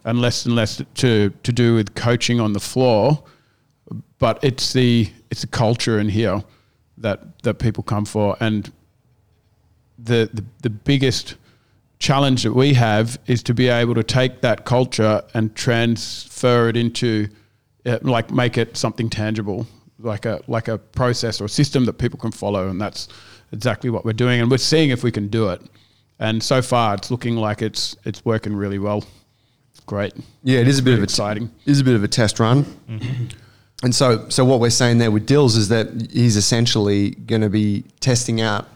and 0.05 0.21
less 0.21 0.47
and 0.47 0.55
less 0.55 0.83
to 0.95 1.31
to 1.31 1.53
do 1.53 1.75
with 1.75 1.95
coaching 1.95 2.41
on 2.41 2.53
the 2.53 2.61
floor. 2.61 3.23
But 4.19 4.43
it's 4.43 4.73
the 4.73 5.11
it's 5.31 5.43
the 5.43 5.47
culture 5.49 5.99
in 5.99 6.09
here 6.09 6.43
that 6.99 7.43
that 7.43 7.59
people 7.59 7.83
come 7.83 8.05
for, 8.05 8.37
and 8.41 8.71
the, 9.99 10.29
the, 10.33 10.45
the 10.63 10.71
biggest 10.71 11.37
challenge 11.99 12.43
that 12.43 12.53
we 12.53 12.75
have 12.75 13.19
is 13.27 13.43
to 13.45 13.55
be 13.55 13.69
able 13.69 13.95
to 13.95 14.03
take 14.03 14.41
that 14.41 14.65
culture 14.65 15.23
and 15.33 15.55
transfer 15.55 16.69
it 16.69 16.77
into 16.77 17.29
uh, 17.87 17.99
like 18.03 18.31
make 18.31 18.59
it 18.59 18.77
something 18.77 19.09
tangible 19.09 19.67
like 20.01 20.27
a 20.27 20.41
like 20.49 20.69
a 20.69 20.77
process 20.77 21.41
or 21.41 21.45
a 21.45 21.49
system 21.49 21.85
that 21.85 21.95
people 21.95 22.19
can 22.19 22.33
follow 22.33 22.69
and 22.69 22.81
that's 22.81 23.09
exactly 23.53 23.89
what 23.89 24.05
we're 24.05 24.13
doing 24.13 24.41
and 24.41 24.51
we're 24.51 24.59
seeing 24.59 24.91
if 24.91 25.03
we 25.03 25.11
can 25.11 25.29
do 25.29 25.49
it 25.49 25.63
and 26.19 26.43
so 26.43 26.61
far 26.61 26.95
it's 26.95 27.11
looking 27.11 27.37
like 27.37 27.63
it's 27.63 27.97
it's 28.05 28.25
working 28.25 28.55
really 28.55 28.79
well 28.79 29.05
great 29.87 30.15
Yeah, 30.43 30.61
it 30.61 30.69
is 30.69 30.79
a 30.79 30.83
bit 30.83 30.91
Very 30.91 30.99
of 30.99 31.03
a 31.03 31.05
exciting. 31.05 31.51
It 31.67 31.71
is 31.71 31.81
a 31.81 31.85
bit 31.85 31.95
of 31.95 32.03
a 32.03 32.09
test 32.09 32.41
run. 32.41 32.65
And 33.83 33.95
so, 33.95 34.29
so 34.31 34.45
what 34.47 34.61
we're 34.61 34.71
saying 34.71 34.99
there 34.99 35.11
with 35.11 35.27
Dills 35.27 35.57
is 35.57 35.69
that 35.69 36.11
he's 36.11 36.37
essentially 36.37 37.11
going 37.11 37.43
to 37.43 37.51
be 37.51 37.85
testing 38.01 38.41
out 38.41 38.67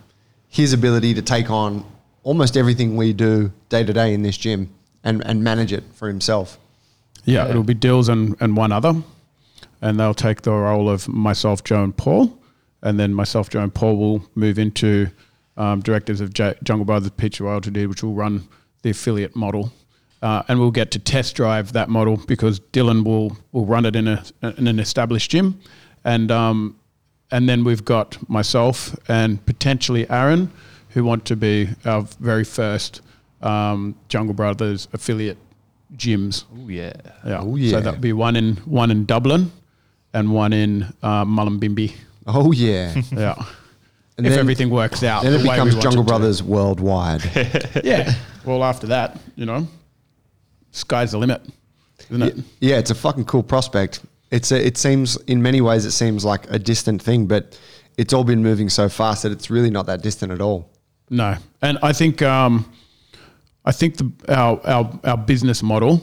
his 0.49 0.75
ability 0.75 1.15
to 1.15 1.23
take 1.23 1.51
on 1.51 1.85
almost 2.25 2.57
everything 2.59 2.95
we 2.97 3.15
do 3.15 3.51
day 3.71 3.85
to 3.85 3.93
day 3.93 4.13
in 4.13 4.23
this 4.23 4.37
gym 4.37 4.69
and, 5.05 5.25
and 5.25 5.43
manage 5.43 5.73
it 5.73 5.85
for 5.95 6.09
himself. 6.09 6.59
Yeah, 7.25 7.49
it'll 7.49 7.63
be 7.63 7.75
Dills 7.75 8.09
and, 8.11 8.37
and 8.41 8.57
one 8.57 8.71
other. 8.71 8.95
And 9.81 9.99
they'll 9.99 10.13
take 10.15 10.43
the 10.43 10.53
role 10.53 10.91
of 10.91 11.09
myself, 11.09 11.65
Joe, 11.65 11.85
and 11.85 11.97
Paul. 11.97 12.39
And 12.83 12.99
then 12.99 13.15
myself, 13.15 13.49
Joe, 13.49 13.63
and 13.63 13.75
Paul 13.75 13.97
will 13.97 14.27
move 14.35 14.59
into 14.59 15.09
um, 15.57 15.81
directors 15.81 16.21
of 16.21 16.35
J- 16.35 16.55
Jungle 16.63 16.85
Brothers 16.85 17.11
Pizza 17.17 17.45
Royalty 17.45 17.71
Deed, 17.71 17.87
which 17.87 18.03
will 18.03 18.15
run 18.15 18.47
the 18.83 18.91
affiliate 18.91 19.35
model. 19.35 19.73
Uh, 20.21 20.43
and 20.49 20.59
we'll 20.59 20.71
get 20.73 20.91
to 20.91 20.99
test 20.99 21.37
drive 21.37 21.73
that 21.73 21.89
model 21.89 22.17
because 22.27 22.59
Dylan 22.73 23.05
will, 23.05 23.37
will 23.53 23.67
run 23.67 23.87
it 23.87 23.95
in, 23.95 24.09
a, 24.09 24.25
in 24.57 24.67
an 24.67 24.81
established 24.81 25.31
gym. 25.31 25.61
And, 26.05 26.31
um, 26.33 26.77
and 27.31 27.49
then 27.49 27.63
we've 27.63 27.85
got 27.85 28.19
myself 28.29 28.97
and 29.09 29.45
potentially 29.47 30.09
Aaron, 30.11 30.51
who 30.91 31.05
want 31.05 31.25
to 31.27 31.37
be 31.37 31.69
our 31.85 32.03
very 32.19 32.43
first 32.45 33.01
um, 33.43 33.95
Jungle 34.09 34.35
Brothers 34.35 34.89
affiliate 34.93 35.39
gyms. 35.97 36.45
Oh 36.53 36.69
yeah. 36.69 36.93
Yeah. 37.25 37.39
Oh, 37.41 37.55
yeah. 37.57 37.71
So 37.71 37.81
that'll 37.81 38.01
be 38.01 38.13
one 38.13 38.35
in 38.35 38.57
one 38.65 38.91
in 38.91 39.05
Dublin, 39.05 39.53
and 40.15 40.33
one 40.35 40.53
in 40.53 40.83
uh, 41.03 41.25
Mullumbimby. 41.25 41.95
Oh, 42.27 42.51
yeah. 42.53 42.95
Yeah. 43.13 43.35
And 44.17 44.27
if 44.27 44.33
then- 44.33 44.41
everything 44.41 44.71
works 44.71 45.05
out, 45.05 45.23
then 45.23 45.33
it 45.35 45.39
the 45.39 45.49
way 45.49 45.61
we 45.61 45.67
becomes 45.67 45.83
Jungle. 45.83 46.03
Brothers 46.03 46.43
worldwide. 46.43 47.23
Yeah. 47.85 48.13
Well, 48.45 48.65
after 48.65 48.89
that, 48.89 49.21
you 49.37 49.47
know, 49.47 49.69
sky's 50.79 51.13
the 51.13 51.19
limit, 51.19 51.43
isn't 52.11 52.23
it? 52.23 52.37
yeah, 52.61 52.79
it's 52.79 52.91
a 52.91 52.95
fucking 52.95 53.25
cool 53.25 53.43
prospect. 53.43 54.01
It's 54.31 54.53
a, 54.53 54.67
it 54.67 54.77
seems, 54.77 55.17
in 55.27 55.43
many 55.43 55.61
ways, 55.61 55.85
it 55.85 55.93
seems 55.93 56.25
like 56.25 56.51
a 56.51 56.59
distant 56.59 57.03
thing, 57.03 57.27
but 57.27 57.59
it's 57.97 58.13
all 58.13 58.25
been 58.25 58.43
moving 58.43 58.69
so 58.69 58.89
fast 58.89 59.23
that 59.23 59.33
it's 59.33 59.51
really 59.51 59.71
not 59.71 59.87
that 59.87 60.03
distant 60.03 60.33
at 60.33 60.41
all. 60.41 60.71
No, 61.11 61.37
and 61.63 61.79
I 61.83 61.93
think 61.93 62.23
um, 62.23 62.71
I 63.65 63.73
think 63.73 63.97
the, 63.97 64.13
our, 64.29 64.61
our 64.67 65.01
our 65.05 65.17
business 65.17 65.63
model, 65.63 66.03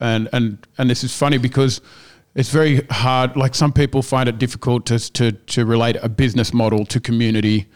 and 0.00 0.28
and 0.32 0.66
and 0.78 0.90
this 0.90 1.04
is 1.04 1.16
funny 1.16 1.38
because 1.38 1.80
it's 2.34 2.50
very 2.50 2.82
hard. 2.90 3.36
Like 3.36 3.54
some 3.54 3.72
people 3.72 4.02
find 4.02 4.28
it 4.28 4.38
difficult 4.38 4.86
to 4.86 4.98
to 5.12 5.32
to 5.32 5.66
relate 5.66 5.96
a 6.02 6.08
business 6.08 6.52
model 6.52 6.84
to 6.86 7.00
community, 7.00 7.66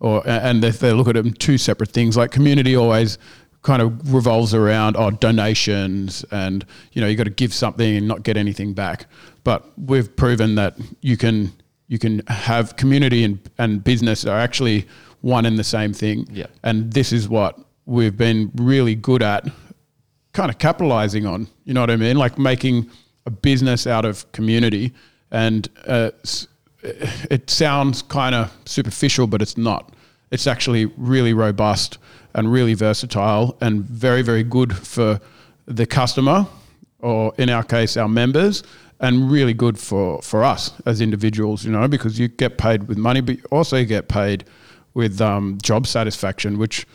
or 0.00 0.22
and 0.26 0.62
they, 0.62 0.70
they 0.70 0.92
look 0.92 1.08
at 1.08 1.14
them 1.14 1.32
two 1.32 1.58
separate 1.58 1.90
things. 1.90 2.16
Like 2.16 2.30
community 2.30 2.74
always 2.74 3.18
kind 3.62 3.82
of 3.82 4.14
revolves 4.14 4.54
around 4.54 4.96
oh 4.96 5.10
donations 5.10 6.24
and 6.30 6.64
you 6.92 7.00
know 7.02 7.06
you 7.06 7.16
got 7.16 7.24
to 7.24 7.30
give 7.30 7.52
something 7.52 7.96
and 7.96 8.08
not 8.08 8.22
get 8.22 8.36
anything 8.36 8.72
back. 8.72 9.06
But 9.44 9.66
we've 9.78 10.14
proven 10.16 10.54
that 10.56 10.76
you 11.00 11.16
can 11.16 11.52
you 11.88 11.98
can 11.98 12.22
have 12.28 12.76
community 12.76 13.24
and, 13.24 13.38
and 13.58 13.82
business 13.82 14.24
are 14.24 14.38
actually 14.38 14.86
one 15.22 15.44
and 15.44 15.58
the 15.58 15.64
same 15.64 15.92
thing. 15.92 16.26
Yeah. 16.30 16.46
And 16.62 16.92
this 16.92 17.12
is 17.12 17.28
what 17.28 17.58
we've 17.84 18.16
been 18.16 18.52
really 18.54 18.94
good 18.94 19.22
at 19.22 19.48
kind 20.32 20.50
of 20.50 20.58
capitalizing 20.58 21.26
on. 21.26 21.48
You 21.64 21.74
know 21.74 21.80
what 21.80 21.90
I 21.90 21.96
mean? 21.96 22.16
Like 22.16 22.38
making 22.38 22.88
a 23.26 23.30
business 23.30 23.86
out 23.86 24.04
of 24.04 24.30
community. 24.32 24.94
And 25.32 25.68
uh, 25.86 26.12
it 26.82 27.50
sounds 27.50 28.02
kind 28.02 28.34
of 28.34 28.56
superficial, 28.64 29.26
but 29.26 29.42
it's 29.42 29.56
not. 29.56 29.92
It's 30.30 30.46
actually 30.46 30.86
really 30.96 31.34
robust 31.34 31.98
and 32.34 32.52
really 32.52 32.74
versatile 32.74 33.56
and 33.60 33.84
very, 33.84 34.22
very 34.22 34.42
good 34.42 34.76
for 34.76 35.20
the 35.66 35.86
customer, 35.86 36.46
or 37.00 37.32
in 37.38 37.48
our 37.48 37.62
case, 37.62 37.96
our 37.96 38.08
members, 38.08 38.62
and 39.00 39.30
really 39.30 39.54
good 39.54 39.78
for, 39.78 40.20
for 40.22 40.44
us 40.44 40.72
as 40.86 41.00
individuals, 41.00 41.64
you 41.64 41.72
know, 41.72 41.88
because 41.88 42.18
you 42.18 42.28
get 42.28 42.58
paid 42.58 42.86
with 42.88 42.98
money, 42.98 43.20
but 43.20 43.36
you 43.38 43.42
also 43.50 43.84
get 43.84 44.08
paid 44.08 44.44
with 44.94 45.20
um, 45.20 45.58
job 45.62 45.86
satisfaction, 45.86 46.58
which 46.58 46.86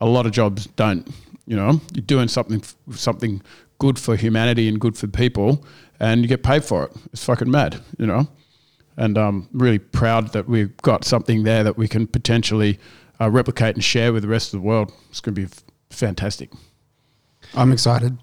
a 0.00 0.06
lot 0.06 0.26
of 0.26 0.32
jobs 0.32 0.66
don't. 0.76 1.08
You 1.46 1.56
know, 1.56 1.80
you're 1.92 2.02
doing 2.04 2.28
something 2.28 2.62
something 2.92 3.42
good 3.78 3.98
for 3.98 4.16
humanity 4.16 4.68
and 4.68 4.80
good 4.80 4.96
for 4.96 5.06
people, 5.06 5.64
and 6.00 6.22
you 6.22 6.28
get 6.28 6.42
paid 6.42 6.64
for 6.64 6.84
it. 6.84 6.92
It's 7.12 7.24
fucking 7.24 7.50
mad, 7.50 7.80
you 7.98 8.06
know. 8.06 8.28
And 8.96 9.18
I'm 9.18 9.48
really 9.52 9.78
proud 9.78 10.32
that 10.32 10.48
we've 10.48 10.74
got 10.78 11.04
something 11.04 11.42
there 11.42 11.64
that 11.64 11.76
we 11.76 11.88
can 11.88 12.06
potentially 12.06 12.78
uh, 13.20 13.30
replicate 13.30 13.74
and 13.76 13.84
share 13.84 14.12
with 14.12 14.22
the 14.22 14.28
rest 14.28 14.52
of 14.54 14.60
the 14.60 14.66
world. 14.66 14.92
It's 15.10 15.20
going 15.20 15.34
to 15.34 15.40
be 15.40 15.44
f- 15.46 15.62
fantastic. 15.90 16.50
I'm 17.54 17.72
excited. 17.72 18.16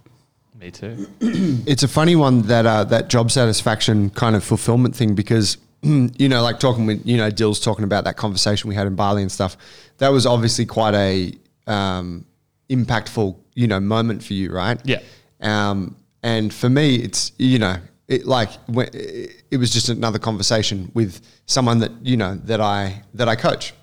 Me 0.59 0.71
too. 0.71 1.07
it's 1.21 1.83
a 1.83 1.87
funny 1.87 2.15
one 2.15 2.43
that 2.43 2.65
uh, 2.65 2.83
that 2.85 3.07
job 3.09 3.31
satisfaction 3.31 4.09
kind 4.11 4.35
of 4.35 4.43
fulfillment 4.43 4.95
thing 4.95 5.15
because 5.15 5.57
you 5.81 6.29
know 6.29 6.43
like 6.43 6.59
talking 6.59 6.85
with 6.85 7.05
you 7.05 7.17
know 7.17 7.31
Dill's 7.31 7.59
talking 7.59 7.83
about 7.83 8.03
that 8.03 8.15
conversation 8.17 8.67
we 8.69 8.75
had 8.75 8.85
in 8.85 8.95
Bali 8.95 9.21
and 9.23 9.31
stuff 9.31 9.57
that 9.97 10.09
was 10.09 10.25
obviously 10.27 10.65
quite 10.67 10.93
a 10.93 11.33
um, 11.65 12.25
impactful 12.69 13.35
you 13.55 13.67
know 13.67 13.79
moment 13.79 14.23
for 14.23 14.33
you 14.33 14.51
right 14.51 14.79
Yeah. 14.85 14.99
um, 15.41 15.95
and 16.21 16.53
for 16.53 16.69
me 16.69 16.95
it's 16.97 17.31
you 17.39 17.57
know 17.57 17.77
it 18.07 18.25
like 18.27 18.51
when, 18.67 18.89
it 18.93 19.57
was 19.57 19.71
just 19.73 19.89
another 19.89 20.19
conversation 20.19 20.91
with 20.93 21.21
someone 21.47 21.79
that 21.79 21.91
you 22.03 22.17
know 22.17 22.35
that 22.43 22.61
I 22.61 23.01
that 23.15 23.27
I 23.27 23.35
coach 23.35 23.73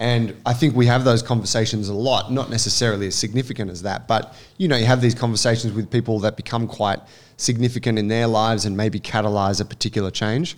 and 0.00 0.34
I 0.46 0.54
think 0.54 0.74
we 0.74 0.86
have 0.86 1.04
those 1.04 1.22
conversations 1.22 1.90
a 1.90 1.94
lot, 1.94 2.32
not 2.32 2.48
necessarily 2.48 3.06
as 3.08 3.14
significant 3.14 3.70
as 3.70 3.82
that, 3.82 4.08
but 4.08 4.34
you 4.56 4.66
know, 4.66 4.76
you 4.76 4.86
have 4.86 5.02
these 5.02 5.14
conversations 5.14 5.74
with 5.74 5.90
people 5.90 6.18
that 6.20 6.38
become 6.38 6.66
quite 6.66 7.00
significant 7.36 7.98
in 7.98 8.08
their 8.08 8.26
lives 8.26 8.64
and 8.64 8.74
maybe 8.74 8.98
catalyze 8.98 9.60
a 9.60 9.64
particular 9.64 10.10
change. 10.10 10.56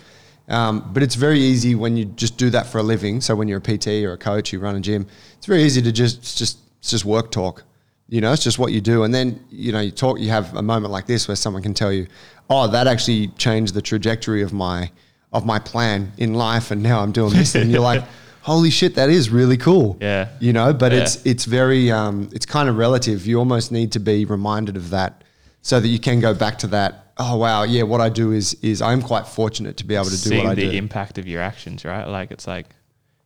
Um, 0.49 0.89
but 0.93 1.03
it's 1.03 1.17
very 1.17 1.41
easy 1.41 1.75
when 1.75 1.97
you 1.97 2.05
just 2.05 2.39
do 2.39 2.51
that 2.51 2.69
for 2.69 2.79
a 2.79 2.85
living. 2.85 3.21
So 3.21 3.35
when 3.35 3.49
you're 3.49 3.59
a 3.59 3.79
PT 3.79 3.89
or 4.05 4.13
a 4.13 4.17
coach, 4.17 4.53
you 4.53 4.61
run 4.61 4.77
a 4.77 4.81
gym, 4.81 5.09
it's 5.37 5.47
very 5.47 5.65
easy 5.65 5.83
to 5.83 5.91
just 5.91 6.19
it's 6.19 6.37
just 6.37 6.59
it's 6.79 6.91
just 6.91 7.05
work 7.05 7.33
talk. 7.33 7.65
You 8.09 8.21
know, 8.21 8.33
it's 8.33 8.45
just 8.45 8.61
what 8.61 8.71
you 8.71 8.81
do, 8.81 9.03
and 9.03 9.13
then 9.13 9.45
you 9.51 9.73
know 9.73 9.81
you 9.81 9.91
talk. 9.91 10.21
You 10.21 10.31
have 10.31 10.55
a 10.55 10.63
moment 10.63 10.93
like 10.93 11.07
this 11.07 11.27
where 11.27 11.37
someone 11.37 11.63
can 11.63 11.75
tell 11.75 11.93
you, 11.93 12.07
"Oh, 12.49 12.69
that 12.69 12.87
actually 12.87 13.29
changed 13.39 13.75
the 13.75 13.83
trajectory 13.83 14.43
of 14.43 14.53
my 14.53 14.91
of 15.33 15.47
my 15.47 15.59
plan 15.59 16.13
in 16.19 16.35
life, 16.35 16.71
and 16.71 16.83
now 16.83 17.01
I'm 17.01 17.11
doing 17.13 17.33
this." 17.33 17.55
and 17.55 17.71
you're 17.71 17.81
like, 17.81 18.05
"Holy 18.43 18.71
shit, 18.71 18.95
that 18.97 19.11
is 19.11 19.31
really 19.31 19.57
cool." 19.57 19.97
Yeah. 20.01 20.29
you 20.41 20.53
know, 20.53 20.73
but 20.73 20.93
Yeah. 20.93 21.03
it's 21.03 21.25
it's 21.27 21.45
very 21.45 21.91
um, 21.91 22.29
it's 22.33 22.47
kind 22.47 22.69
of 22.69 22.77
relative. 22.77 23.27
You 23.27 23.39
almost 23.39 23.73
need 23.73 23.93
to 23.93 24.01
be 24.01 24.25
reminded 24.25 24.77
of 24.77 24.91
that 24.91 25.23
so 25.63 25.81
that 25.81 25.89
you 25.89 25.99
can 25.99 26.21
go 26.21 26.35
back 26.35 26.59
to 26.59 26.67
that. 26.69 27.13
Oh 27.19 27.37
wow, 27.37 27.63
yeah. 27.63 27.83
What 27.83 28.01
I 28.01 28.09
do 28.09 28.33
is 28.33 28.55
is 28.63 28.81
I'm 28.83 29.03
quite 29.03 29.27
fortunate 29.27 29.77
to 29.79 29.85
be 29.85 29.95
able 29.95 30.07
to 30.07 30.11
do 30.13 30.17
Seeing 30.17 30.45
what 30.45 30.53
I 30.53 30.55
the 30.55 30.71
do. 30.71 30.77
impact 30.77 31.19
of 31.19 31.27
your 31.27 31.41
actions, 31.43 31.85
right? 31.85 32.05
Like 32.07 32.31
it's 32.31 32.47
like 32.47 32.67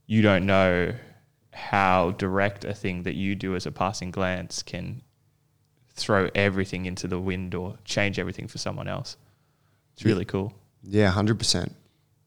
you 0.07 0.23
don't 0.23 0.45
know 0.47 0.93
how 1.53 2.11
direct 2.19 2.65
a 2.65 2.75
thing 2.75 3.05
that 3.05 3.15
you 3.15 3.35
do 3.35 3.55
as 3.57 3.65
a 3.67 3.73
passing 3.73 4.11
glance 4.11 4.63
can 4.63 5.03
throw 5.95 6.29
everything 6.35 6.85
into 6.85 7.09
the 7.09 7.19
wind 7.19 7.55
or 7.55 7.77
change 7.85 8.19
everything 8.19 8.47
for 8.49 8.59
someone 8.59 8.87
else. 8.89 9.17
It's 9.95 10.05
really 10.05 10.27
cool. 10.27 10.53
yeah, 10.83 11.11
hundred 11.11 11.39
percent. 11.39 11.75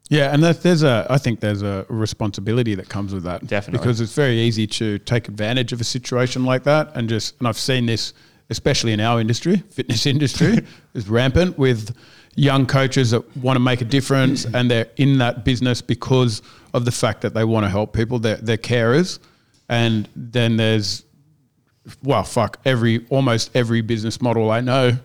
Yeah, 0.09 0.33
and 0.33 0.43
there's 0.43 0.81
a, 0.81 1.05
I 1.07 1.19
think 1.19 1.39
there's 1.39 1.61
a 1.61 1.85
responsibility 1.87 2.73
that 2.75 2.89
comes 2.89 3.13
with 3.13 3.23
that. 3.23 3.45
Definitely. 3.45 3.79
Because 3.79 4.01
it's 4.01 4.13
very 4.13 4.39
easy 4.39 4.65
to 4.65 4.97
take 4.99 5.27
advantage 5.27 5.71
of 5.71 5.79
a 5.79 5.83
situation 5.83 6.45
like 6.45 6.63
that 6.63 6.91
and 6.95 7.07
just, 7.07 7.37
and 7.37 7.47
I've 7.47 7.59
seen 7.59 7.85
this, 7.85 8.13
especially 8.49 8.91
in 8.91 8.99
our 8.99 9.21
industry, 9.21 9.57
fitness 9.69 10.07
industry, 10.07 10.65
is 10.95 11.07
rampant 11.07 11.59
with 11.59 11.95
young 12.35 12.65
coaches 12.65 13.11
that 13.11 13.37
want 13.37 13.55
to 13.55 13.59
make 13.59 13.81
a 13.81 13.85
difference 13.85 14.45
and 14.45 14.69
they're 14.69 14.89
in 14.97 15.19
that 15.19 15.45
business 15.45 15.79
because 15.79 16.41
of 16.73 16.85
the 16.85 16.91
fact 16.91 17.21
that 17.21 17.35
they 17.35 17.43
want 17.43 17.63
to 17.63 17.69
help 17.69 17.93
people. 17.93 18.17
They're, 18.17 18.37
they're 18.37 18.57
carers. 18.57 19.19
And 19.69 20.09
then 20.15 20.57
there's 20.57 21.05
well, 22.03 22.23
fuck, 22.23 22.59
every 22.65 23.05
almost 23.09 23.55
every 23.55 23.81
business 23.81 24.21
model 24.21 24.51
I 24.51 24.61
know 24.61 24.97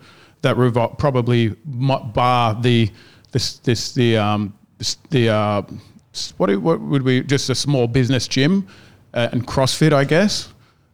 that 0.42 0.56
revol- 0.56 0.98
probably 0.98 1.48
bar 1.48 2.60
the 2.60 2.90
this 3.32 3.58
this 3.58 3.92
the 3.92 4.16
um 4.18 4.54
the 5.10 5.28
uh 5.30 5.62
what 6.36 6.56
what 6.60 6.80
would 6.80 7.02
we 7.02 7.22
just 7.22 7.50
a 7.50 7.54
small 7.54 7.86
business 7.88 8.28
gym 8.28 8.66
uh, 9.14 9.28
and 9.32 9.46
CrossFit, 9.46 9.92
I 9.92 10.04
guess. 10.04 10.48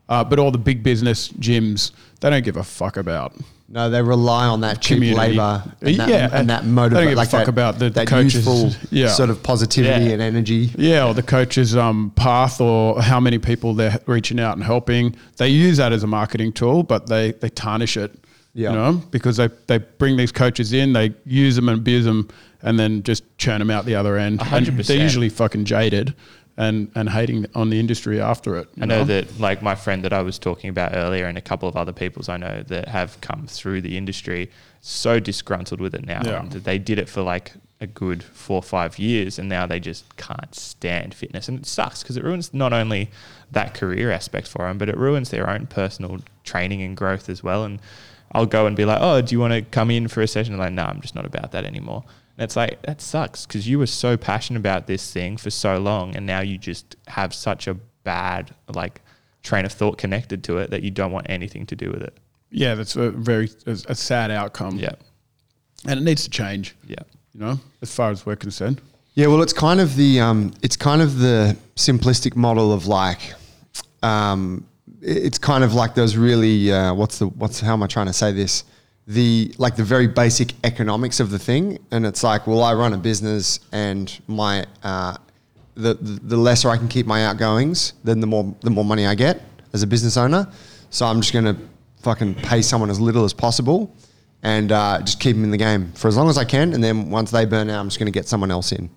Uh, 0.09 0.25
but 0.25 0.39
all 0.41 0.51
the 0.51 0.59
big 0.59 0.83
business 0.83 1.29
gyms, 1.29 1.93
they 2.21 2.29
don't 2.31 2.43
give 2.45 2.57
a 2.57 2.65
fuck 2.65 2.97
about 2.97 3.33
No, 3.69 3.89
they 3.89 4.03
rely 4.03 4.47
on 4.47 4.61
that 4.63 4.81
cheap 4.81 4.97
Community. 4.97 5.35
labor 5.37 5.63
and 5.81 5.97
that, 6.01 6.09
Yeah, 6.09 6.29
and 6.33 6.51
that 6.51 6.63
they 6.65 6.89
don't 6.89 7.09
give 7.11 7.19
a 7.19 7.25
fuck 7.25 7.31
that, 7.45 7.49
about 7.49 7.79
the 7.79 7.91
that 7.91 8.09
coaches. 8.09 8.35
youthful 8.35 8.73
Yeah. 8.91 9.07
sort 9.09 9.31
of 9.31 9.41
positivity 9.45 10.07
Yeah. 10.07 10.13
and 10.15 10.21
energy. 10.23 10.73
Yeah, 10.77 11.07
or 11.07 11.15
the 11.15 11.23
coach's 11.23 11.77
um, 11.77 12.11
path, 12.17 12.61
or 12.61 13.01
how 13.01 13.21
many 13.21 13.39
people 13.39 13.73
they're 13.75 14.01
reaching 14.07 14.41
out 14.41 14.57
and 14.57 14.65
helping. 14.65 15.15
They 15.37 15.49
use 15.51 15.77
that 15.77 15.93
as 15.93 16.03
a 16.03 16.09
marketing 16.09 16.53
tool, 16.55 16.83
but 16.83 17.07
they 17.07 17.31
they 17.41 17.49
tarnish 17.49 17.97
it. 17.97 18.11
Yeah. 18.53 18.71
You 18.71 18.77
know, 18.77 18.93
because 19.11 19.37
they 19.37 19.49
they 19.67 19.79
bring 19.79 20.17
these 20.17 20.33
coaches 20.33 20.73
in, 20.73 20.93
they 20.93 21.15
use 21.25 21.57
them 21.57 21.69
and 21.69 21.79
abuse 21.79 22.05
them, 22.05 22.29
and 22.63 22.79
then 22.79 23.03
just 23.03 23.23
churn 23.39 23.61
them 23.61 23.71
out 23.71 23.85
the 23.85 23.95
other 23.95 24.17
end. 24.17 24.41
A 24.41 24.45
hundred 24.45 24.71
And 24.71 24.79
percent. 24.79 24.97
They're 24.99 25.05
usually 25.05 25.29
fucking 25.29 25.67
jaded, 25.67 26.15
and 26.57 26.91
and 26.97 27.09
hating 27.09 27.47
on 27.55 27.71
the 27.71 27.79
industry 27.79 28.21
after 28.21 28.57
it. 28.57 28.69
I 28.81 28.87
know 28.87 29.05
that, 29.05 29.39
like 29.39 29.63
my 29.63 29.77
friend 29.77 30.05
that 30.05 30.13
I 30.13 30.23
was 30.23 30.39
talking 30.39 30.69
about 30.69 30.97
earlier, 30.97 31.27
and 31.27 31.39
a 31.39 31.41
couple 31.41 31.69
of 31.69 31.77
other 31.77 31.93
peoples 31.93 32.29
I 32.29 32.39
know 32.39 32.65
that 32.67 32.89
have 32.89 33.21
come 33.21 33.47
through 33.47 33.83
the 33.83 33.97
industry, 33.97 34.51
so 34.81 35.21
disgruntled 35.21 35.81
with 35.81 35.95
it 35.95 36.05
now. 36.05 36.23
Yeah. 36.25 36.41
And 36.41 36.51
they 36.51 36.79
did 36.79 36.99
it 36.99 37.09
for 37.09 37.23
like 37.23 37.53
a 37.81 37.87
good 37.87 38.23
four 38.23 38.57
or 38.57 38.63
five 38.63 38.99
years, 38.99 39.39
and 39.39 39.49
now 39.49 39.65
they 39.65 39.79
just 39.81 40.17
can't 40.17 40.55
stand 40.55 41.15
fitness, 41.15 41.49
and 41.49 41.61
it 41.61 41.67
sucks 41.67 42.03
because 42.03 42.17
it 42.17 42.25
ruins 42.25 42.53
not 42.53 42.73
only 42.73 43.11
that 43.53 43.75
career 43.75 44.11
aspect 44.11 44.49
for 44.49 44.67
them, 44.67 44.77
but 44.77 44.89
it 44.89 44.97
ruins 44.97 45.31
their 45.31 45.49
own 45.49 45.67
personal 45.67 46.19
training 46.45 46.83
and 46.83 46.97
growth 46.97 47.29
as 47.29 47.43
well. 47.45 47.65
And 47.65 47.81
I'll 48.33 48.47
go 48.47 48.67
and 48.67 48.77
be 48.77 48.85
like, 48.85 48.99
"Oh, 49.01 49.21
do 49.21 49.35
you 49.35 49.41
want 49.41 49.53
to 49.55 49.63
come 49.63 49.91
in 49.91 50.09
for 50.09 50.21
a 50.23 50.27
session?" 50.29 50.55
And 50.55 50.61
like, 50.61 50.73
"No, 50.73 50.85
I'm 50.85 51.01
just 51.01 51.15
not 51.15 51.25
about 51.27 51.53
that 51.53 51.65
anymore." 51.65 52.05
And 52.37 52.45
it's 52.45 52.57
like 52.57 52.81
that 52.83 53.01
sucks 53.01 53.45
because 53.47 53.69
you 53.69 53.79
were 53.79 53.87
so 53.87 54.17
passionate 54.17 54.61
about 54.61 54.87
this 54.87 55.13
thing 55.13 55.37
for 55.37 55.51
so 55.51 55.79
long, 55.79 56.15
and 56.17 56.27
now 56.27 56.41
you 56.41 56.57
just 56.59 56.97
have 57.09 57.35
such 57.35 57.67
a 57.67 57.75
bad 58.05 58.55
like 58.75 59.03
train 59.43 59.65
of 59.65 59.73
thought 59.73 59.99
connected 59.99 60.45
to 60.45 60.59
it 60.59 60.71
that 60.71 60.83
you 60.83 60.91
don't 60.91 61.13
want 61.13 61.27
anything 61.29 61.67
to 61.67 61.75
do 61.77 61.91
with 61.91 62.03
it. 62.03 62.17
yeah, 62.51 62.75
that's 62.75 62.97
a 62.97 63.11
very 63.11 63.49
a, 63.67 63.73
a 63.89 63.95
sad 63.95 64.31
outcome. 64.31 64.77
Yeah, 64.77 64.95
and 65.87 65.99
it 65.99 66.03
needs 66.03 66.25
to 66.25 66.31
change. 66.31 66.77
yeah, 66.87 66.97
You 67.35 67.41
know, 67.41 67.61
as 67.83 67.95
far 67.95 68.11
as 68.11 68.25
we're 68.27 68.37
concerned. 68.37 68.81
Yeah, 69.15 69.27
well, 69.27 69.43
it's 69.43 69.53
kind 69.53 69.81
of 69.81 69.97
the 69.97 70.21
um, 70.21 70.55
it's 70.63 70.77
kind 70.77 71.03
of 71.03 71.19
the 71.19 71.57
simplistic 71.77 72.37
model 72.37 72.73
of 72.73 72.87
like, 72.87 73.35
um, 74.03 74.65
it- 74.65 74.70
it's 75.03 75.39
kind 75.39 75.65
of 75.65 75.75
like 75.75 75.95
those 75.95 76.17
really 76.17 76.73
uh, 76.73 76.95
what's 76.95 77.19
the 77.19 77.27
what's 77.29 77.61
how 77.61 77.73
am 77.73 77.83
I 77.83 77.87
trying 77.87 78.07
to 78.07 78.13
say 78.13 78.33
this? 78.33 78.65
The 79.07 79.55
like 79.59 79.77
the 79.77 79.85
very 79.85 80.07
basic 80.07 80.55
economics 80.65 81.21
of 81.21 81.31
the 81.31 81.39
thing, 81.39 81.79
and 81.91 82.07
it's 82.07 82.23
like, 82.23 82.47
well, 82.47 82.63
I 82.63 82.75
run 82.75 82.93
a 82.93 82.99
business, 82.99 83.61
and 83.73 84.21
my 84.27 84.67
uh, 84.83 85.17
the, 85.75 85.95
the 85.95 86.21
the 86.21 86.37
lesser 86.37 86.69
I 86.69 86.77
can 86.77 86.89
keep 86.89 87.07
my 87.07 87.25
outgoings, 87.25 87.95
then 88.05 88.21
the 88.21 88.27
more 88.27 88.55
the 88.61 88.71
more 88.71 88.85
money 88.85 89.07
I 89.07 89.15
get 89.15 89.43
as 89.73 89.83
a 89.83 89.87
business 89.87 90.17
owner. 90.17 90.49
So 90.91 91.07
I'm 91.07 91.21
just 91.21 91.33
gonna 91.33 91.57
fucking 92.03 92.35
pay 92.35 92.63
someone 92.63 92.91
as 92.91 93.01
little 93.01 93.25
as 93.25 93.33
possible, 93.33 93.95
and 94.43 94.71
uh, 94.71 95.01
just 95.01 95.19
keep 95.19 95.35
them 95.35 95.45
in 95.45 95.51
the 95.51 95.57
game 95.57 95.93
for 95.93 96.09
as 96.09 96.17
long 96.17 96.29
as 96.29 96.39
I 96.39 96.45
can. 96.45 96.75
And 96.75 96.85
then 96.85 97.11
once 97.11 97.31
they 97.31 97.47
burn 97.47 97.71
out, 97.71 97.81
I'm 97.81 97.89
just 97.89 97.99
gonna 97.99 98.11
get 98.11 98.29
someone 98.29 98.51
else 98.51 98.73
in. 98.73 98.91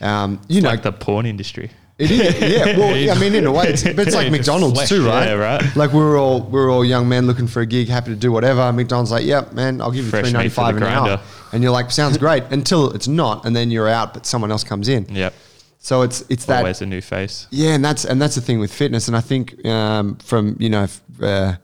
Um, 0.00 0.40
you 0.48 0.60
know, 0.60 0.68
like 0.68 0.82
the 0.82 0.92
porn 0.92 1.26
industry. 1.26 1.70
It 1.98 2.10
is, 2.10 2.40
yeah. 2.40 2.78
Well, 2.78 3.16
I 3.16 3.18
mean, 3.20 3.34
in 3.34 3.46
a 3.46 3.52
way, 3.52 3.68
it's, 3.68 3.82
but 3.82 3.98
it's 4.06 4.14
like 4.14 4.30
McDonald's 4.36 4.74
flesh, 4.74 4.88
too, 4.88 5.06
right? 5.06 5.26
yeah, 5.28 5.32
right. 5.34 5.76
Like 5.76 5.92
we 5.92 5.98
we're 5.98 6.18
all 6.18 6.40
we 6.42 6.52
we're 6.52 6.70
all 6.70 6.84
young 6.84 7.08
men 7.08 7.26
looking 7.26 7.46
for 7.48 7.60
a 7.60 7.66
gig, 7.66 7.88
happy 7.88 8.10
to 8.10 8.16
do 8.16 8.30
whatever. 8.32 8.72
McDonald's 8.72 9.10
like, 9.10 9.24
yep, 9.24 9.52
man, 9.52 9.80
I'll 9.80 9.90
give 9.90 10.04
you 10.04 10.10
Fresh 10.10 10.24
three 10.24 10.32
ninety 10.32 10.48
five 10.48 10.76
an 10.76 10.82
hour, 10.84 11.20
and 11.52 11.62
you're 11.62 11.72
like, 11.72 11.90
sounds 11.90 12.16
great 12.24 12.44
until 12.50 12.90
it's 12.92 13.08
not, 13.08 13.44
and 13.44 13.54
then 13.56 13.70
you're 13.70 13.88
out, 13.88 14.14
but 14.14 14.26
someone 14.26 14.50
else 14.52 14.62
comes 14.64 14.88
in. 14.88 15.06
Yep, 15.08 15.34
So 15.80 16.02
it's 16.02 16.24
it's 16.28 16.44
that 16.46 16.58
always 16.60 16.80
a 16.82 16.86
new 16.86 17.00
face. 17.00 17.46
yeah, 17.50 17.70
and 17.74 17.84
that's 17.84 18.04
and 18.04 18.22
that's 18.22 18.34
the 18.36 18.40
thing 18.42 18.60
with 18.60 18.72
fitness. 18.72 19.08
And 19.08 19.16
I 19.16 19.20
think 19.20 19.64
um, 19.66 20.16
from 20.18 20.56
you 20.60 20.68
know 20.70 20.86
uh, 21.20 21.54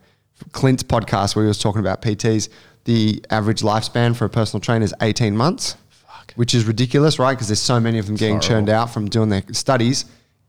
Clint's 0.53 0.83
podcast 0.83 1.37
where 1.37 1.45
he 1.45 1.49
was 1.49 1.59
talking 1.61 1.81
about 1.81 2.03
PTs, 2.03 2.49
the 2.85 3.25
average 3.31 3.63
lifespan 3.63 4.17
for 4.17 4.25
a 4.25 4.31
personal 4.31 4.61
trainer 4.61 4.85
is 4.85 4.95
eighteen 5.01 5.37
months. 5.37 5.77
which 6.37 6.55
is 6.55 6.65
ridiculous, 6.65 7.19
right? 7.21 7.35
Because 7.35 7.47
there's 7.49 7.61
so 7.63 7.79
many 7.79 7.99
of 8.01 8.07
them 8.07 8.17
getting 8.17 8.41
churned 8.41 8.69
out 8.69 8.91
from 8.91 9.09
doing 9.09 9.29
their 9.29 9.43
studies, 9.53 10.05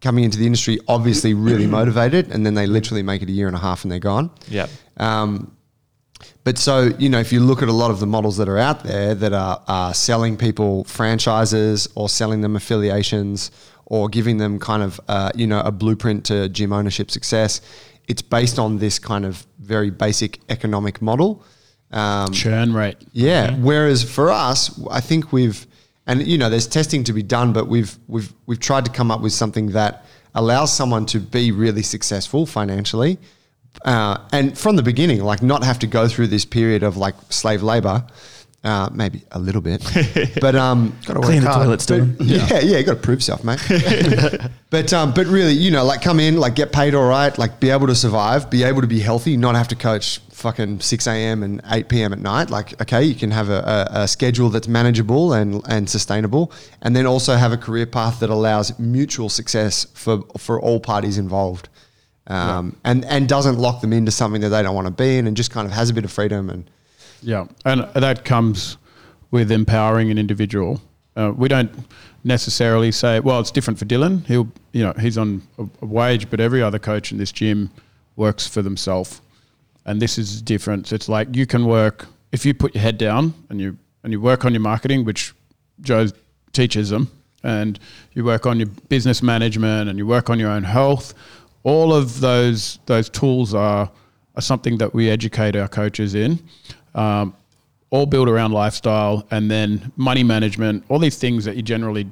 coming 0.06 0.24
into 0.24 0.38
the 0.38 0.45
industry, 0.45 0.80
obviously 0.88 1.34
really 1.34 1.68
motivated, 1.80 2.32
and 2.32 2.45
then 2.45 2.53
they 2.53 2.68
literally 2.68 3.03
make 3.03 3.22
it 3.24 3.28
a 3.28 3.32
year 3.32 3.47
and 3.47 3.56
a 3.56 3.60
half 3.60 3.84
and 3.84 3.91
they're 3.91 4.08
gone. 4.14 4.30
Yep. 4.49 4.70
Um, 4.97 5.51
but 6.43 6.60
so, 6.60 6.91
you 6.99 7.10
know, 7.10 7.20
if 7.20 7.34
you 7.34 7.39
look 7.39 7.64
at 7.64 7.70
a 7.70 7.74
lot 7.74 7.89
of 7.89 7.99
the 7.99 8.06
models 8.06 8.38
that 8.38 8.47
are 8.47 8.60
out 8.60 8.84
there 8.84 9.16
that 9.16 9.34
are, 9.34 9.64
are 9.68 9.93
selling 9.95 10.38
people 10.38 10.84
franchises 10.84 11.88
or 11.95 12.08
selling 12.08 12.41
them 12.41 12.56
affiliations 12.56 13.49
or 13.88 14.08
giving 14.08 14.38
them 14.38 14.60
kind 14.60 14.84
of, 14.84 15.01
uh, 15.08 15.32
you 15.34 15.47
know, 15.47 15.60
a 15.62 15.72
blueprint 15.72 16.24
to 16.26 16.47
gym 16.49 16.72
ownership 16.72 17.10
success, 17.10 17.62
it's 18.08 18.22
based 18.22 18.60
on 18.60 18.78
this 18.78 18.99
kind 18.99 19.26
of 19.26 19.45
very 19.60 19.89
basic 19.89 20.39
economic 20.49 21.01
model. 21.01 21.43
Um, 21.91 22.32
Churn 22.32 22.74
rate. 22.74 22.97
yeah. 23.12 23.56
Whereas 23.56 24.03
for 24.03 24.30
us, 24.30 24.80
I 24.89 25.01
think 25.01 25.32
we've, 25.32 25.66
and 26.08 26.26
you 26.26 26.38
know, 26.38 26.49
there's 26.49 26.68
testing 26.68 27.03
to 27.06 27.14
be 27.14 27.24
done, 27.24 27.53
but 27.53 27.68
we've 27.68 27.97
we've 28.08 28.32
we've 28.45 28.60
tried 28.60 28.86
to 28.86 28.91
come 28.91 29.12
up 29.12 29.22
with 29.22 29.34
something 29.34 29.72
that 29.72 30.06
allows 30.34 30.76
someone 30.76 31.06
to 31.08 31.20
be 31.20 31.51
really 31.51 31.82
successful 31.82 32.45
financially, 32.45 33.18
uh, 33.84 34.18
and 34.32 34.58
from 34.58 34.76
the 34.76 34.84
beginning, 34.84 35.24
like 35.24 35.41
not 35.41 35.64
have 35.64 35.80
to 35.80 35.88
go 35.88 36.08
through 36.08 36.28
this 36.28 36.45
period 36.45 36.84
of 36.84 36.97
like 36.97 37.16
slave 37.30 37.64
labor. 37.64 38.06
Uh, 38.66 38.89
maybe 38.91 39.22
a 39.34 39.38
little 39.38 39.61
bit, 39.61 39.80
but 40.41 40.55
um, 40.55 40.97
Got 41.05 41.13
to 41.13 41.20
Clean 41.20 41.43
the 41.43 41.51
hard. 41.51 41.66
toilets, 41.66 41.86
Dylan. 41.86 42.16
yeah, 42.20 42.61
yeah, 42.61 42.80
you 42.80 42.84
got 42.84 42.95
to 42.95 42.99
prove 42.99 43.18
yourself, 43.18 43.43
mate. 43.43 43.59
but 44.72 44.91
um, 44.91 45.13
but 45.13 45.28
really, 45.28 45.53
you 45.53 45.70
know, 45.70 45.86
like 45.86 46.01
come 46.01 46.20
in, 46.20 46.38
like 46.38 46.55
get 46.55 46.72
paid 46.72 46.95
all 46.95 47.07
right, 47.07 47.38
like 47.38 47.59
be 47.59 47.70
able 47.70 47.86
to 47.86 47.93
survive, 47.93 48.49
be 48.49 48.63
able 48.63 48.82
to 48.82 48.88
be 48.88 48.99
healthy, 48.99 49.38
not 49.38 49.53
have 49.53 49.68
to 49.68 49.76
coach 49.76 50.18
fucking 50.32 50.80
six 50.80 51.05
a.m. 51.05 51.43
and 51.43 51.61
eight 51.70 51.89
p.m. 51.89 52.11
at 52.11 52.18
night. 52.18 52.49
Like, 52.49 52.82
okay, 52.82 53.03
you 53.03 53.13
can 53.13 53.30
have 53.30 53.49
a, 53.49 53.88
a, 53.93 53.99
a 54.01 54.07
schedule 54.07 54.49
that's 54.49 54.68
manageable 54.68 55.34
and 55.34 55.61
and 55.70 55.88
sustainable, 55.88 56.51
and 56.82 56.95
then 56.95 57.05
also 57.05 57.36
have 57.36 57.51
a 57.51 57.57
career 57.57 57.86
path 57.86 58.20
that 58.22 58.32
allows 58.32 58.80
mutual 58.80 59.30
success 59.30 59.86
for 59.93 60.24
for 60.39 60.59
all 60.59 60.80
parties 60.80 61.20
involved. 61.20 61.70
Um, 62.26 62.76
and 62.84 63.05
and 63.05 63.30
doesn't 63.30 63.59
lock 63.59 63.82
them 63.82 63.93
into 63.93 64.11
something 64.11 64.41
that 64.41 64.49
they 64.49 64.63
don't 64.63 64.74
want 64.74 64.88
to 64.88 64.91
be 64.91 65.20
in, 65.20 65.28
and 65.28 65.38
just 65.38 65.51
kind 65.51 65.68
of 65.68 65.74
has 65.74 65.91
a 65.91 65.93
bit 65.93 66.03
of 66.03 66.11
freedom 66.11 66.49
and 66.49 66.68
Yeah, 67.26 67.47
and 67.65 67.82
that 67.95 68.23
comes 68.23 68.78
with 69.32 69.51
empowering 69.51 70.11
an 70.11 70.19
individual. 70.19 70.80
Uh, 71.15 71.34
we 71.36 71.47
don't 71.47 71.71
necessarily 72.23 72.91
say, 72.91 73.19
well, 73.19 73.39
it's 73.39 73.49
different 73.49 73.80
for 73.80 73.86
Dylan. 73.86 74.26
He'll, 74.28 74.47
you 74.73 74.84
know, 74.84 74.93
he's 74.99 75.17
on 75.17 75.41
a, 75.57 75.86
wage, 75.86 76.30
but 76.30 76.39
every 76.39 76.61
other 76.61 76.78
coach 76.78 77.11
in 77.11 77.17
this 77.17 77.32
gym 77.32 77.71
works 78.15 78.45
for 78.45 78.61
themselves, 78.61 79.21
and 79.86 79.99
this 79.99 80.19
is 80.19 80.39
different. 80.39 80.91
It's 80.93 81.09
like 81.09 81.36
you 81.36 81.47
can 81.47 81.65
work 81.65 82.05
if 82.32 82.45
you 82.45 82.53
put 82.53 82.76
your 82.76 82.84
head 82.84 82.99
down 82.99 83.34
and 83.49 83.59
you 83.59 83.78
and 84.03 84.13
you 84.13 84.21
work 84.21 84.45
on 84.45 84.53
your 84.53 84.61
marketing, 84.61 85.03
which 85.03 85.34
Joe 85.82 86.07
teaches 86.53 86.91
them, 86.91 87.09
and 87.43 87.80
you 88.13 88.23
work 88.23 88.45
on 88.45 88.59
your 88.59 88.69
business 88.88 89.23
management 89.23 89.89
and 89.89 89.97
you 89.97 90.05
work 90.05 90.30
on 90.30 90.38
your 90.38 90.51
own 90.51 90.63
health. 90.63 91.15
All 91.63 91.91
of 91.91 92.19
those 92.19 92.78
those 92.86 93.09
tools 93.09 93.55
are 93.55 93.89
are 94.36 94.41
something 94.41 94.78
that 94.78 94.93
we 94.93 95.09
educate 95.09 95.55
our 95.55 95.67
coaches 95.67 96.13
in. 96.13 96.39
Um, 96.95 97.35
all 97.91 98.05
built 98.07 98.27
around 98.27 98.51
lifestyle 98.51 99.25
and 99.31 99.49
then 99.49 99.91
money 99.95 100.23
management, 100.23 100.83
all 100.89 100.99
these 100.99 101.17
things 101.17 101.45
that 101.45 101.55
you 101.55 101.61
generally 101.61 102.07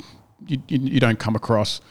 you, 0.48 0.62
you, 0.68 0.80
you 0.80 1.00
don't 1.00 1.20
come 1.20 1.36
across 1.36 1.82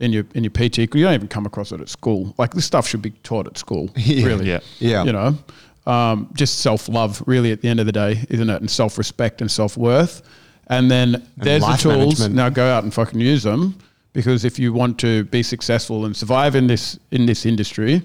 in 0.00 0.12
your 0.12 0.24
in 0.34 0.44
your 0.44 0.50
PT. 0.50 0.78
You 0.78 0.86
don't 0.86 1.14
even 1.14 1.28
come 1.28 1.46
across 1.46 1.72
it 1.72 1.80
at 1.80 1.88
school. 1.88 2.34
Like 2.38 2.54
this 2.54 2.64
stuff 2.64 2.86
should 2.86 3.02
be 3.02 3.10
taught 3.22 3.46
at 3.46 3.58
school. 3.58 3.90
Yeah. 3.96 4.26
really, 4.26 4.48
Yeah. 4.48 4.60
Yeah. 4.78 5.04
You 5.04 5.12
know, 5.12 5.38
um, 5.86 6.30
just 6.34 6.60
self 6.60 6.88
love, 6.88 7.22
really, 7.26 7.52
at 7.52 7.62
the 7.62 7.68
end 7.68 7.80
of 7.80 7.86
the 7.86 7.92
day, 7.92 8.24
isn't 8.28 8.48
it? 8.48 8.60
And 8.60 8.70
self 8.70 8.98
respect 8.98 9.40
and 9.40 9.50
self 9.50 9.76
worth. 9.76 10.22
And 10.68 10.90
then 10.90 11.26
there's 11.36 11.62
the 11.62 11.76
tools. 11.76 11.96
management. 12.20 12.34
Now 12.34 12.48
go 12.48 12.66
out 12.68 12.84
and 12.84 12.94
fucking 12.94 13.20
use 13.20 13.42
them 13.42 13.76
because 14.12 14.44
if 14.44 14.58
you 14.58 14.72
want 14.72 14.98
to 15.00 15.24
be 15.24 15.42
successful 15.42 16.04
and 16.04 16.16
survive 16.16 16.54
in 16.54 16.66
this 16.66 16.98
in 17.10 17.26
this 17.26 17.44
industry, 17.46 18.02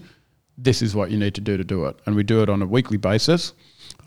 this 0.57 0.81
is 0.81 0.95
what 0.95 1.11
you 1.11 1.17
need 1.17 1.35
to 1.35 1.41
do 1.41 1.57
to 1.57 1.63
do 1.63 1.85
it. 1.85 1.97
And 2.05 2.15
we 2.15 2.23
do 2.23 2.41
it 2.41 2.49
on 2.49 2.61
a 2.61 2.65
weekly 2.65 2.97
basis, 2.97 3.53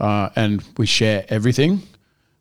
uh, 0.01 0.31
and 0.35 0.65
we 0.77 0.87
share 0.87 1.25
everything, 1.29 1.83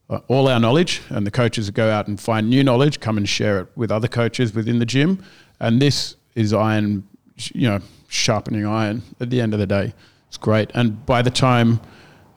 uh, 0.10 0.20
all 0.28 0.48
our 0.48 0.60
knowledge. 0.60 1.02
And 1.10 1.28
the 1.28 1.32
coaches 1.32 1.70
go 1.70 1.90
out 1.90 2.08
and 2.08 2.20
find 2.20 2.50
new 2.50 2.64
knowledge, 2.64 3.00
come 3.00 3.18
and 3.18 3.28
share 3.28 3.60
it 3.60 3.68
with 3.76 3.92
other 3.92 4.08
coaches 4.08 4.54
within 4.56 4.80
the 4.80 4.86
gym. 4.86 5.24
And 5.60 5.82
this 5.82 6.16
is 6.36 6.54
iron, 6.54 7.08
you 7.54 7.70
know, 7.70 7.80
sharpening 8.08 8.66
iron. 8.66 9.04
At 9.20 9.30
the 9.30 9.42
end 9.42 9.54
of 9.54 9.60
the 9.60 9.68
day, 9.68 9.94
it's 10.28 10.38
great. 10.38 10.72
And 10.74 11.06
by 11.06 11.22
the 11.22 11.32
time 11.32 11.80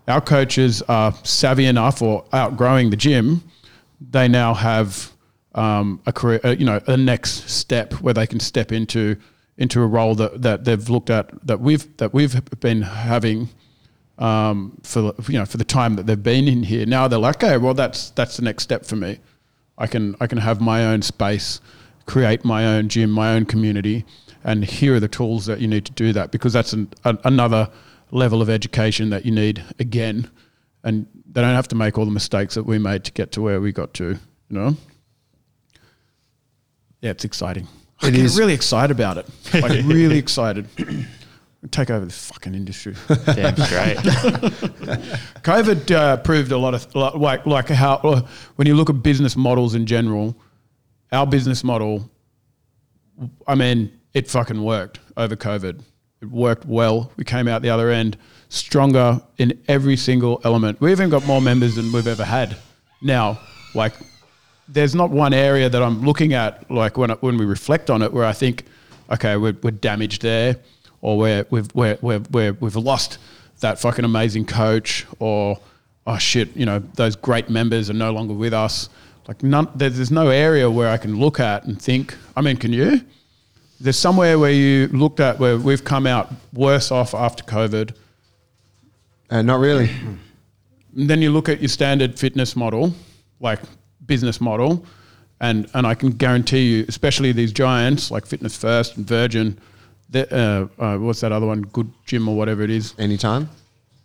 our 0.09 0.21
coaches 0.21 0.83
are 0.83 1.15
savvy 1.23 1.67
enough 1.67 2.03
or 2.03 2.25
outgrowing 2.33 2.91
the 2.91 2.97
gym, 2.97 3.43
they 4.11 4.27
now 4.29 4.55
have 4.55 5.13
um, 5.55 6.01
a 6.07 6.13
career, 6.13 6.41
uh, 6.45 6.51
you 6.51 6.65
know, 6.65 6.81
a 6.87 6.97
next 6.97 7.49
step 7.49 7.93
where 7.95 8.15
they 8.15 8.27
can 8.27 8.41
step 8.41 8.73
into 8.73 9.17
into 9.59 9.83
a 9.83 9.87
role 9.87 10.15
that, 10.15 10.43
that 10.43 10.65
they've 10.65 10.89
looked 10.89 11.11
at 11.11 11.31
that 11.47 11.61
we've 11.61 11.97
that 11.99 12.13
we've 12.13 12.41
been 12.61 12.83
having 12.83 13.49
um, 14.19 14.79
for 14.83 15.15
you 15.29 15.39
know 15.39 15.47
for 15.47 15.57
the 15.57 15.65
time 15.65 15.97
that 15.97 16.07
they've 16.07 16.23
been 16.23 16.49
in 16.49 16.63
here. 16.63 16.87
Now 16.87 17.09
they're 17.09 17.19
like, 17.19 17.43
okay, 17.43 17.57
well 17.57 17.75
that's 17.75 18.11
that's 18.11 18.37
the 18.37 18.43
next 18.43 18.63
step 18.65 18.85
for 18.85 18.97
me. 18.97 19.19
I 19.79 19.87
can 19.87 20.17
I 20.21 20.27
can 20.27 20.39
have 20.39 20.61
my 20.61 20.87
own 20.87 21.03
space, 21.03 21.61
create 22.07 22.45
my 22.45 22.67
own 22.67 22.89
gym, 22.89 23.11
my 23.11 23.35
own 23.35 23.47
community, 23.47 24.05
and 24.45 24.65
here 24.65 24.95
are 24.95 25.01
the 25.01 25.09
tools 25.09 25.47
that 25.47 25.61
you 25.61 25.69
need 25.69 25.85
to 25.87 25.93
do 25.93 26.13
that 26.13 26.31
because 26.31 26.53
that's 26.53 26.73
an, 26.73 26.93
a, 27.05 27.17
another 27.25 27.71
level 28.11 28.43
of 28.43 28.51
education 28.51 29.11
that 29.11 29.25
you 29.25 29.33
need 29.33 29.65
again, 29.79 30.31
and 30.85 31.07
they 31.31 31.41
don't 31.41 31.55
have 31.55 31.69
to 31.69 31.75
make 31.75 31.99
all 31.99 32.05
the 32.05 32.11
mistakes 32.11 32.55
that 32.55 32.65
we 32.65 32.79
made 32.79 33.05
to 33.05 33.13
get 33.13 33.33
to 33.33 33.43
where 33.43 33.61
we 33.61 33.73
got 33.73 33.95
to. 33.95 34.11
You 34.11 34.19
know. 34.59 34.77
Yeah, 37.01 37.11
it's 37.11 37.25
exciting. 37.25 37.67
It 38.03 38.17
is. 38.17 38.39
really 38.39 38.55
excited 38.55 38.93
about 38.93 39.19
it. 39.19 39.27
Like 39.55 39.71
really 39.85 40.19
excited. 40.19 40.67
Take 41.71 41.91
over 41.91 42.05
the 42.05 42.13
fucking 42.13 42.55
industry. 42.57 42.95
Damn 43.09 43.57
straight. 43.57 43.97
COVID 45.43 45.95
uh, 45.95 46.17
proved 46.19 46.51
a 46.51 46.59
lot 46.59 46.75
of 46.75 46.93
like 47.15 47.47
like 47.47 47.69
how 47.69 47.95
uh, 47.97 48.27
when 48.57 48.67
you 48.67 48.75
look 48.75 48.91
at 48.91 49.01
business 49.03 49.37
models 49.37 49.77
in 49.77 49.87
general, 49.87 50.37
our 51.13 51.25
business 51.25 51.63
model, 51.63 52.11
I 53.47 53.55
mean, 53.55 53.93
it 54.13 54.29
fucking 54.29 54.63
worked 54.63 54.99
over 55.17 55.37
COVID. 55.37 55.81
It 56.21 56.31
worked 56.31 56.67
well. 56.67 57.13
We 57.17 57.25
came 57.25 57.47
out 57.47 57.63
the 57.63 57.71
other 57.71 57.91
end 57.91 58.17
stronger 58.49 59.21
in 59.39 59.59
every 59.69 59.97
single 59.97 60.41
element. 60.45 60.81
We 60.81 60.91
even 60.91 61.11
got 61.11 61.25
more 61.27 61.41
members 61.41 61.77
than 61.77 61.93
we've 61.93 62.07
ever 62.07 62.25
had. 62.25 62.57
Now, 63.01 63.41
like, 63.75 63.95
there's 64.69 64.95
not 64.95 65.11
one 65.11 65.33
area 65.33 65.69
that 65.69 65.83
I'm 65.83 66.03
looking 66.03 66.33
at 66.33 66.71
like 66.71 66.97
when 66.97 67.11
when 67.21 67.37
we 67.39 67.45
reflect 67.45 67.91
on 67.91 68.03
it 68.03 68.13
where 68.13 68.25
I 68.25 68.33
think, 68.33 68.65
okay, 69.11 69.37
we're, 69.37 69.57
we're 69.63 69.71
damaged 69.71 70.23
there, 70.23 70.57
or 71.03 71.19
we're, 71.19 71.47
we've 71.51 71.69
we're, 71.75 71.99
we're, 72.01 72.21
we're, 72.31 72.53
we've 72.55 72.77
lost 72.77 73.19
that 73.61 73.79
fucking 73.79 74.05
amazing 74.07 74.47
coach, 74.47 75.05
or 75.19 75.59
oh 76.07 76.19
shit, 76.19 76.57
you 76.57 76.65
know 76.65 76.79
those 76.95 77.15
great 77.15 77.51
members 77.51 77.91
are 77.91 77.95
no 77.95 78.11
longer 78.11 78.33
with 78.33 78.55
us. 78.55 78.89
Like 79.29 79.43
none, 79.43 79.69
there's, 79.75 79.97
there's 79.97 80.11
no 80.11 80.31
area 80.31 80.69
where 80.71 80.89
I 80.89 80.97
can 80.97 81.21
look 81.21 81.39
at 81.39 81.65
and 81.65 81.81
think. 81.81 82.17
I 82.35 82.41
mean, 82.41 82.57
can 82.57 82.73
you? 82.73 83.03
There's 83.81 83.99
somewhere 83.99 84.39
where 84.39 84.51
you 84.51 84.89
looked 84.89 85.21
at 85.21 85.39
where 85.39 85.59
we've 85.59 85.85
come 85.85 86.07
out 86.07 86.33
worse 86.53 86.91
off 86.91 87.15
after 87.15 87.45
COVID. 87.45 87.95
uh, 89.33 89.43
not 89.43 89.61
really. 89.61 89.91
And 90.97 91.09
then 91.09 91.23
you 91.23 91.31
look 91.31 91.49
at 91.49 91.61
your 91.61 91.69
standard 91.69 92.19
fitness 92.19 92.55
model, 92.55 92.95
like 93.41 93.61
business 94.07 94.41
model, 94.41 94.85
and, 95.41 95.69
and 95.75 95.87
I 95.87 95.95
can 95.95 96.11
guarantee 96.11 96.65
you, 96.67 96.85
especially 96.89 97.33
these 97.33 97.53
giants 97.53 98.11
like 98.11 98.27
Fitness 98.27 98.57
First 98.57 98.97
and 98.97 99.07
Virgin, 99.07 99.59
that, 100.13 100.33
uh, 100.33 100.67
uh, 100.83 100.99
what's 100.99 101.21
that 101.21 101.33
other 101.33 101.47
one? 101.47 101.63
Good 101.63 101.91
Gym 102.07 102.29
or 102.29 102.37
whatever 102.37 102.63
it 102.63 102.71
is. 102.71 102.95
Anytime. 102.99 103.49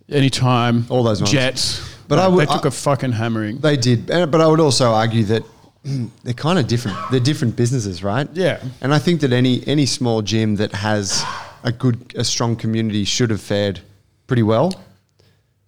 Anytime. 0.09 0.85
All 0.89 1.03
those 1.03 1.21
ones. 1.21 1.31
Jetts. 1.31 1.95
But 2.07 2.19
I 2.19 2.27
would- 2.27 2.47
they 2.47 2.53
took 2.53 2.65
I- 2.65 2.69
a 2.69 2.71
fucking 2.71 3.11
hammering. 3.13 3.59
They 3.59 3.77
did, 3.77 4.07
but 4.07 4.41
I 4.41 4.47
would 4.47 4.59
also 4.59 4.91
argue 4.93 5.23
that 5.25 5.43
they're 6.23 6.33
kind 6.33 6.57
of 6.59 6.67
different. 6.67 6.97
They're 7.11 7.19
different 7.19 7.55
businesses, 7.55 8.03
right? 8.03 8.27
Yeah. 8.33 8.61
And 8.81 8.93
I 8.93 8.99
think 8.99 9.21
that 9.21 9.31
any 9.33 9.65
any 9.67 9.85
small 9.85 10.21
gym 10.21 10.55
that 10.57 10.71
has 10.73 11.23
a 11.63 11.71
good, 11.71 12.13
a 12.17 12.23
strong 12.23 12.55
community 12.55 13.03
should 13.03 13.29
have 13.29 13.41
fared 13.41 13.81
pretty 14.27 14.43
well 14.43 14.73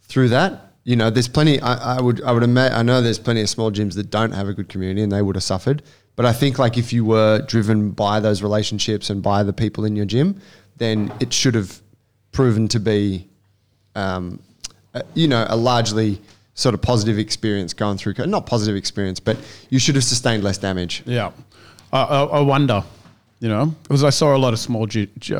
through 0.03 0.29
that. 0.29 0.73
You 0.85 0.95
know, 0.95 1.09
there's 1.09 1.27
plenty. 1.27 1.59
I, 1.61 1.97
I 1.97 2.01
would, 2.01 2.21
I 2.23 2.31
would 2.31 2.43
imagine. 2.43 2.77
I 2.77 2.81
know 2.81 3.01
there's 3.01 3.19
plenty 3.19 3.41
of 3.41 3.49
small 3.49 3.71
gyms 3.71 3.93
that 3.95 4.09
don't 4.09 4.31
have 4.31 4.47
a 4.47 4.53
good 4.53 4.69
community, 4.69 5.01
and 5.03 5.11
they 5.11 5.21
would 5.21 5.35
have 5.35 5.43
suffered. 5.43 5.83
But 6.20 6.26
I 6.26 6.34
think 6.34 6.59
like 6.59 6.78
if 6.78 6.91
you 6.91 7.05
were 7.05 7.39
driven 7.47 7.91
by 7.91 8.20
those 8.20 8.43
relationships 8.43 9.09
and 9.09 9.24
by 9.24 9.41
the 9.41 9.53
people 9.53 9.86
in 9.86 9.95
your 9.95 10.05
gym, 10.05 10.41
then 10.76 11.13
it 11.22 11.32
should 11.32 11.55
have 11.55 11.82
proven 12.34 12.67
to 12.67 12.80
be 12.82 13.30
um, 13.95 14.41
uh, 14.93 15.01
you 15.13 15.30
know, 15.30 15.45
a 15.47 15.55
largely 15.55 16.20
sort 16.55 16.76
of 16.76 16.82
positive 16.82 17.17
experience 17.17 17.74
going 17.74 17.97
through. 17.97 18.15
Not 18.26 18.45
positive 18.45 18.76
experience, 18.76 19.22
but 19.22 19.38
you 19.70 19.80
should 19.80 19.95
have 19.95 20.03
sustained 20.03 20.43
less 20.43 20.57
damage. 20.57 21.03
Yeah, 21.05 21.32
I, 21.93 22.01
I, 22.01 22.24
I 22.24 22.39
wonder, 22.41 22.84
you 23.39 23.47
know, 23.47 23.74
because 23.84 24.03
I 24.03 24.09
saw 24.09 24.36
a 24.36 24.38
lot 24.38 24.51
of 24.51 24.59
small, 24.59 24.89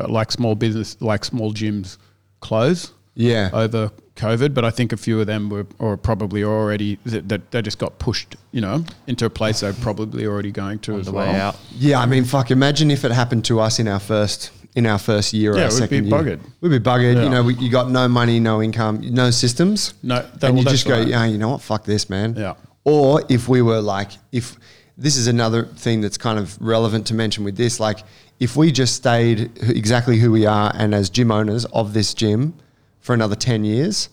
like 0.08 0.32
small 0.32 0.54
business, 0.54 0.96
like 1.02 1.26
small 1.26 1.52
gyms 1.52 1.98
close. 2.40 2.90
Yeah. 3.14 3.50
over 3.52 3.90
COVID, 4.16 4.52
but 4.54 4.64
I 4.64 4.70
think 4.70 4.92
a 4.92 4.96
few 4.96 5.20
of 5.20 5.26
them 5.26 5.48
were 5.48 5.66
or 5.78 5.96
probably 5.96 6.44
already 6.44 6.98
that, 7.06 7.28
that 7.28 7.50
they 7.50 7.62
just 7.62 7.78
got 7.78 7.98
pushed, 7.98 8.36
you 8.52 8.60
know, 8.60 8.84
into 9.06 9.24
a 9.24 9.30
place 9.30 9.60
they're 9.60 9.72
probably 9.72 10.26
already 10.26 10.50
going 10.50 10.78
to 10.80 10.94
on 10.94 11.00
as 11.00 11.06
the 11.06 11.12
well. 11.12 11.32
way 11.32 11.38
out. 11.40 11.56
Yeah, 11.74 12.00
I 12.00 12.06
mean, 12.06 12.24
fuck. 12.24 12.50
Imagine 12.50 12.90
if 12.90 13.04
it 13.04 13.12
happened 13.12 13.44
to 13.46 13.60
us 13.60 13.78
in 13.78 13.88
our 13.88 14.00
first 14.00 14.50
in 14.76 14.86
our 14.86 14.98
first 14.98 15.32
year 15.32 15.52
or 15.52 15.56
Yeah, 15.56 15.62
our 15.64 15.68
we'd 15.70 15.76
second 15.78 16.04
be 16.04 16.08
year. 16.10 16.18
buggered. 16.18 16.40
We'd 16.60 16.68
be 16.68 16.78
buggered. 16.78 17.14
Yeah. 17.16 17.24
You 17.24 17.30
know, 17.30 17.42
we, 17.42 17.54
you 17.56 17.70
got 17.70 17.90
no 17.90 18.06
money, 18.06 18.38
no 18.38 18.62
income, 18.62 19.00
no 19.02 19.30
systems. 19.30 19.94
No, 20.02 20.16
that- 20.16 20.32
and 20.32 20.42
well, 20.42 20.52
you 20.58 20.64
that's 20.64 20.70
just 20.74 20.86
go, 20.86 20.98
right. 20.98 21.08
yeah, 21.08 21.24
you 21.24 21.38
know 21.38 21.48
what? 21.50 21.60
Fuck 21.62 21.84
this, 21.84 22.08
man. 22.08 22.34
Yeah. 22.36 22.54
Or 22.84 23.22
if 23.28 23.48
we 23.48 23.62
were 23.62 23.80
like, 23.80 24.10
if 24.32 24.56
this 24.96 25.16
is 25.16 25.26
another 25.26 25.64
thing 25.64 26.00
that's 26.02 26.16
kind 26.18 26.38
of 26.38 26.56
relevant 26.60 27.06
to 27.08 27.14
mention 27.14 27.42
with 27.42 27.56
this, 27.56 27.80
like 27.80 27.98
if 28.38 28.54
we 28.56 28.70
just 28.70 28.94
stayed 28.94 29.50
exactly 29.68 30.18
who 30.18 30.30
we 30.30 30.46
are 30.46 30.70
and 30.76 30.94
as 30.94 31.10
gym 31.10 31.30
owners 31.32 31.64
of 31.66 31.92
this 31.92 32.14
gym 32.14 32.54
for 33.00 33.14
another 33.14 33.36
10 33.36 33.64
years, 33.64 34.08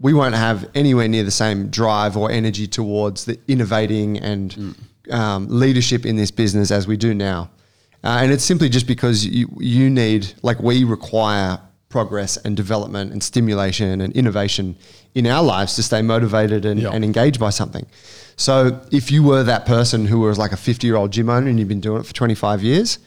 we 0.00 0.12
won't 0.12 0.34
have 0.34 0.68
anywhere 0.74 1.08
near 1.08 1.22
the 1.22 1.30
same 1.30 1.68
drive 1.68 2.16
or 2.16 2.30
energy 2.30 2.66
towards 2.66 3.24
the 3.24 3.38
innovating 3.46 4.18
and 4.18 4.74
um, 5.10 5.46
leadership 5.48 6.04
in 6.04 6.16
this 6.16 6.30
business 6.30 6.70
as 6.70 6.86
we 6.86 6.96
do 6.96 7.14
now. 7.14 7.50
Uh, 8.04 8.18
and 8.20 8.32
it's 8.32 8.42
simply 8.42 8.68
just 8.68 8.86
because 8.86 9.24
you, 9.24 9.48
you 9.58 9.88
need, 9.88 10.32
like, 10.42 10.58
we 10.58 10.82
require 10.82 11.60
progress 11.92 12.36
and 12.38 12.56
development 12.56 13.12
and 13.12 13.22
stimulation 13.22 14.00
and 14.00 14.12
innovation 14.14 14.74
in 15.14 15.26
our 15.26 15.42
lives 15.42 15.76
to 15.76 15.82
stay 15.82 16.02
motivated 16.02 16.64
and, 16.64 16.80
Yeah. 16.80 16.90
and 16.90 17.04
engaged 17.04 17.38
by 17.38 17.50
something. 17.50 17.86
So 18.36 18.80
if 18.90 19.12
you 19.12 19.22
were 19.22 19.42
that 19.44 19.66
person 19.66 20.06
who 20.06 20.18
was 20.20 20.38
like 20.38 20.52
a 20.52 20.56
50 20.56 20.86
year 20.86 20.96
old 20.96 21.10
gym 21.12 21.28
owner 21.28 21.48
and 21.50 21.58
you've 21.58 21.68
been 21.68 21.80
doing 21.82 22.00
it 22.00 22.06
for 22.06 22.14
25 22.14 22.62
years 22.62 22.98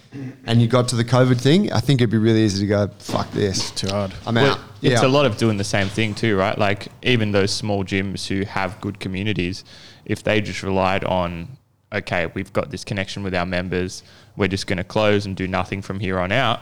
and 0.45 0.61
you 0.61 0.67
got 0.67 0.87
to 0.89 0.95
the 0.95 1.03
COVID 1.03 1.41
thing, 1.41 1.73
I 1.73 1.79
think 1.79 1.99
it'd 1.99 2.11
be 2.11 2.19
really 2.19 2.41
easy 2.45 2.61
to 2.61 2.67
go, 2.67 2.89
fuck 2.99 3.29
this. 3.31 3.71
Too 3.71 3.87
hard. 3.87 4.13
I'm 4.27 4.35
Well, 4.35 4.51
out. 4.53 4.59
It's 4.83 5.01
Yeah. 5.01 5.07
a 5.07 5.09
lot 5.17 5.25
of 5.25 5.35
doing 5.37 5.57
the 5.57 5.63
same 5.63 5.89
thing 5.89 6.13
too, 6.13 6.37
right? 6.37 6.57
Like 6.57 6.87
even 7.01 7.31
those 7.31 7.51
small 7.51 7.83
gyms 7.83 8.27
who 8.27 8.45
have 8.45 8.79
good 8.81 8.99
communities, 8.99 9.63
if 10.05 10.21
they 10.23 10.41
just 10.41 10.61
relied 10.61 11.03
on, 11.03 11.47
okay, 11.91 12.27
we've 12.35 12.53
got 12.53 12.69
this 12.69 12.83
connection 12.83 13.23
with 13.23 13.33
our 13.33 13.47
members, 13.47 14.03
we're 14.37 14.47
just 14.47 14.67
going 14.67 14.77
to 14.77 14.83
close 14.83 15.25
and 15.25 15.35
do 15.35 15.47
nothing 15.47 15.81
from 15.81 15.99
here 15.99 16.19
on 16.19 16.31
out. 16.31 16.59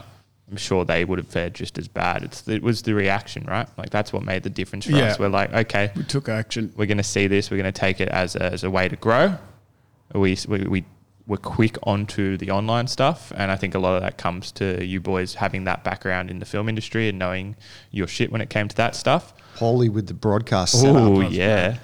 I'm 0.50 0.58
sure 0.58 0.84
they 0.86 1.06
would 1.06 1.18
have 1.20 1.28
fared 1.28 1.54
just 1.56 1.78
as 1.78 1.88
bad. 1.88 2.22
It's 2.24 2.48
it 2.48 2.62
was 2.62 2.82
the 2.84 2.94
reaction, 2.94 3.46
right? 3.46 3.68
Like 3.78 3.90
that's 3.90 4.12
what 4.14 4.24
made 4.24 4.44
the 4.44 4.50
difference 4.50 4.86
for 4.86 4.92
Yeah. 4.92 5.12
us. 5.12 5.20
We're 5.20 5.30
like, 5.30 5.54
okay, 5.54 5.92
We 5.96 6.04
took 6.04 6.28
action. 6.30 6.72
we're 6.76 6.86
going 6.86 6.98
to 6.98 7.04
see 7.04 7.28
this. 7.28 7.50
We're 7.50 7.58
going 7.58 7.72
to 7.74 7.80
take 7.80 8.00
it 8.02 8.10
as 8.10 8.36
a, 8.36 8.44
as 8.44 8.64
a 8.64 8.70
way 8.70 8.88
to 8.90 8.96
grow. 8.98 9.38
We, 10.14 10.38
we, 10.48 10.60
we 10.66 10.86
were 11.26 11.38
quick 11.38 11.78
onto 11.84 12.38
the 12.38 12.52
online 12.52 12.88
stuff. 12.88 13.32
And 13.36 13.52
I 13.52 13.56
think 13.56 13.74
a 13.74 13.80
lot 13.80 13.96
of 13.96 14.02
that 14.02 14.18
comes 14.18 14.52
to 14.54 14.86
you 14.86 15.00
boys 15.00 15.34
having 15.36 15.64
that 15.64 15.84
background 15.84 16.30
in 16.30 16.40
the 16.40 16.46
film 16.46 16.68
industry 16.70 17.08
and 17.10 17.18
knowing 17.18 17.56
your 17.92 18.08
shit 18.08 18.32
when 18.32 18.42
it 18.42 18.50
came 18.50 18.68
to 18.68 18.76
that 18.76 18.96
stuff. 18.96 19.34
Paulie 19.56 19.90
with 19.90 20.08
the 20.08 20.14
broadcast 20.14 20.76
Oh, 20.86 21.22
setup. 21.22 21.32
yeah. 21.32 21.78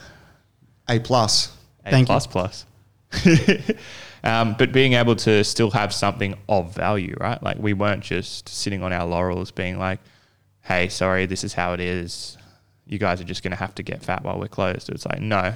A 0.90 1.00
plus. 1.00 1.56
A 1.86 1.92
Thank 1.92 2.10
you. 2.10 2.14
plus 2.14 2.28
plus. 2.28 2.66
um, 4.24 4.56
but 4.58 4.72
being 4.72 4.94
able 4.94 5.16
to 5.18 5.44
still 5.44 5.72
have 5.72 5.94
something 5.94 6.36
of 6.48 6.74
value, 6.74 7.16
right? 7.20 7.42
Like 7.42 7.58
we 7.58 7.74
weren't 7.74 8.04
just 8.04 8.50
sitting 8.50 8.84
on 8.84 8.94
our 8.94 9.06
laurels 9.06 9.52
being 9.52 9.80
like, 9.80 10.00
hey, 10.64 10.90
sorry, 10.90 11.26
this 11.26 11.44
is 11.44 11.54
how 11.54 11.74
it 11.74 11.80
is. 11.80 12.38
You 12.86 12.98
guys 12.98 13.22
are 13.22 13.26
just 13.26 13.44
going 13.44 13.52
to 13.52 13.58
have 13.58 13.76
to 13.76 13.84
get 13.84 14.04
fat 14.04 14.24
while 14.24 14.40
we're 14.40 14.48
closed. 14.48 14.90
It's 14.90 15.06
like, 15.06 15.22
no, 15.22 15.54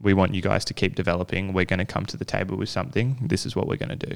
we 0.00 0.12
want 0.12 0.34
you 0.34 0.42
guys 0.42 0.64
to 0.66 0.74
keep 0.74 0.94
developing. 0.94 1.52
We're 1.52 1.64
going 1.64 1.78
to 1.78 1.84
come 1.84 2.04
to 2.06 2.16
the 2.16 2.24
table 2.24 2.56
with 2.56 2.68
something. 2.68 3.18
This 3.22 3.46
is 3.46 3.56
what 3.56 3.66
we're 3.66 3.76
going 3.76 3.96
to 3.96 4.06
do. 4.06 4.14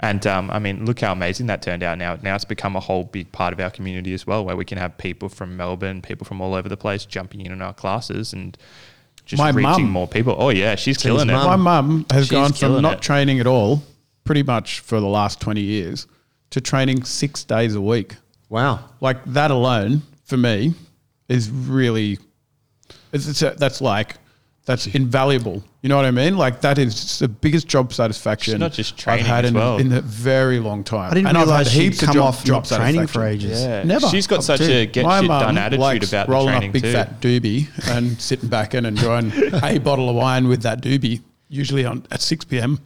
And 0.00 0.26
um, 0.26 0.50
I 0.50 0.58
mean, 0.58 0.84
look 0.84 1.00
how 1.00 1.12
amazing 1.12 1.46
that 1.46 1.62
turned 1.62 1.84
out 1.84 1.96
now. 1.96 2.18
Now 2.20 2.34
it's 2.34 2.44
become 2.44 2.74
a 2.74 2.80
whole 2.80 3.04
big 3.04 3.30
part 3.30 3.52
of 3.52 3.60
our 3.60 3.70
community 3.70 4.12
as 4.14 4.26
well, 4.26 4.44
where 4.44 4.56
we 4.56 4.64
can 4.64 4.78
have 4.78 4.98
people 4.98 5.28
from 5.28 5.56
Melbourne, 5.56 6.02
people 6.02 6.24
from 6.24 6.40
all 6.40 6.54
over 6.54 6.68
the 6.68 6.76
place 6.76 7.06
jumping 7.06 7.42
in 7.42 7.52
on 7.52 7.62
our 7.62 7.72
classes 7.72 8.32
and 8.32 8.58
just 9.32 9.38
My 9.42 9.48
reaching 9.50 9.84
mum. 9.84 9.90
more 9.90 10.06
people. 10.06 10.36
Oh, 10.38 10.50
yeah, 10.50 10.74
she's 10.76 10.98
killing 10.98 11.28
it. 11.28 11.32
mum. 11.32 11.46
My 11.46 11.56
mum 11.56 12.06
has 12.10 12.24
She's 12.26 12.30
gone 12.30 12.52
from 12.52 12.80
not 12.82 12.98
it. 12.98 13.00
training 13.02 13.40
at 13.40 13.46
all, 13.46 13.82
pretty 14.24 14.42
much 14.42 14.80
for 14.80 15.00
the 15.00 15.06
last 15.06 15.40
20 15.40 15.60
years, 15.60 16.06
to 16.50 16.60
training 16.60 17.02
six 17.04 17.42
days 17.44 17.74
a 17.74 17.80
week. 17.80 18.14
Wow. 18.50 18.80
Like 19.00 19.24
that 19.26 19.50
alone, 19.50 20.02
for 20.24 20.36
me, 20.36 20.74
is 21.28 21.50
really, 21.50 22.18
it's, 23.12 23.26
it's 23.26 23.40
a, 23.42 23.54
that's 23.56 23.80
like, 23.80 24.16
that's 24.64 24.86
invaluable. 24.86 25.62
You 25.82 25.88
know 25.88 25.96
what 25.96 26.04
I 26.04 26.12
mean? 26.12 26.36
Like 26.36 26.60
that 26.60 26.78
is 26.78 27.18
the 27.18 27.26
biggest 27.28 27.66
job 27.66 27.92
satisfaction 27.92 28.54
She's 28.54 28.60
not 28.60 28.72
just 28.72 29.08
I've 29.08 29.20
had 29.26 29.44
in, 29.44 29.54
well. 29.54 29.78
in 29.78 29.90
a 29.92 30.00
very 30.00 30.60
long 30.60 30.84
time. 30.84 31.10
I 31.10 31.14
didn't 31.14 31.26
And 31.28 31.36
I've 31.36 31.48
had 31.48 31.48
realize 31.48 31.72
she'd 31.72 31.80
heaps 31.82 32.02
of 32.02 32.06
come 32.06 32.14
job- 32.14 32.24
off 32.26 32.44
job 32.44 32.66
not 32.70 32.76
training 32.76 33.06
for 33.08 33.24
ages. 33.24 33.60
Yeah. 33.60 33.82
Never. 33.82 34.06
She's 34.08 34.28
got 34.28 34.38
Up 34.38 34.44
such 34.44 34.60
to- 34.60 34.72
a 34.72 34.86
get 34.86 35.04
My 35.04 35.20
shit 35.20 35.28
done 35.28 35.58
attitude 35.58 35.80
likes 35.80 36.08
about 36.08 36.26
the 36.28 36.32
rolling 36.32 36.52
training 36.52 36.70
up 36.70 36.72
big 36.74 36.82
too. 36.84 36.92
fat 36.92 37.20
doobie 37.20 37.88
and 37.96 38.20
sitting 38.20 38.48
back 38.48 38.74
in 38.74 38.86
and 38.86 38.96
enjoying 38.96 39.32
a 39.62 39.78
bottle 39.78 40.08
of 40.08 40.14
wine 40.14 40.46
with 40.46 40.62
that 40.62 40.80
doobie, 40.80 41.20
usually 41.48 41.84
on 41.84 42.06
at 42.12 42.20
six 42.20 42.44
pm 42.44 42.78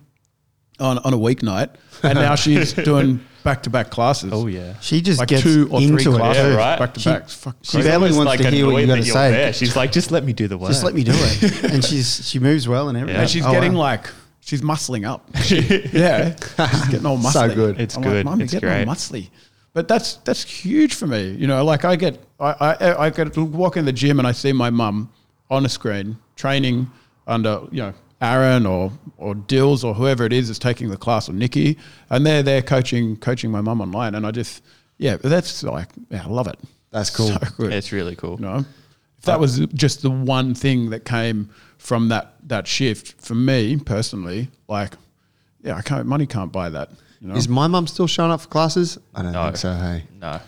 on, 0.81 0.97
on 0.99 1.13
a 1.13 1.19
weeknight. 1.19 1.71
And 2.03 2.15
now 2.19 2.35
she's 2.37 2.73
doing 2.91 3.21
back 3.47 3.63
to 3.63 3.71
back 3.71 3.89
classes. 3.91 4.31
Oh 4.35 4.47
yeah. 4.47 4.75
She 4.81 5.01
just 5.01 5.19
like 5.21 5.29
gets 5.29 5.43
two 5.43 5.69
or 5.71 5.81
three 5.81 5.89
into 5.89 6.13
it. 6.15 6.19
classes 6.19 6.43
too. 6.43 6.57
right. 6.57 6.79
back 6.79 6.93
to 6.95 7.01
She- 7.01 7.09
back. 7.11 7.29
Fuck 7.31 7.57
she 7.63 7.71
crazy. 7.73 7.89
barely 7.89 8.09
almost 8.11 8.27
wants 8.27 8.43
to 8.43 8.51
hear 8.51 8.67
what 8.67 8.73
you 8.73 8.85
annoyed 8.85 8.89
gotta 8.99 9.05
say. 9.11 9.31
there. 9.31 9.53
She's 9.55 9.75
like, 9.77 9.93
just 9.93 10.11
let 10.11 10.25
me 10.25 10.33
do 10.35 10.47
the 10.49 10.59
work. 10.59 10.69
Just 10.71 10.85
let 10.85 10.95
me 10.95 11.03
do 11.05 11.13
it. 11.15 11.65
and 11.73 11.83
she's 11.85 12.29
she 12.29 12.39
moves 12.39 12.69
well 12.69 12.89
and 12.91 12.99
everything. 12.99 13.17
Yeah. 13.17 13.23
and 13.23 13.31
she's 13.31 13.47
Oh, 13.47 13.53
getting 13.53 13.73
wow. 13.73 13.79
like 13.81 14.11
she's 14.41 14.61
muscling 14.61 15.07
up. 15.09 15.29
yeah, 15.51 16.35
she's 16.71 16.89
getting 16.89 17.07
all 17.07 17.19
muscly. 17.27 17.33
So 17.33 17.55
good. 17.55 17.81
It's 17.81 17.97
I'm 17.97 18.03
good. 18.03 18.17
Like, 18.17 18.25
Mum, 18.27 18.39
you're 18.41 18.45
It's 18.45 18.53
getting 18.53 18.69
great. 18.69 18.87
all 18.89 18.95
muscly. 18.95 19.31
But 19.73 19.89
that's 19.89 20.15
that's 20.25 20.43
huge 20.43 20.95
for 20.95 21.07
me. 21.07 21.31
You 21.33 21.47
know, 21.47 21.65
like 21.65 21.85
I 21.85 21.97
get 21.97 22.19
I 22.41 22.51
I, 22.81 23.07
I 23.07 23.11
get 23.11 23.33
to 23.35 23.45
walk 23.45 23.77
in 23.77 23.85
the 23.85 23.93
gym 23.93 24.19
and 24.19 24.27
I 24.27 24.33
see 24.33 24.53
my 24.53 24.71
mum 24.71 25.11
on 25.51 25.65
a 25.65 25.69
screen 25.69 26.17
training 26.35 26.91
under 27.27 27.63
you 27.71 27.83
know 27.83 27.95
Aaron 28.21 28.67
or 28.67 28.93
or 29.19 29.35
Dills 29.35 29.85
or 29.85 29.95
whoever 29.95 30.25
it 30.25 30.33
is 30.33 30.49
is 30.51 30.59
taking 30.59 30.89
the 30.91 30.97
class 30.97 31.29
or 31.29 31.33
Nikki, 31.33 31.77
and 32.11 32.25
they're 32.27 32.43
there 32.43 32.63
coaching 32.63 33.17
coaching 33.17 33.51
my 33.51 33.61
mum 33.61 33.81
online, 33.81 34.15
and 34.15 34.27
I 34.27 34.31
just 34.31 34.63
yeah, 34.99 35.17
that's 35.17 35.63
like 35.63 35.89
yeah, 36.11 36.25
I 36.25 36.29
love 36.29 36.47
it. 36.49 36.59
That's 36.91 37.11
cool. 37.11 37.29
So 37.29 37.39
good. 37.57 37.73
It's 37.73 37.93
really 37.93 38.17
cool. 38.17 38.37
You 38.37 38.47
know, 38.47 38.65
if 39.19 39.25
that 39.25 39.39
was 39.41 39.59
just 39.75 40.03
the 40.03 40.11
one 40.11 40.55
thing 40.55 40.91
that 40.91 41.05
came 41.05 41.51
from 41.79 42.09
that 42.09 42.35
that 42.49 42.67
shift 42.67 43.21
for 43.21 43.35
me 43.35 43.77
personally, 43.77 44.49
like, 44.69 44.95
yeah, 45.63 45.77
I 45.77 45.83
can't. 45.83 46.07
Money 46.07 46.27
can't 46.27 46.51
buy 46.53 46.71
that. 46.71 46.91
You 47.21 47.29
know, 47.29 47.35
Is 47.37 47.49
my 47.49 47.67
mum 47.67 47.87
still 47.87 48.07
showing 48.07 48.31
up 48.31 48.41
for 48.43 48.49
classes? 48.49 48.99
I 49.15 49.23
don't 49.23 49.33
No. 49.33 49.45
think 49.45 49.57
so. 49.57 49.73
Hey, 49.75 50.05
No. 50.21 50.41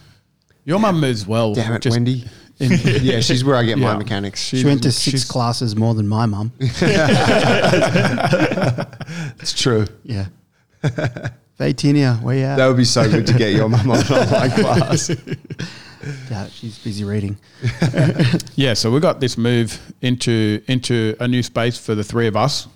your 0.64 0.78
mum 0.78 1.00
moves 1.00 1.26
well. 1.26 1.54
damn 1.54 1.72
it, 1.74 1.82
just 1.82 1.94
Wendy. 1.96 2.24
In- 2.60 2.70
yeah, 3.02 3.20
she's 3.20 3.44
where 3.44 3.56
I 3.56 3.64
get 3.64 3.78
my 3.78 3.92
Yeah. 3.92 3.98
mechanics. 3.98 4.40
She 4.42 4.64
went 4.64 4.82
to 4.84 4.92
six 4.92 5.10
she's- 5.20 5.24
classes 5.24 5.74
more 5.76 5.94
than 5.94 6.06
my 6.08 6.26
mum. 6.26 6.52
It's 9.40 9.52
true. 9.60 9.86
yeah. 10.04 10.26
Hey 11.58 11.72
Tinia, 11.74 12.20
where 12.22 12.36
you 12.36 12.44
at? 12.44 12.56
That 12.56 12.66
would 12.68 12.76
be 12.76 12.84
so 12.84 13.10
good 13.10 13.26
to 13.26 13.32
get 13.34 13.52
your 13.52 13.68
mum 13.68 13.90
on 13.90 13.98
an 13.98 14.12
online 14.12 14.50
class. 14.60 15.10
Yeah, 16.30 16.46
she's 16.48 16.78
busy 16.78 17.02
reading. 17.04 17.36
Yeah, 18.54 18.74
so 18.74 18.90
we've 18.92 19.02
got 19.02 19.18
this 19.20 19.36
move 19.36 19.80
into 20.02 20.62
into 20.68 21.16
a 21.20 21.26
new 21.26 21.42
space 21.42 21.76
for 21.78 21.94
the 21.96 22.04
three 22.04 22.26
of 22.28 22.36
us. 22.36 22.68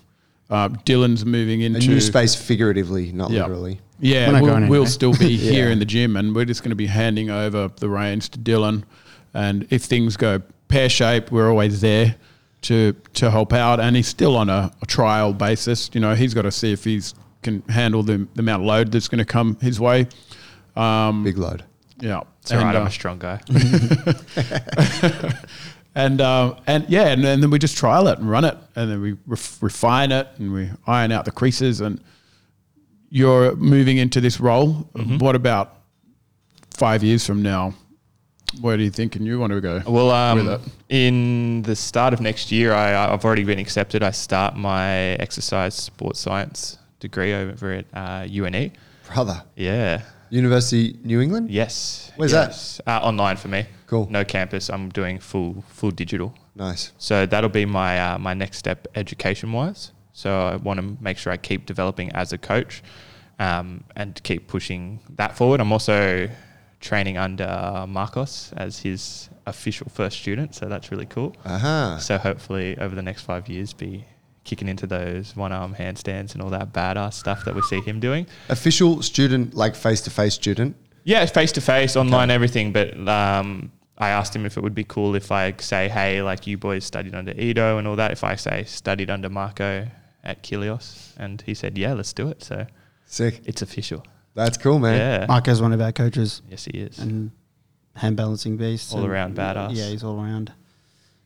Uh, 0.51 0.69
Dylan's 0.69 1.25
moving 1.25 1.61
into 1.61 1.77
A 1.79 1.81
into 1.83 1.95
new 1.95 2.01
space 2.01 2.35
figuratively, 2.35 3.13
not 3.13 3.31
Yeah. 3.31 3.43
literally. 3.43 3.81
Yeah, 4.01 4.27
We're 4.27 4.33
not 4.33 4.43
we'll, 4.43 4.51
going 4.51 4.63
we'll 4.69 4.75
anywhere. 4.81 4.87
still 4.91 5.15
be 5.15 5.37
here 5.37 5.67
Yeah. 5.67 5.73
in 5.73 5.79
the 5.79 5.85
gym, 5.85 6.17
and 6.17 6.35
we're 6.35 6.45
just 6.45 6.63
going 6.63 6.71
to 6.71 6.77
be 6.77 6.87
handing 6.87 7.31
over 7.31 7.71
the 7.77 7.89
reins 7.89 8.29
to 8.31 8.39
Dylan. 8.39 8.83
And 9.35 9.67
if 9.71 9.83
things 9.85 10.17
go 10.17 10.43
pear 10.69 10.89
shaped, 10.89 11.33
we're 11.33 11.49
always 11.51 11.81
there 11.81 12.17
to 12.63 12.95
to 13.15 13.31
help 13.31 13.53
out. 13.53 13.81
And 13.81 13.97
he's 13.97 14.09
still 14.09 14.37
on 14.37 14.49
a, 14.49 14.71
a 14.83 14.87
trial 14.87 15.33
basis. 15.33 15.91
You 15.93 16.01
know, 16.01 16.15
he's 16.15 16.35
got 16.35 16.43
to 16.43 16.53
see 16.53 16.73
if 16.73 16.85
he's 16.85 17.15
can 17.43 17.63
handle 17.63 18.03
the, 18.03 18.27
the 18.35 18.41
amount 18.41 18.63
of 18.63 18.67
load 18.67 18.93
that's 18.93 19.09
going 19.09 19.19
to 19.19 19.25
come 19.25 19.57
his 19.61 19.81
way. 19.81 20.07
Um, 20.77 21.25
Big 21.25 21.37
load. 21.39 21.65
yeah, 22.01 22.21
It's 22.41 22.53
all 22.53 22.59
right. 22.59 22.77
I'm 22.77 22.85
uh, 22.85 22.87
a 22.87 22.91
strong 22.91 23.19
guy. 23.19 23.41
and 25.95 26.21
uh, 26.21 26.55
and 26.67 26.89
yeah, 26.89 27.09
and, 27.09 27.25
and 27.25 27.43
then 27.43 27.51
we 27.51 27.59
just 27.59 27.77
trial 27.77 28.09
it 28.09 28.19
and 28.19 28.31
run 28.31 28.45
it, 28.45 28.57
and 28.77 28.91
then 28.91 29.01
we 29.03 29.17
ref- 29.27 29.63
refine 29.63 30.13
it 30.13 30.29
and 30.39 30.53
we 30.53 30.71
iron 30.87 31.13
out 31.13 31.25
the 31.25 31.33
creases. 31.33 31.81
And 31.81 32.01
you're 33.11 33.55
moving 33.57 33.99
into 33.99 34.21
this 34.21 34.41
role. 34.41 34.89
Mm-hmm. 34.95 35.19
What 35.19 35.37
about 35.37 35.77
five 36.71 37.03
years 37.03 37.27
from 37.27 37.43
now? 37.43 37.75
Where 38.61 38.77
do 38.77 38.83
you 38.83 38.91
think 38.91 39.17
and 39.17 39.27
you 39.27 39.39
want 39.39 39.53
to 39.53 39.61
go? 39.61 39.83
Well, 39.87 40.37
with 40.37 40.47
um, 40.47 40.61
it? 40.61 40.61
in 40.89 41.63
the 41.63 41.75
start 41.75 42.13
of 42.13 42.21
next 42.21 42.53
year, 42.53 42.73
I, 42.73 43.13
I've 43.13 43.25
already 43.25 43.45
been 43.45 43.59
accepted. 43.59 44.03
I 44.03 44.11
start 44.11 44.57
my 44.57 44.91
exercise 45.17 45.75
sports 45.75 46.21
science 46.21 46.79
degree 47.01 47.33
over 47.33 47.73
at 47.73 47.87
uh, 47.95 48.27
UNE. 48.31 48.73
Brother. 49.07 49.43
Yeah. 49.57 50.03
University 50.31 50.99
New 51.05 51.21
England? 51.21 51.51
Yes. 51.51 52.11
Where's 52.17 52.33
yes. 52.33 52.81
that? 52.87 53.03
Uh, 53.03 53.07
online 53.07 53.37
for 53.37 53.49
me. 53.49 53.67
Cool. 53.87 54.09
No 54.11 54.25
campus. 54.25 54.71
I'm 54.71 54.89
doing 54.89 55.19
full 55.19 55.63
full 55.69 55.91
digital. 55.91 56.35
Nice. 56.55 56.93
So 56.97 57.27
that'll 57.27 57.51
be 57.51 57.67
my 57.67 58.01
uh, 58.01 58.19
my 58.19 58.33
next 58.33 58.57
step 58.57 58.89
education 58.95 59.53
wise. 59.53 59.93
So 60.15 60.31
I 60.47 60.57
want 60.57 60.81
to 60.81 60.97
make 61.03 61.19
sure 61.19 61.33
I 61.33 61.37
keep 61.37 61.67
developing 61.67 62.11
as 62.13 62.33
a 62.33 62.39
coach, 62.39 62.83
um, 63.39 63.85
and 63.97 64.23
keep 64.23 64.49
pushing 64.49 65.01
that 65.17 65.37
forward. 65.37 65.61
I'm 65.61 65.73
also 65.73 66.29
training 66.83 67.17
under 67.17 67.87
Marcos 67.89 68.53
as 68.59 68.81
his 68.81 69.31
official 69.47 69.87
first 69.89 70.19
student. 70.19 70.55
So 70.55 70.69
that's 70.69 70.91
really 70.91 71.07
cool. 71.07 71.35
Uh-huh. 71.45 71.99
So 71.99 72.19
hopefully 72.19 72.77
over 72.77 72.95
the 72.95 73.03
next 73.03 73.23
five 73.23 73.49
years, 73.49 73.73
be 73.73 74.05
kicking 74.45 74.69
into 74.69 74.87
those 74.87 75.35
one 75.37 75.53
arm 75.53 75.75
handstands 75.75 76.35
and 76.35 76.43
all 76.43 76.51
that 76.51 76.73
badass 76.73 77.15
stuff 77.15 77.45
that 77.45 77.55
we 77.55 77.63
see 77.63 77.81
him 77.81 78.01
doing. 78.01 78.27
Official 78.49 79.01
student, 79.01 79.55
like 79.55 79.75
face-to-face 79.75 80.35
student. 80.35 80.77
Yeah, 81.05 81.25
face 81.27 81.53
to 81.53 81.61
face, 81.61 81.97
online, 81.97 82.31
everything. 82.31 82.73
But 82.73 82.97
um, 83.09 83.73
I 83.99 84.11
asked 84.11 84.35
him 84.35 84.45
if 84.45 84.57
it 84.57 84.63
would 84.63 84.75
be 84.75 84.85
cool 84.85 85.15
if 85.15 85.33
I 85.33 85.55
say, 85.59 85.89
hey, 85.89 86.23
like 86.23 86.47
you 86.47 86.59
boys 86.59 86.85
studied 86.85 87.15
under 87.15 87.33
Ido 87.33 87.79
and 87.79 87.89
all 87.89 87.97
that. 87.97 88.11
If 88.13 88.23
I 88.25 88.37
say 88.37 88.65
studied 88.65 89.11
under 89.11 89.29
Marco 89.29 89.89
at 90.25 90.43
Kilios, 90.43 91.15
and 91.17 91.43
he 91.43 91.55
said, 91.55 91.79
yeah, 91.79 91.93
let's 91.93 92.13
do 92.13 92.29
it. 92.29 92.43
So 92.43 92.67
Sick. 93.07 93.41
it's 93.45 93.63
official. 93.63 94.05
That's 94.35 94.57
cool, 94.57 94.79
man. 94.79 94.97
Yeah. 94.99 95.27
Marco's 95.27 95.61
one 95.61 95.73
of 95.73 95.81
our 95.81 95.93
coaches 95.93 96.43
Yes, 96.51 96.65
he 96.65 96.73
is. 96.79 96.99
and 96.99 97.31
hand 97.95 98.17
balancing 98.17 98.57
beast. 98.57 98.93
All 98.95 99.01
and- 99.03 99.11
around 99.11 99.37
badass. 99.37 99.71
Yeah, 99.75 99.89
he's 99.89 100.03
all 100.05 100.17
around. 100.23 100.53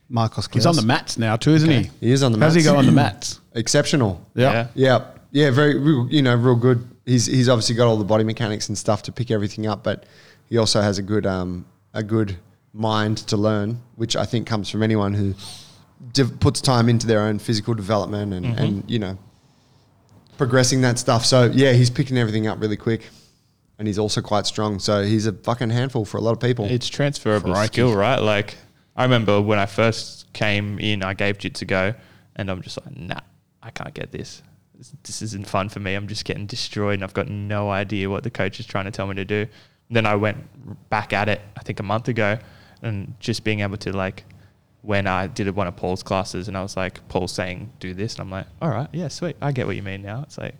Marcos 0.09 0.47
He's 0.51 0.65
on 0.65 0.75
the 0.75 0.81
mats 0.83 1.17
now 1.17 1.35
too, 1.35 1.51
isn't 1.51 1.69
Okay. 1.69 1.91
He 1.99 2.11
is 2.11 2.23
on 2.23 2.31
the 2.31 2.37
he? 2.37 2.43
How's 2.43 2.53
he 2.53 2.59
mats. 2.59 2.71
go 2.71 2.77
on 2.77 2.85
the 2.85 2.91
mats? 2.93 3.41
Exceptional. 3.55 4.21
Yeah. 4.35 4.67
Yeah, 4.73 5.05
yeah, 5.31 5.51
very, 5.51 5.77
real, 5.77 6.07
you 6.09 6.21
know, 6.21 6.33
real 6.35 6.55
good. 6.55 6.87
He's 7.05 7.25
he's 7.25 7.49
obviously 7.49 7.75
got 7.75 7.87
all 7.87 7.97
the 7.97 8.05
body 8.05 8.23
mechanics 8.23 8.69
and 8.69 8.77
stuff 8.77 9.03
to 9.03 9.11
pick 9.11 9.31
everything 9.31 9.67
up, 9.67 9.83
but 9.83 10.05
he 10.49 10.57
also 10.57 10.81
has 10.81 10.97
a 10.97 11.01
good 11.01 11.25
um 11.25 11.65
a 11.93 12.03
good 12.03 12.37
mind 12.73 13.17
to 13.27 13.35
learn, 13.37 13.81
which 13.95 14.15
I 14.15 14.25
think 14.25 14.47
comes 14.47 14.69
from 14.69 14.81
anyone 14.83 15.13
who 15.13 15.33
div- 16.13 16.39
puts 16.39 16.61
time 16.61 16.87
into 16.89 17.05
their 17.07 17.21
own 17.21 17.39
physical 17.39 17.73
development 17.73 18.33
and 18.33 18.45
Mm-hmm. 18.45 18.59
and 18.63 18.83
you 18.89 18.99
know 18.99 19.17
progressing 20.37 20.81
that 20.81 20.99
stuff. 20.99 21.25
So 21.25 21.51
yeah, 21.53 21.73
he's 21.73 21.89
picking 21.89 22.17
everything 22.17 22.47
up 22.47 22.61
really 22.61 22.77
quick, 22.77 23.09
and 23.77 23.87
he's 23.87 23.99
also 23.99 24.21
quite 24.21 24.45
strong. 24.45 24.79
So 24.79 25.03
he's 25.03 25.25
a 25.25 25.33
fucking 25.33 25.69
handful 25.69 26.05
for 26.05 26.17
a 26.17 26.21
lot 26.21 26.31
of 26.31 26.39
people. 26.39 26.65
It's 26.65 26.87
transferable 26.87 27.51
Crikey. 27.53 27.73
skill, 27.73 27.95
right? 27.95 28.19
Like 28.19 28.55
I 28.95 29.03
remember 29.03 29.41
when 29.41 29.59
I 29.59 29.65
first 29.65 30.31
came 30.33 30.79
in, 30.79 31.03
I 31.03 31.13
gave 31.13 31.37
jits 31.37 31.61
a 31.61 31.65
go, 31.65 31.93
and 32.35 32.49
I'm 32.49 32.61
just 32.61 32.83
like, 32.83 32.97
nah, 32.97 33.19
I 33.61 33.69
can't 33.69 33.93
get 33.93 34.11
this. 34.11 34.41
This, 34.75 34.93
this 35.03 35.21
isn't 35.21 35.47
fun 35.47 35.69
for 35.69 35.79
me. 35.79 35.95
I'm 35.95 36.07
just 36.07 36.25
getting 36.25 36.45
destroyed, 36.45 36.95
and 36.95 37.03
I've 37.03 37.13
got 37.13 37.27
no 37.27 37.69
idea 37.69 38.09
what 38.09 38.23
the 38.23 38.29
coach 38.29 38.59
is 38.59 38.65
trying 38.65 38.85
to 38.85 38.91
tell 38.91 39.07
me 39.07 39.15
to 39.15 39.25
do. 39.25 39.47
then 39.89 40.05
I 40.05 40.15
went 40.15 40.37
back 40.89 41.13
at 41.13 41.29
it, 41.29 41.41
I 41.57 41.61
think 41.61 41.79
a 41.79 41.83
month 41.83 42.07
ago, 42.07 42.39
and 42.81 43.13
just 43.19 43.43
being 43.43 43.61
able 43.61 43.77
to 43.77 43.95
like, 43.95 44.23
when 44.81 45.07
I 45.07 45.27
did 45.27 45.49
one 45.55 45.67
of 45.67 45.75
Paul's 45.75 46.03
classes, 46.03 46.47
and 46.47 46.57
I 46.57 46.61
was 46.61 46.77
like, 46.77 47.05
Paul's 47.09 47.31
saying 47.31 47.71
do 47.79 47.93
this, 47.93 48.15
and 48.15 48.21
I'm 48.21 48.31
like, 48.31 48.47
all 48.61 48.69
right, 48.69 48.87
yeah, 48.93 49.07
sweet, 49.07 49.35
I 49.41 49.51
get 49.51 49.67
what 49.67 49.75
you 49.75 49.83
mean 49.83 50.01
now. 50.01 50.23
It's 50.23 50.37
like 50.37 50.55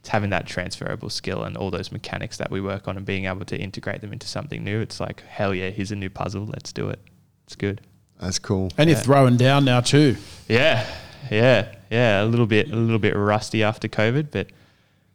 it's 0.00 0.08
having 0.08 0.30
that 0.30 0.46
transferable 0.46 1.10
skill 1.10 1.42
and 1.42 1.56
all 1.56 1.70
those 1.70 1.92
mechanics 1.92 2.36
that 2.38 2.50
we 2.50 2.60
work 2.60 2.88
on 2.88 2.96
and 2.96 3.04
being 3.04 3.26
able 3.26 3.44
to 3.44 3.56
integrate 3.56 4.00
them 4.00 4.12
into 4.12 4.26
something 4.26 4.64
new. 4.64 4.80
It's 4.80 5.00
like, 5.00 5.22
hell 5.22 5.54
yeah, 5.54 5.70
here's 5.70 5.90
a 5.90 5.96
new 5.96 6.10
puzzle. 6.10 6.46
Let's 6.46 6.72
do 6.72 6.88
it. 6.88 7.00
It's 7.44 7.56
good. 7.56 7.80
That's 8.20 8.38
cool. 8.38 8.70
And 8.76 8.90
you're 8.90 8.98
throwing 8.98 9.36
down 9.36 9.64
now 9.64 9.80
too. 9.80 10.16
Yeah, 10.48 10.86
yeah, 11.30 11.74
yeah. 11.90 12.22
A 12.22 12.26
little 12.26 12.46
bit, 12.46 12.70
a 12.70 12.76
little 12.76 12.98
bit 12.98 13.14
rusty 13.14 13.62
after 13.62 13.86
COVID, 13.88 14.28
but 14.30 14.48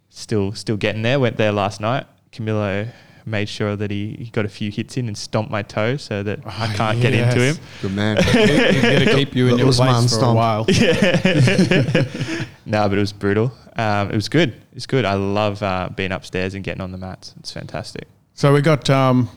still, 0.10 0.54
still 0.54 0.78
getting 0.78 1.02
there. 1.02 1.20
Went 1.20 1.38
there 1.38 1.52
last 1.52 1.82
night. 1.82 2.06
Camilo 2.32 2.90
made 3.26 3.48
sure 3.50 3.76
that 3.76 3.92
he, 3.92 4.16
he 4.20 4.26
got 4.32 4.46
a 4.46 4.50
few 4.50 4.72
hits 4.72 4.98
in 4.98 5.08
and 5.08 5.18
stomped 5.18 5.52
my 5.52 5.62
toe 5.62 5.98
so 5.98 6.24
that 6.24 6.40
I 6.46 6.72
Oh, 6.74 6.76
can't 6.76 7.02
get 7.02 7.14
into 7.14 7.40
him. 7.42 7.58
Good 7.82 7.94
man. 7.94 8.18
He's 8.24 8.82
going 8.82 9.00
to 9.08 9.14
keep 9.16 9.36
you 9.36 9.48
in 9.48 9.58
The 9.58 9.64
your 9.64 9.74
place 9.74 10.00
for 10.00 10.06
a 10.06 10.10
stomp. 10.10 10.36
while. 10.36 10.66
no, 12.66 12.90
but 12.90 12.98
it 12.98 13.02
was 13.02 13.14
brutal. 13.14 13.52
Um, 13.76 14.10
it 14.12 14.16
was 14.16 14.30
good. 14.30 14.54
It's 14.74 14.86
good. 14.86 15.06
I 15.06 15.14
love 15.16 15.62
uh, 15.64 15.90
being 15.96 16.12
upstairs 16.12 16.54
and 16.54 16.64
getting 16.64 16.82
on 16.82 16.92
the 16.92 16.98
mats. 16.98 17.34
It's 17.40 17.52
fantastic. 17.52 18.08
So 18.34 18.54
we 18.54 18.62
got 18.62 18.90
um, 18.90 19.30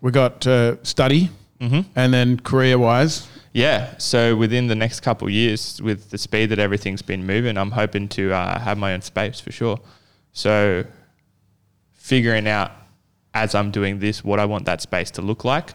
we 0.00 0.10
got 0.10 0.46
uh, 0.46 0.82
study, 0.82 1.30
Mm-hmm. 1.60 1.90
and 1.94 2.14
then 2.14 2.40
career 2.40 2.78
wise. 2.78 3.28
Yeah. 3.52 3.94
So 3.98 4.34
within 4.34 4.68
the 4.68 4.74
next 4.74 5.00
couple 5.00 5.28
of 5.28 5.34
years, 5.34 5.78
with 5.82 6.08
the 6.08 6.16
speed 6.16 6.46
that 6.46 6.58
everything's 6.58 7.02
been 7.02 7.26
moving, 7.26 7.58
I'm 7.58 7.72
hoping 7.72 8.08
to 8.10 8.32
uh, 8.32 8.58
have 8.58 8.78
my 8.78 8.94
own 8.94 9.02
space 9.02 9.40
for 9.40 9.52
sure. 9.52 9.78
So 10.32 10.84
figuring 11.92 12.48
out 12.48 12.72
as 13.34 13.54
I'm 13.54 13.70
doing 13.70 13.98
this 13.98 14.24
what 14.24 14.40
I 14.40 14.44
want 14.44 14.64
that 14.66 14.80
space 14.80 15.10
to 15.12 15.22
look 15.22 15.44
like, 15.44 15.70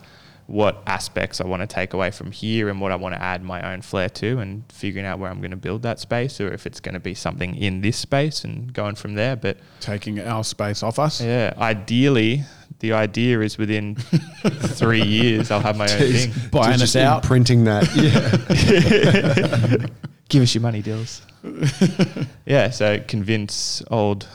what 0.47 0.83
aspects 0.85 1.41
I 1.41 1.45
want 1.47 1.61
to 1.61 1.67
take 1.67 1.93
away 1.93 2.11
from 2.11 2.31
here, 2.31 2.69
and 2.69 2.79
what 2.79 2.91
I 2.91 2.95
want 2.95 3.15
to 3.15 3.21
add 3.21 3.43
my 3.43 3.73
own 3.73 3.81
flair 3.81 4.09
to, 4.09 4.39
and 4.39 4.63
figuring 4.71 5.05
out 5.05 5.19
where 5.19 5.31
I'm 5.31 5.39
going 5.39 5.51
to 5.51 5.57
build 5.57 5.81
that 5.83 5.99
space, 5.99 6.39
or 6.39 6.51
if 6.53 6.67
it's 6.67 6.79
going 6.79 6.93
to 6.93 6.99
be 6.99 7.13
something 7.15 7.55
in 7.55 7.81
this 7.81 7.97
space, 7.97 8.43
and 8.43 8.71
going 8.73 8.95
from 8.95 9.15
there. 9.15 9.35
But 9.35 9.57
taking 9.79 10.19
our 10.19 10.43
space 10.43 10.83
off 10.83 10.99
us. 10.99 11.21
yeah, 11.21 11.53
ideally, 11.57 12.43
the 12.79 12.93
idea 12.93 13.39
is 13.39 13.57
within 13.57 13.95
three 13.95 15.01
years 15.01 15.49
I'll 15.49 15.61
have 15.61 15.77
my 15.77 15.85
own 15.85 15.99
Jeez. 15.99 16.31
thing. 16.31 16.49
Buying 16.51 16.73
us 16.73 16.79
Just 16.81 16.95
out. 16.97 17.23
Printing 17.23 17.63
that. 17.65 17.85
Yeah. 19.75 19.87
Give 20.27 20.41
us 20.41 20.55
your 20.55 20.63
money, 20.63 20.81
Dills. 20.81 21.21
yeah, 22.45 22.71
so 22.71 22.99
convince 23.07 23.83
old 23.91 24.27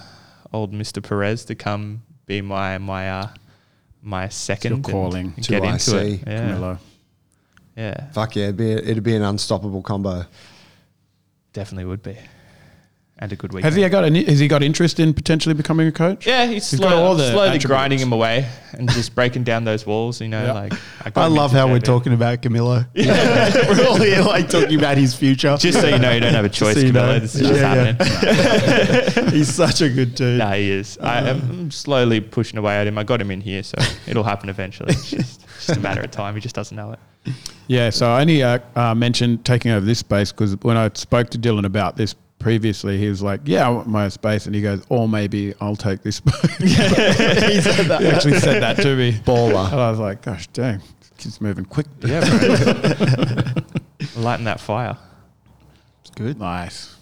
old 0.53 0.73
Mr. 0.73 1.03
Perez 1.03 1.45
to 1.47 1.55
come 1.55 2.03
be 2.31 2.41
my 2.41 2.79
my 2.79 3.11
uh, 3.11 3.29
my 4.03 4.29
second 4.29 4.73
and- 4.75 4.85
calling. 4.85 5.33
and 5.37 5.45
To 5.45 5.51
get 5.51 5.65
into 5.65 5.99
IC, 5.99 6.23
it. 6.23 6.29
Yeah, 6.29 6.49
Camilo. 6.49 6.79
yeah, 7.77 8.11
Fuck 8.13 8.37
yeah, 8.37 8.45
it'd 8.45 8.57
be, 8.57 8.71
it'd 8.73 9.03
be 9.03 9.17
an 9.17 9.23
unstoppable 9.23 9.83
combo. 9.83 10.25
definitely 11.53 11.87
would 11.87 12.03
be, 12.03 12.17
and 13.21 13.31
a 13.33 13.37
good 13.37 13.53
week. 13.53 13.63
Has 13.65 13.75
he 13.75 13.87
got 13.89 14.05
any, 14.05 14.25
has 14.25 14.39
he 14.39 14.49
got 14.49 14.63
interest 14.63 14.99
in 14.99 15.13
potentially 15.13 15.55
becoming 15.55 15.87
a 15.87 15.93
coach? 15.93 16.27
Yeah, 16.27 16.47
he's, 16.47 16.71
He's 16.71 16.79
slow, 16.81 16.89
got 16.89 16.97
all 17.03 17.15
the 17.15 17.25
slowly 17.31 17.41
attributes. 17.49 17.67
grinding 17.67 17.99
him 17.99 18.13
away 18.13 18.49
and 18.73 18.91
just 18.91 19.15
breaking 19.15 19.45
down 19.45 19.65
those 19.65 19.85
walls. 19.87 20.21
You 20.23 20.29
know, 20.29 20.43
Yeah. 20.43 20.53
like 20.53 20.71
got 21.13 21.17
I 21.19 21.27
love 21.27 21.53
how 21.53 21.69
we're 21.69 21.81
JB. 21.81 21.85
talking 21.85 22.13
about 22.15 22.41
Camilo. 22.41 22.87
we're 22.95 23.87
all 23.87 23.97
here 23.97 24.23
like 24.23 24.49
talking 24.49 24.79
about 24.79 24.97
his 24.97 25.15
future. 25.15 25.57
Just 25.59 25.81
so 25.81 25.87
you 25.89 25.99
know, 25.99 26.11
you 26.13 26.21
don't 26.21 26.33
have 26.35 26.45
a 26.47 26.49
choice, 26.61 26.75
so 26.77 26.81
you 26.81 26.93
know. 26.93 27.01
Camilo. 27.03 27.21
This 27.21 27.35
is 27.35 27.49
just 27.49 27.61
Yeah, 27.61 27.75
yeah. 27.85 29.03
happening. 29.11 29.31
He's 29.35 29.55
such 29.55 29.83
a 29.83 29.89
good 29.91 30.15
dude. 30.15 30.39
No, 30.39 30.51
he 30.53 30.71
is. 30.71 30.97
I 30.99 31.29
am 31.29 31.71
slowly 31.71 32.21
pushing 32.21 32.59
away 32.59 32.77
at 32.77 32.87
him. 32.87 32.97
I 32.99 33.05
got 33.05 33.21
him 33.21 33.31
in 33.31 33.41
here, 33.43 33.63
so 33.63 33.77
it'll 34.07 34.25
happen 34.25 34.49
eventually. 34.49 34.93
It's 34.95 35.11
just, 35.11 35.41
just 35.67 35.77
a 35.77 35.81
matter 35.81 36.01
of 36.01 36.11
time. 36.11 36.35
He 36.35 36.41
just 36.41 36.55
doesn't 36.55 36.77
know 36.77 36.93
it. 36.93 36.99
Yeah, 37.69 37.91
so 37.91 38.11
I 38.11 38.23
only 38.23 38.43
uh, 38.43 38.61
uh, 38.75 38.95
mentioned 38.95 39.45
taking 39.45 39.71
over 39.73 39.85
this 39.85 39.99
space 39.99 40.33
because 40.33 40.57
when 40.63 40.79
I 40.79 40.91
spoke 40.95 41.29
to 41.31 41.39
Dylan 41.39 41.67
about 41.67 41.97
this 41.97 42.15
previously, 42.41 42.99
he 42.99 43.09
was 43.09 43.23
like, 43.23 43.43
"Yeah, 43.45 43.67
I 43.67 43.71
want 43.71 43.87
my 43.87 44.09
space," 44.09 44.47
and 44.47 44.55
he 44.55 44.61
goes, 44.63 44.85
"Or 44.89 45.09
maybe 45.09 45.55
I'll 45.61 45.77
take 45.77 46.03
this 46.03 46.17
space." 46.25 46.35
he 46.59 46.69
said 46.75 47.87
that. 47.87 48.01
He 48.01 48.09
actually 48.09 48.41
said 48.41 48.61
that 48.63 48.77
to 48.79 48.97
me. 48.97 49.13
Baller. 49.13 49.71
And 49.71 49.81
I 49.81 49.91
was 49.91 50.01
like, 50.01 50.23
"Gosh, 50.23 50.49
dang, 50.49 50.81
this 51.01 51.11
kid's 51.19 51.41
moving 51.41 51.65
quick." 51.65 51.87
Yeah, 52.01 52.21
bro. 52.21 53.63
Lighten 54.17 54.45
that 54.47 54.59
fire. 54.61 54.97
It's 56.01 56.11
good. 56.11 56.39
Nice. 56.41 56.97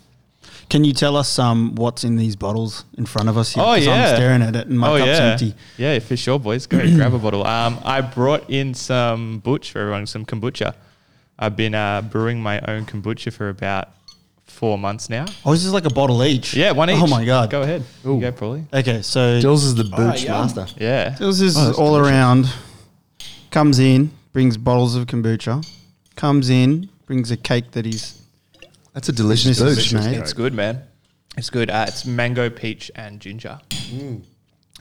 Can 0.68 0.84
you 0.84 0.92
tell 0.92 1.16
us 1.16 1.38
um, 1.38 1.74
what's 1.76 2.04
in 2.04 2.16
these 2.16 2.36
bottles 2.36 2.84
in 2.98 3.06
front 3.06 3.30
of 3.30 3.38
us 3.38 3.54
here? 3.54 3.62
Oh, 3.62 3.74
'Cause 3.74 3.86
yeah. 3.86 4.10
I'm 4.10 4.16
staring 4.16 4.42
at 4.42 4.54
it 4.54 4.66
and 4.66 4.78
my 4.78 4.90
oh 4.90 4.98
cup's 4.98 5.06
yeah, 5.18 5.24
empty. 5.32 5.54
yeah, 5.78 5.98
for 6.00 6.14
sure, 6.14 6.38
boys. 6.38 6.66
Go 6.66 6.78
grab 6.94 7.14
a 7.14 7.18
bottle. 7.18 7.46
Um, 7.46 7.78
I 7.84 8.02
brought 8.02 8.50
in 8.50 8.74
some 8.74 9.38
booch 9.38 9.72
for 9.72 9.78
everyone, 9.78 10.04
some 10.06 10.26
kombucha. 10.26 10.74
I've 11.38 11.56
been 11.56 11.74
uh, 11.74 12.02
brewing 12.02 12.42
my 12.42 12.60
own 12.68 12.84
kombucha 12.84 13.32
for 13.32 13.48
about 13.48 13.88
four 14.48 14.76
months 14.78 15.08
now. 15.08 15.26
Oh, 15.44 15.52
this 15.52 15.64
is 15.64 15.72
like 15.72 15.84
a 15.84 15.90
bottle 15.90 16.24
each. 16.24 16.54
Yeah, 16.54 16.72
one 16.72 16.90
each. 16.90 17.00
Oh 17.00 17.06
my 17.06 17.24
god. 17.24 17.50
Go 17.50 17.62
ahead. 17.62 17.84
You 18.04 18.20
go, 18.20 18.32
Paulie. 18.32 18.64
Okay, 18.72 19.02
so 19.02 19.40
Jules 19.40 19.64
is 19.64 19.74
the 19.74 19.84
booch 19.84 20.24
yum. 20.24 20.32
master. 20.40 20.66
Yeah. 20.78 21.10
this 21.10 21.40
is 21.40 21.56
Oh, 21.56 21.66
that's 21.66 21.78
all 21.78 21.94
delicious. 21.94 22.10
around. 22.12 22.52
Comes 23.50 23.78
in, 23.78 24.10
brings 24.32 24.56
bottles 24.56 24.94
of 24.94 25.06
kombucha. 25.06 25.66
Comes 26.16 26.50
in, 26.50 26.88
brings 27.06 27.30
a 27.30 27.36
cake 27.36 27.70
that 27.72 27.84
he's. 27.84 28.20
That's 28.92 29.08
a 29.08 29.12
delicious 29.12 29.58
This 29.58 29.78
is 29.78 29.92
booch. 29.92 30.04
mate. 30.04 30.18
It's 30.18 30.32
good, 30.32 30.52
man. 30.54 30.82
It's 31.36 31.50
good. 31.50 31.70
Uh, 31.70 31.84
it's 31.88 32.04
mango, 32.04 32.50
peach, 32.50 32.90
and 32.96 33.20
ginger. 33.20 33.58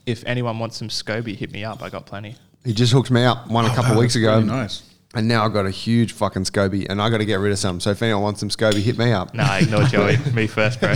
If 0.05 0.23
anyone 0.25 0.57
wants 0.57 0.77
some 0.77 0.87
SCOBY, 0.87 1.35
hit 1.35 1.51
me 1.51 1.63
up. 1.63 1.83
I 1.83 1.89
got 1.89 2.05
plenty. 2.07 2.35
He 2.65 2.73
just 2.73 2.91
hooked 2.91 3.11
me 3.11 3.23
up 3.23 3.47
one 3.47 3.65
a 3.65 3.69
couple 3.75 3.91
of 3.91 3.97
weeks 3.97 4.15
ago. 4.15 4.39
Nice. 4.41 4.81
And 5.15 5.27
now 5.27 5.45
I've 5.45 5.53
got 5.53 5.65
a 5.65 5.71
huge 5.71 6.11
fucking 6.11 6.43
SCOBY 6.43 6.87
and 6.89 7.01
I 7.01 7.09
got 7.09 7.19
to 7.19 7.25
get 7.25 7.39
rid 7.39 7.51
of 7.53 7.57
some. 7.57 7.79
So 7.79 7.91
if 7.91 8.01
anyone 8.03 8.21
wants 8.23 8.41
some 8.41 8.49
SCOBY, 8.49 8.81
hit 8.81 8.97
me 8.97 9.11
up. 9.13 9.33
Nah, 9.33 9.55
ignore 9.57 9.83
Joey. 9.85 10.17
me 10.33 10.47
first, 10.47 10.79
bro. 10.81 10.91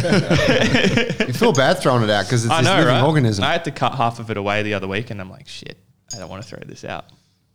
You 1.28 1.34
feel 1.34 1.54
bad 1.54 1.80
throwing 1.80 2.04
it 2.04 2.10
out 2.10 2.26
because 2.26 2.44
it's 2.46 2.54
I 2.54 2.58
this 2.62 2.66
know, 2.70 2.78
living 2.78 2.94
right? 2.94 3.04
organism. 3.04 3.44
I 3.46 3.54
had 3.54 3.64
to 3.66 3.72
cut 3.72 3.94
half 3.96 4.20
of 4.20 4.30
it 4.30 4.38
away 4.38 4.64
the 4.64 4.74
other 4.74 4.88
week, 4.88 5.10
and 5.12 5.22
I'm 5.22 5.30
like, 5.30 5.48
shit, 5.48 5.78
I 6.14 6.18
don't 6.20 6.30
want 6.30 6.44
to 6.44 6.48
throw 6.50 6.60
this 6.66 6.84
out. 6.84 7.06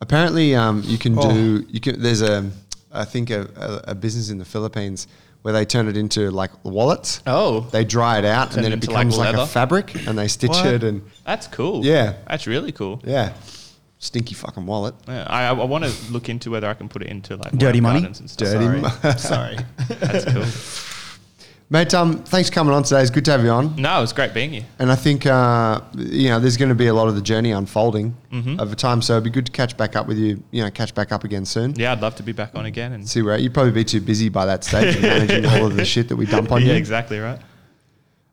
Apparently, 0.01 0.55
um, 0.55 0.83
you 0.85 0.99
can 0.99 1.19
Oh. 1.19 1.31
do. 1.33 1.67
You 1.69 1.81
can. 1.81 2.01
There's 2.01 2.23
a, 2.23 2.51
I 2.93 3.05
think 3.05 3.31
a, 3.31 3.43
a, 3.87 3.91
a 3.91 3.95
business 3.95 4.31
in 4.31 4.39
the 4.39 4.45
Philippines 4.45 5.07
where 5.43 5.53
they 5.53 5.65
turn 5.65 5.89
it 5.89 5.97
into 5.97 6.31
like 6.31 6.51
wallets. 6.65 7.21
Oh, 7.27 7.61
They 7.71 7.85
dry 7.85 8.19
it 8.19 8.25
out 8.25 8.51
Turn 8.51 8.59
and 8.59 8.65
then 8.65 8.73
it 8.73 8.77
it 8.77 8.85
into, 8.85 8.91
like, 8.93 9.07
becomes 9.07 9.19
like, 9.19 9.35
a 9.35 9.39
leather? 9.39 9.47
fabric, 9.51 10.07
and 10.09 10.19
they 10.19 10.29
stitch 10.29 10.51
What? 10.51 10.67
it 10.67 10.83
and 10.85 11.03
that's 11.25 11.47
cool. 11.49 11.85
Yeah. 11.85 12.15
that's 12.27 12.47
really 12.47 12.73
cool. 12.73 13.01
yeah, 13.05 13.33
stinky 13.99 14.35
fucking 14.35 14.67
wallet. 14.67 14.95
Yeah, 15.09 15.25
I, 15.29 15.47
I 15.49 15.53
want 15.53 15.85
to 15.85 16.13
look 16.13 16.29
into 16.29 16.51
whether 16.51 16.69
I 16.69 16.75
can 16.75 16.89
put 16.89 17.03
it 17.03 17.09
into 17.09 17.37
like 17.37 17.53
Dirty 17.53 17.81
money? 17.81 18.05
and 18.05 18.15
stuff. 18.31 18.49
Dirty 18.51 18.83
Sorry. 18.83 19.17
Sorry. 19.19 19.57
That's 19.89 20.25
cool. 20.25 20.45
Mate, 21.69 21.93
um, 21.95 22.23
thanks 22.23 22.49
for 22.49 22.55
coming 22.55 22.73
on 22.73 22.85
today. 22.85 23.01
It's 23.03 23.11
good 23.11 23.25
to 23.25 23.33
have 23.33 23.43
you 23.43 23.51
on. 23.51 23.75
No, 23.75 23.99
it 23.99 24.01
was 24.01 24.13
great 24.13 24.33
being 24.33 24.53
here. 24.53 24.65
And 24.79 24.93
I 24.93 24.95
think 24.95 25.27
uh, 25.27 25.81
you 25.97 26.29
know 26.29 26.39
there's 26.39 26.57
going 26.57 26.69
to 26.69 26.77
be 26.77 26.87
a 26.87 26.95
lot 26.95 27.09
of 27.09 27.17
the 27.17 27.21
journey 27.21 27.51
unfolding 27.51 28.15
Mm-hmm. 28.31 28.61
over 28.61 28.75
time. 28.77 29.03
So 29.03 29.15
it'd 29.15 29.25
be 29.25 29.31
good 29.31 29.47
to 29.47 29.53
catch 29.53 29.77
back 29.77 29.97
up 29.97 30.07
with 30.07 30.17
you. 30.19 30.41
You 30.53 30.63
know, 30.63 30.71
catch 30.71 30.95
back 30.95 31.11
up 31.11 31.25
again 31.25 31.45
soon. 31.45 31.75
Yeah, 31.75 31.91
I'd 31.93 32.01
love 32.03 32.15
to 32.17 32.23
be 32.23 32.31
back 32.33 32.55
on 32.55 32.67
again. 32.67 32.93
And 32.93 33.09
See 33.09 33.23
where 33.23 33.37
you'd 33.39 33.53
probably 33.55 33.73
be 33.73 33.83
too 33.83 34.01
busy 34.01 34.29
by 34.29 34.47
that 34.47 34.63
stage 34.63 35.01
managing 35.03 35.47
all 35.47 35.67
of 35.67 35.75
the 35.75 35.85
shit 35.93 36.09
that 36.11 36.17
we 36.17 36.27
dump 36.27 36.53
on 36.53 36.61
yeah, 36.63 36.69
you. 36.69 36.75
exactly 36.75 37.19
right. 37.19 37.41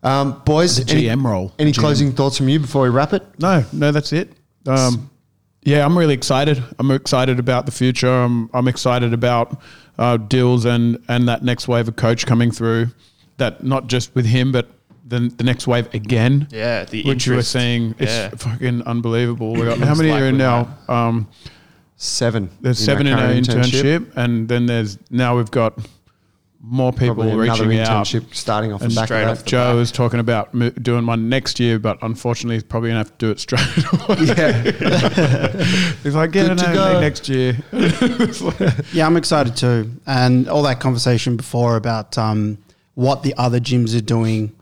Um, 0.03 0.41
boys, 0.45 0.83
The 0.85 0.91
any, 0.93 1.03
GM 1.05 1.23
role. 1.25 1.53
any 1.57 1.71
GM. 1.71 1.79
closing 1.79 2.11
thoughts 2.11 2.37
from 2.37 2.49
you 2.49 2.59
before 2.59 2.83
we 2.83 2.89
wrap 2.89 3.13
it? 3.13 3.23
No, 3.39 3.63
no, 3.73 3.91
that's 3.91 4.11
it. 4.13 4.31
Um, 4.67 5.09
yeah, 5.65 5.85
I'm 5.85 5.97
really 5.97 6.13
excited. 6.13 6.63
I'm 6.79 6.91
excited 6.91 7.39
about 7.39 7.65
the 7.65 7.71
future. 7.71 8.09
I'm, 8.09 8.49
I'm 8.53 8.67
excited 8.67 9.13
about 9.13 9.61
uh, 9.97 10.17
Dills 10.17 10.65
and 10.65 10.97
and 11.07 11.27
that 11.27 11.43
next 11.43 11.67
wave 11.67 11.87
of 11.87 11.95
coach 11.95 12.25
coming 12.25 12.51
through. 12.51 12.87
That 13.37 13.63
not 13.63 13.87
just 13.87 14.13
with 14.15 14.25
him, 14.25 14.51
but 14.51 14.67
the, 15.05 15.31
the 15.37 15.43
next 15.43 15.67
wave 15.67 15.93
again. 15.93 16.47
Yeah, 16.51 16.85
the 16.85 17.03
which 17.03 17.25
you 17.25 17.33
were 17.33 17.35
interest. 17.39 17.51
saying, 17.51 17.95
it's 17.99 18.11
Yeah. 18.11 18.29
fucking 18.29 18.83
unbelievable. 18.83 19.53
We 19.53 19.61
got, 19.65 19.77
how 19.79 19.95
many 19.95 20.11
are 20.11 20.25
in 20.25 20.37
now? 20.37 20.75
Um, 20.87 21.27
Seven. 21.95 22.49
there's 22.61 22.79
in 22.81 22.85
seven 22.85 23.07
in 23.07 23.13
our 23.13 23.19
current 23.19 23.47
internship, 23.47 24.11
and 24.17 24.47
then 24.49 24.65
there's 24.65 24.97
now 25.09 25.37
we've 25.37 25.51
got 25.51 25.77
more 26.65 26.93
people 26.93 27.15
Probably 27.15 27.31
another 27.45 27.67
reaching 27.67 27.79
out. 27.81 28.05
internship 28.05 28.33
starting 28.33 28.71
off 28.71 28.79
the 28.79 28.85
And 28.85 28.95
back 28.95 29.07
straight 29.07 29.23
of 29.23 29.29
off 29.31 29.37
that. 29.39 29.43
the 29.43 29.49
Joe 29.51 29.73
back. 29.75 29.81
is 29.81 29.91
talking 29.91 30.19
about 30.21 30.53
mo- 30.53 30.69
doing 30.69 31.05
one 31.05 31.27
next 31.27 31.59
year, 31.59 31.77
but 31.77 31.97
unfortunately, 32.01 32.55
he's 32.55 32.63
probably 32.63 32.89
gonna 32.89 32.99
have 32.99 33.11
to 33.17 33.25
do 33.25 33.31
it 33.31 33.39
straight 33.39 33.61
away. 33.93 34.17
Yeah. 34.21 34.61
he's 36.03 36.15
like, 36.15 36.31
get 36.31 36.43
Good 36.47 36.51
an 36.51 36.57
to 36.57 36.71
A 36.71 36.73
go. 36.73 36.99
next 37.01 37.27
year. 37.27 37.57
Yeah, 38.93 39.05
I'm 39.05 39.17
excited 39.17 39.55
too. 39.57 39.91
And 40.05 40.47
all 40.47 40.63
that 40.63 40.79
conversation 40.79 41.35
before 41.37 41.75
about 41.75 42.17
um, 42.17 42.57
what 42.95 43.23
the 43.23 43.33
other 43.37 43.59
gyms 43.59 43.95
are 43.97 44.01
doing, 44.01 44.55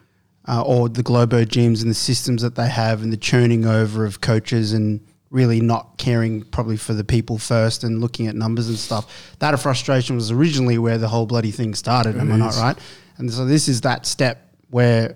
uh, 0.47 0.64
or 0.64 0.89
the 0.89 1.04
Globo 1.04 1.43
gyms 1.45 1.82
and 1.82 1.91
the 1.91 1.95
systems 1.95 2.41
that 2.41 2.56
they 2.56 2.68
have, 2.70 3.04
and 3.04 3.14
the 3.14 3.18
churning 3.18 3.66
over 3.66 4.06
of 4.06 4.22
coaches 4.22 4.74
and 4.74 5.02
really 5.32 5.61
not 5.61 5.97
caring 5.97 6.43
probably 6.43 6.77
for 6.77 6.93
the 6.93 7.05
people 7.05 7.38
first 7.38 7.84
and 7.84 8.01
looking 8.01 8.27
at 8.27 8.36
numbers 8.36 8.67
and 8.67 8.77
stuff. 8.77 9.34
That 9.39 9.57
frustration 9.59 10.15
was 10.15 10.29
originally 10.29 10.77
where 10.77 10.97
the 10.97 11.07
whole 11.07 11.25
bloody 11.25 11.51
thing 11.51 11.73
started. 11.73 12.17
am 12.17 12.32
I 12.32 12.38
not 12.38 12.55
right? 12.57 12.77
And 13.17 13.32
so 13.32 13.45
this 13.45 13.67
is 13.67 13.82
that 13.82 14.05
step 14.05 14.53
where 14.69 15.15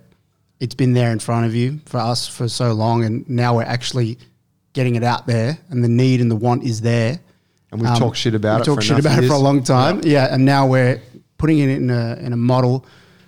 it's 0.60 0.74
been 0.76 0.94
there 0.94 1.12
in 1.12 1.20
front 1.20 1.46
of 1.46 1.54
you 1.54 1.80
for 1.86 2.00
us 2.00 2.28
for 2.28 2.48
so 2.48 2.72
long, 2.72 3.04
and 3.04 3.28
now 3.30 3.58
we're 3.58 3.64
actually 3.64 4.18
getting 4.74 4.96
it 4.96 5.04
out 5.04 5.28
there, 5.28 5.58
and 5.70 5.84
the 5.84 5.90
need 5.90 6.22
and 6.22 6.32
the 6.32 6.36
want 6.36 6.64
is 6.64 6.82
there. 6.82 7.20
And 7.72 7.82
we've 7.82 7.90
um, 7.90 8.00
talked 8.00 8.18
shit 8.18 8.36
about 8.36 8.62
it 8.62 8.66
Talked 8.66 8.84
for 8.84 8.88
shit 8.88 9.00
about 9.00 9.22
it 9.22 9.28
for 9.28 9.34
a 9.34 9.38
long 9.40 9.64
time. 9.64 10.02
Yeah. 10.04 10.34
and 10.34 10.46
now 10.46 10.66
we're 10.66 11.02
putting 11.38 11.60
it 11.60 11.70
in 11.70 11.90
a 11.90 12.16
in 12.22 12.32
a 12.32 12.38
model 12.38 12.86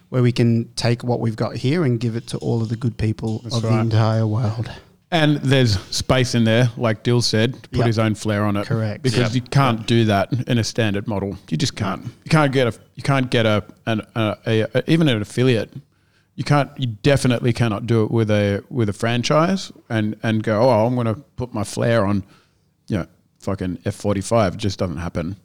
where 0.10 0.22
we 0.22 0.32
can 0.32 0.72
take 0.76 1.04
what 1.04 1.20
we've 1.20 1.36
got 1.36 1.56
here 1.56 1.84
and 1.84 2.00
give 2.00 2.16
it 2.16 2.28
to 2.28 2.38
all 2.38 2.62
of 2.62 2.70
the 2.70 2.78
good 2.78 2.98
people 2.98 3.42
of 3.52 3.62
the 3.62 3.78
entire 3.78 4.26
world. 4.26 4.72
And 5.10 5.38
there's 5.38 5.80
space 5.90 6.36
in 6.36 6.44
there, 6.44 6.70
like 6.76 7.04
Dill 7.04 7.22
said, 7.22 7.54
to 7.64 7.70
put 7.70 7.78
Yep. 7.80 7.88
his 7.88 8.00
own 8.00 8.14
flair 8.16 8.44
on 8.44 8.58
it. 8.58 8.66
Correct. 8.68 9.04
Because 9.04 9.20
Yep. 9.20 9.36
you 9.36 9.42
can't 9.42 9.88
do 9.88 10.04
that 10.06 10.34
in 10.50 10.58
a 10.58 10.64
standard 10.66 11.08
model. 11.08 11.38
You 11.50 11.56
just 11.56 11.78
can't. 11.78 12.04
You 12.26 12.30
can't 12.30 12.52
get 12.52 12.68
a. 12.68 12.78
You 12.96 13.04
can't 13.04 13.30
get 13.32 13.46
a 13.46 13.64
an 13.86 14.02
a, 14.16 14.36
a, 14.46 14.62
a 14.76 14.92
even 14.92 15.08
an 15.08 15.22
affiliate. 15.22 15.72
You 16.36 16.44
can't. 16.44 16.70
You 16.78 16.88
definitely 17.04 17.54
cannot 17.54 17.88
do 17.88 18.04
it 18.04 18.12
with 18.12 18.30
a 18.30 18.64
with 18.70 18.90
a 18.90 18.94
franchise 18.94 19.72
and 19.90 20.18
and 20.24 20.44
go. 20.44 20.62
Oh, 20.70 20.86
I'm 20.86 20.96
going 20.96 21.08
to 21.08 21.16
put 21.38 21.54
my 21.54 21.64
flair 21.64 22.06
on. 22.06 22.24
You 22.90 22.98
know, 22.98 23.08
fucking 23.40 23.80
F 23.86 23.96
forty 23.96 24.22
five. 24.22 24.56
It 24.56 24.58
just 24.58 24.78
doesn't 24.78 24.98
happen. 24.98 25.38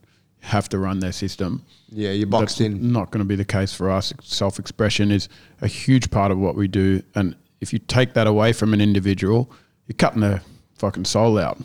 You 0.43 0.49
have 0.49 0.69
to 0.71 0.79
run 0.79 0.99
their 0.99 1.13
system. 1.13 1.63
Yeah, 1.89 2.11
you're 2.11 2.27
boxed 2.27 2.59
That's 2.59 2.67
in. 2.73 2.91
Not 2.93 3.13
going 3.13 3.21
to 3.21 3.29
be 3.29 3.37
the 3.37 3.45
case 3.45 3.73
for 3.73 3.91
us. 3.93 4.13
Self 4.23 4.59
expression 4.59 5.13
is 5.13 5.29
a 5.61 5.69
huge 5.69 6.11
part 6.11 6.33
of 6.33 6.39
what 6.39 6.57
we 6.57 6.67
do, 6.67 7.03
and 7.15 7.37
if 7.63 7.73
you 7.73 7.79
take 7.79 8.13
that 8.15 8.27
away 8.27 8.53
from 8.53 8.75
an 8.75 8.81
individual, 8.81 9.51
you're 9.87 9.97
cutting 9.97 10.21
their 10.21 10.43
fucking 10.79 11.05
soul 11.07 11.39
out. 11.39 11.59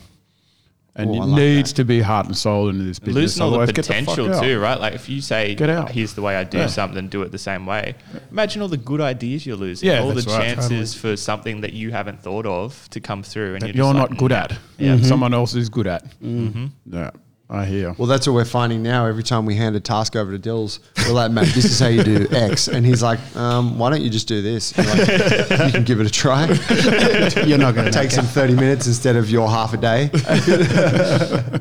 And 0.96 1.10
Oh, 1.10 1.14
it 1.14 1.18
like 1.26 1.38
needs 1.40 1.72
to 1.74 1.84
be 1.84 2.00
heart 2.00 2.26
and 2.26 2.36
soul 2.36 2.68
into 2.68 2.82
this 2.82 2.98
business. 2.98 3.14
Losing 3.14 3.42
all 3.44 3.50
the 3.50 3.56
otherwise 3.58 3.72
get 3.72 3.86
fuck 3.86 3.96
potential 3.98 4.34
out. 4.34 4.42
too, 4.42 4.58
right? 4.58 4.80
Like 4.80 4.94
if 4.94 5.08
you 5.08 5.20
say, 5.20 5.54
Get 5.54 5.70
out. 5.70 5.92
"Here's 5.92 6.14
the 6.14 6.22
way 6.22 6.34
I 6.36 6.42
do 6.42 6.58
Yeah. 6.58 6.66
something, 6.66 7.06
do 7.08 7.22
it 7.22 7.30
the 7.30 7.38
same 7.38 7.66
way." 7.66 7.94
Imagine 8.32 8.62
all 8.62 8.68
the 8.68 8.76
good 8.78 9.00
ideas 9.00 9.46
you're 9.46 9.56
losing, 9.56 9.88
Yeah, 9.88 10.00
all 10.00 10.08
the 10.12 10.22
right, 10.22 10.56
chances 10.56 10.94
for 10.94 11.16
something 11.16 11.60
that 11.60 11.72
you 11.72 11.92
haven't 11.92 12.20
thought 12.20 12.46
of 12.46 12.88
to 12.90 13.00
come 13.00 13.22
through, 13.22 13.52
and 13.54 13.62
That 13.62 13.74
you're, 13.76 13.84
you're 13.86 13.94
not 13.94 14.10
like, 14.10 14.18
good 14.18 14.32
at. 14.32 14.50
Yeah. 14.76 14.96
Yeah, 14.96 15.02
someone 15.06 15.32
else 15.34 15.54
is 15.54 15.68
good 15.68 15.86
at. 15.86 16.02
Mm-hmm. 16.20 16.66
Yeah, 16.92 17.10
I 17.50 17.64
hear. 17.64 17.94
Well, 17.96 18.06
that's 18.06 18.26
what 18.26 18.34
we're 18.34 18.44
finding 18.44 18.82
now. 18.82 19.06
Every 19.06 19.22
time 19.22 19.46
we 19.46 19.54
hand 19.54 19.74
a 19.74 19.80
task 19.80 20.16
over 20.16 20.32
to 20.32 20.38
Dills, 20.38 20.80
we're 21.06 21.14
like, 21.14 21.30
"Mate, 21.30 21.48
this 21.54 21.64
is 21.64 21.80
how 21.80 21.86
you 21.86 22.04
do 22.04 22.26
X," 22.30 22.68
and 22.68 22.84
he's 22.84 23.02
like, 23.02 23.18
um, 23.36 23.78
"Why 23.78 23.88
don't 23.88 24.02
you 24.02 24.10
just 24.10 24.28
do 24.28 24.42
this? 24.42 24.76
You're 24.76 24.86
like, 24.86 25.08
you 25.08 25.72
can 25.72 25.84
give 25.84 25.98
it 25.98 26.06
a 26.06 26.10
try. 26.10 26.44
You're 27.46 27.56
not 27.56 27.74
going 27.74 27.86
to 27.86 27.90
take 27.90 28.10
some 28.10 28.26
30 28.26 28.54
minutes 28.54 28.86
instead 28.86 29.16
of 29.16 29.30
your 29.30 29.48
half 29.48 29.72
a 29.72 29.78
day. 29.78 30.10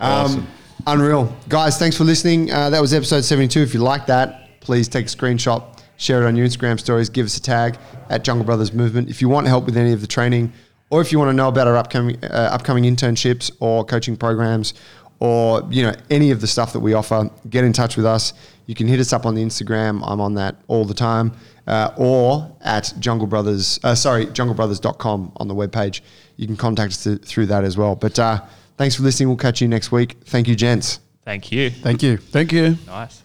um, 0.00 0.46
unreal. 0.86 1.34
Guys, 1.48 1.78
thanks 1.78 1.96
for 1.96 2.04
listening. 2.04 2.52
Uh, 2.52 2.68
that 2.68 2.82
was 2.82 2.92
episode 2.92 3.24
72. 3.24 3.60
If 3.60 3.72
you 3.72 3.80
like 3.80 4.04
that, 4.06 4.60
please 4.60 4.86
take 4.86 5.06
a 5.06 5.08
screenshot, 5.08 5.64
share 5.96 6.22
it 6.22 6.26
on 6.26 6.36
your 6.36 6.46
Instagram 6.46 6.78
stories, 6.78 7.08
give 7.08 7.24
us 7.24 7.38
a 7.38 7.42
tag 7.42 7.78
at 8.10 8.22
Jungle 8.22 8.44
Brothers 8.44 8.74
Movement. 8.74 9.08
If 9.08 9.22
you 9.22 9.30
want 9.30 9.46
help 9.46 9.64
with 9.64 9.78
any 9.78 9.94
of 9.94 10.02
the 10.02 10.06
training, 10.06 10.52
or 10.94 11.00
if 11.00 11.10
you 11.10 11.18
want 11.18 11.28
to 11.28 11.32
know 11.32 11.48
about 11.48 11.66
our 11.66 11.76
upcoming 11.76 12.24
uh, 12.24 12.50
upcoming 12.52 12.84
internships 12.84 13.50
or 13.58 13.84
coaching 13.84 14.16
programs, 14.16 14.74
or 15.18 15.66
you 15.68 15.82
know 15.82 15.92
any 16.08 16.30
of 16.30 16.40
the 16.40 16.46
stuff 16.46 16.72
that 16.72 16.78
we 16.78 16.94
offer, 16.94 17.28
get 17.50 17.64
in 17.64 17.72
touch 17.72 17.96
with 17.96 18.06
us. 18.06 18.32
You 18.66 18.76
can 18.76 18.86
hit 18.86 19.00
us 19.00 19.12
up 19.12 19.26
on 19.26 19.34
the 19.34 19.42
Instagram. 19.42 20.02
I'm 20.06 20.20
on 20.20 20.34
that 20.34 20.54
all 20.68 20.84
the 20.84 20.94
time, 20.94 21.32
uh, 21.66 21.90
or 21.96 22.56
at 22.60 22.94
Jungle 23.00 23.26
Brothers. 23.26 23.80
Uh, 23.82 23.96
sorry, 23.96 24.26
junglebrothers.com 24.26 25.32
on 25.36 25.48
the 25.48 25.54
webpage. 25.54 26.00
You 26.36 26.46
can 26.46 26.56
contact 26.56 26.92
us 26.92 27.02
th- 27.02 27.22
through 27.22 27.46
that 27.46 27.64
as 27.64 27.76
well. 27.76 27.96
But 27.96 28.16
uh, 28.16 28.42
thanks 28.76 28.94
for 28.94 29.02
listening. 29.02 29.28
We'll 29.28 29.36
catch 29.36 29.60
you 29.60 29.66
next 29.66 29.90
week. 29.90 30.16
Thank 30.26 30.46
you, 30.46 30.54
gents. 30.54 31.00
Thank 31.24 31.50
you. 31.50 31.70
Thank 31.70 32.04
you. 32.04 32.18
Thank 32.18 32.52
you. 32.52 32.78
Nice. 32.86 33.24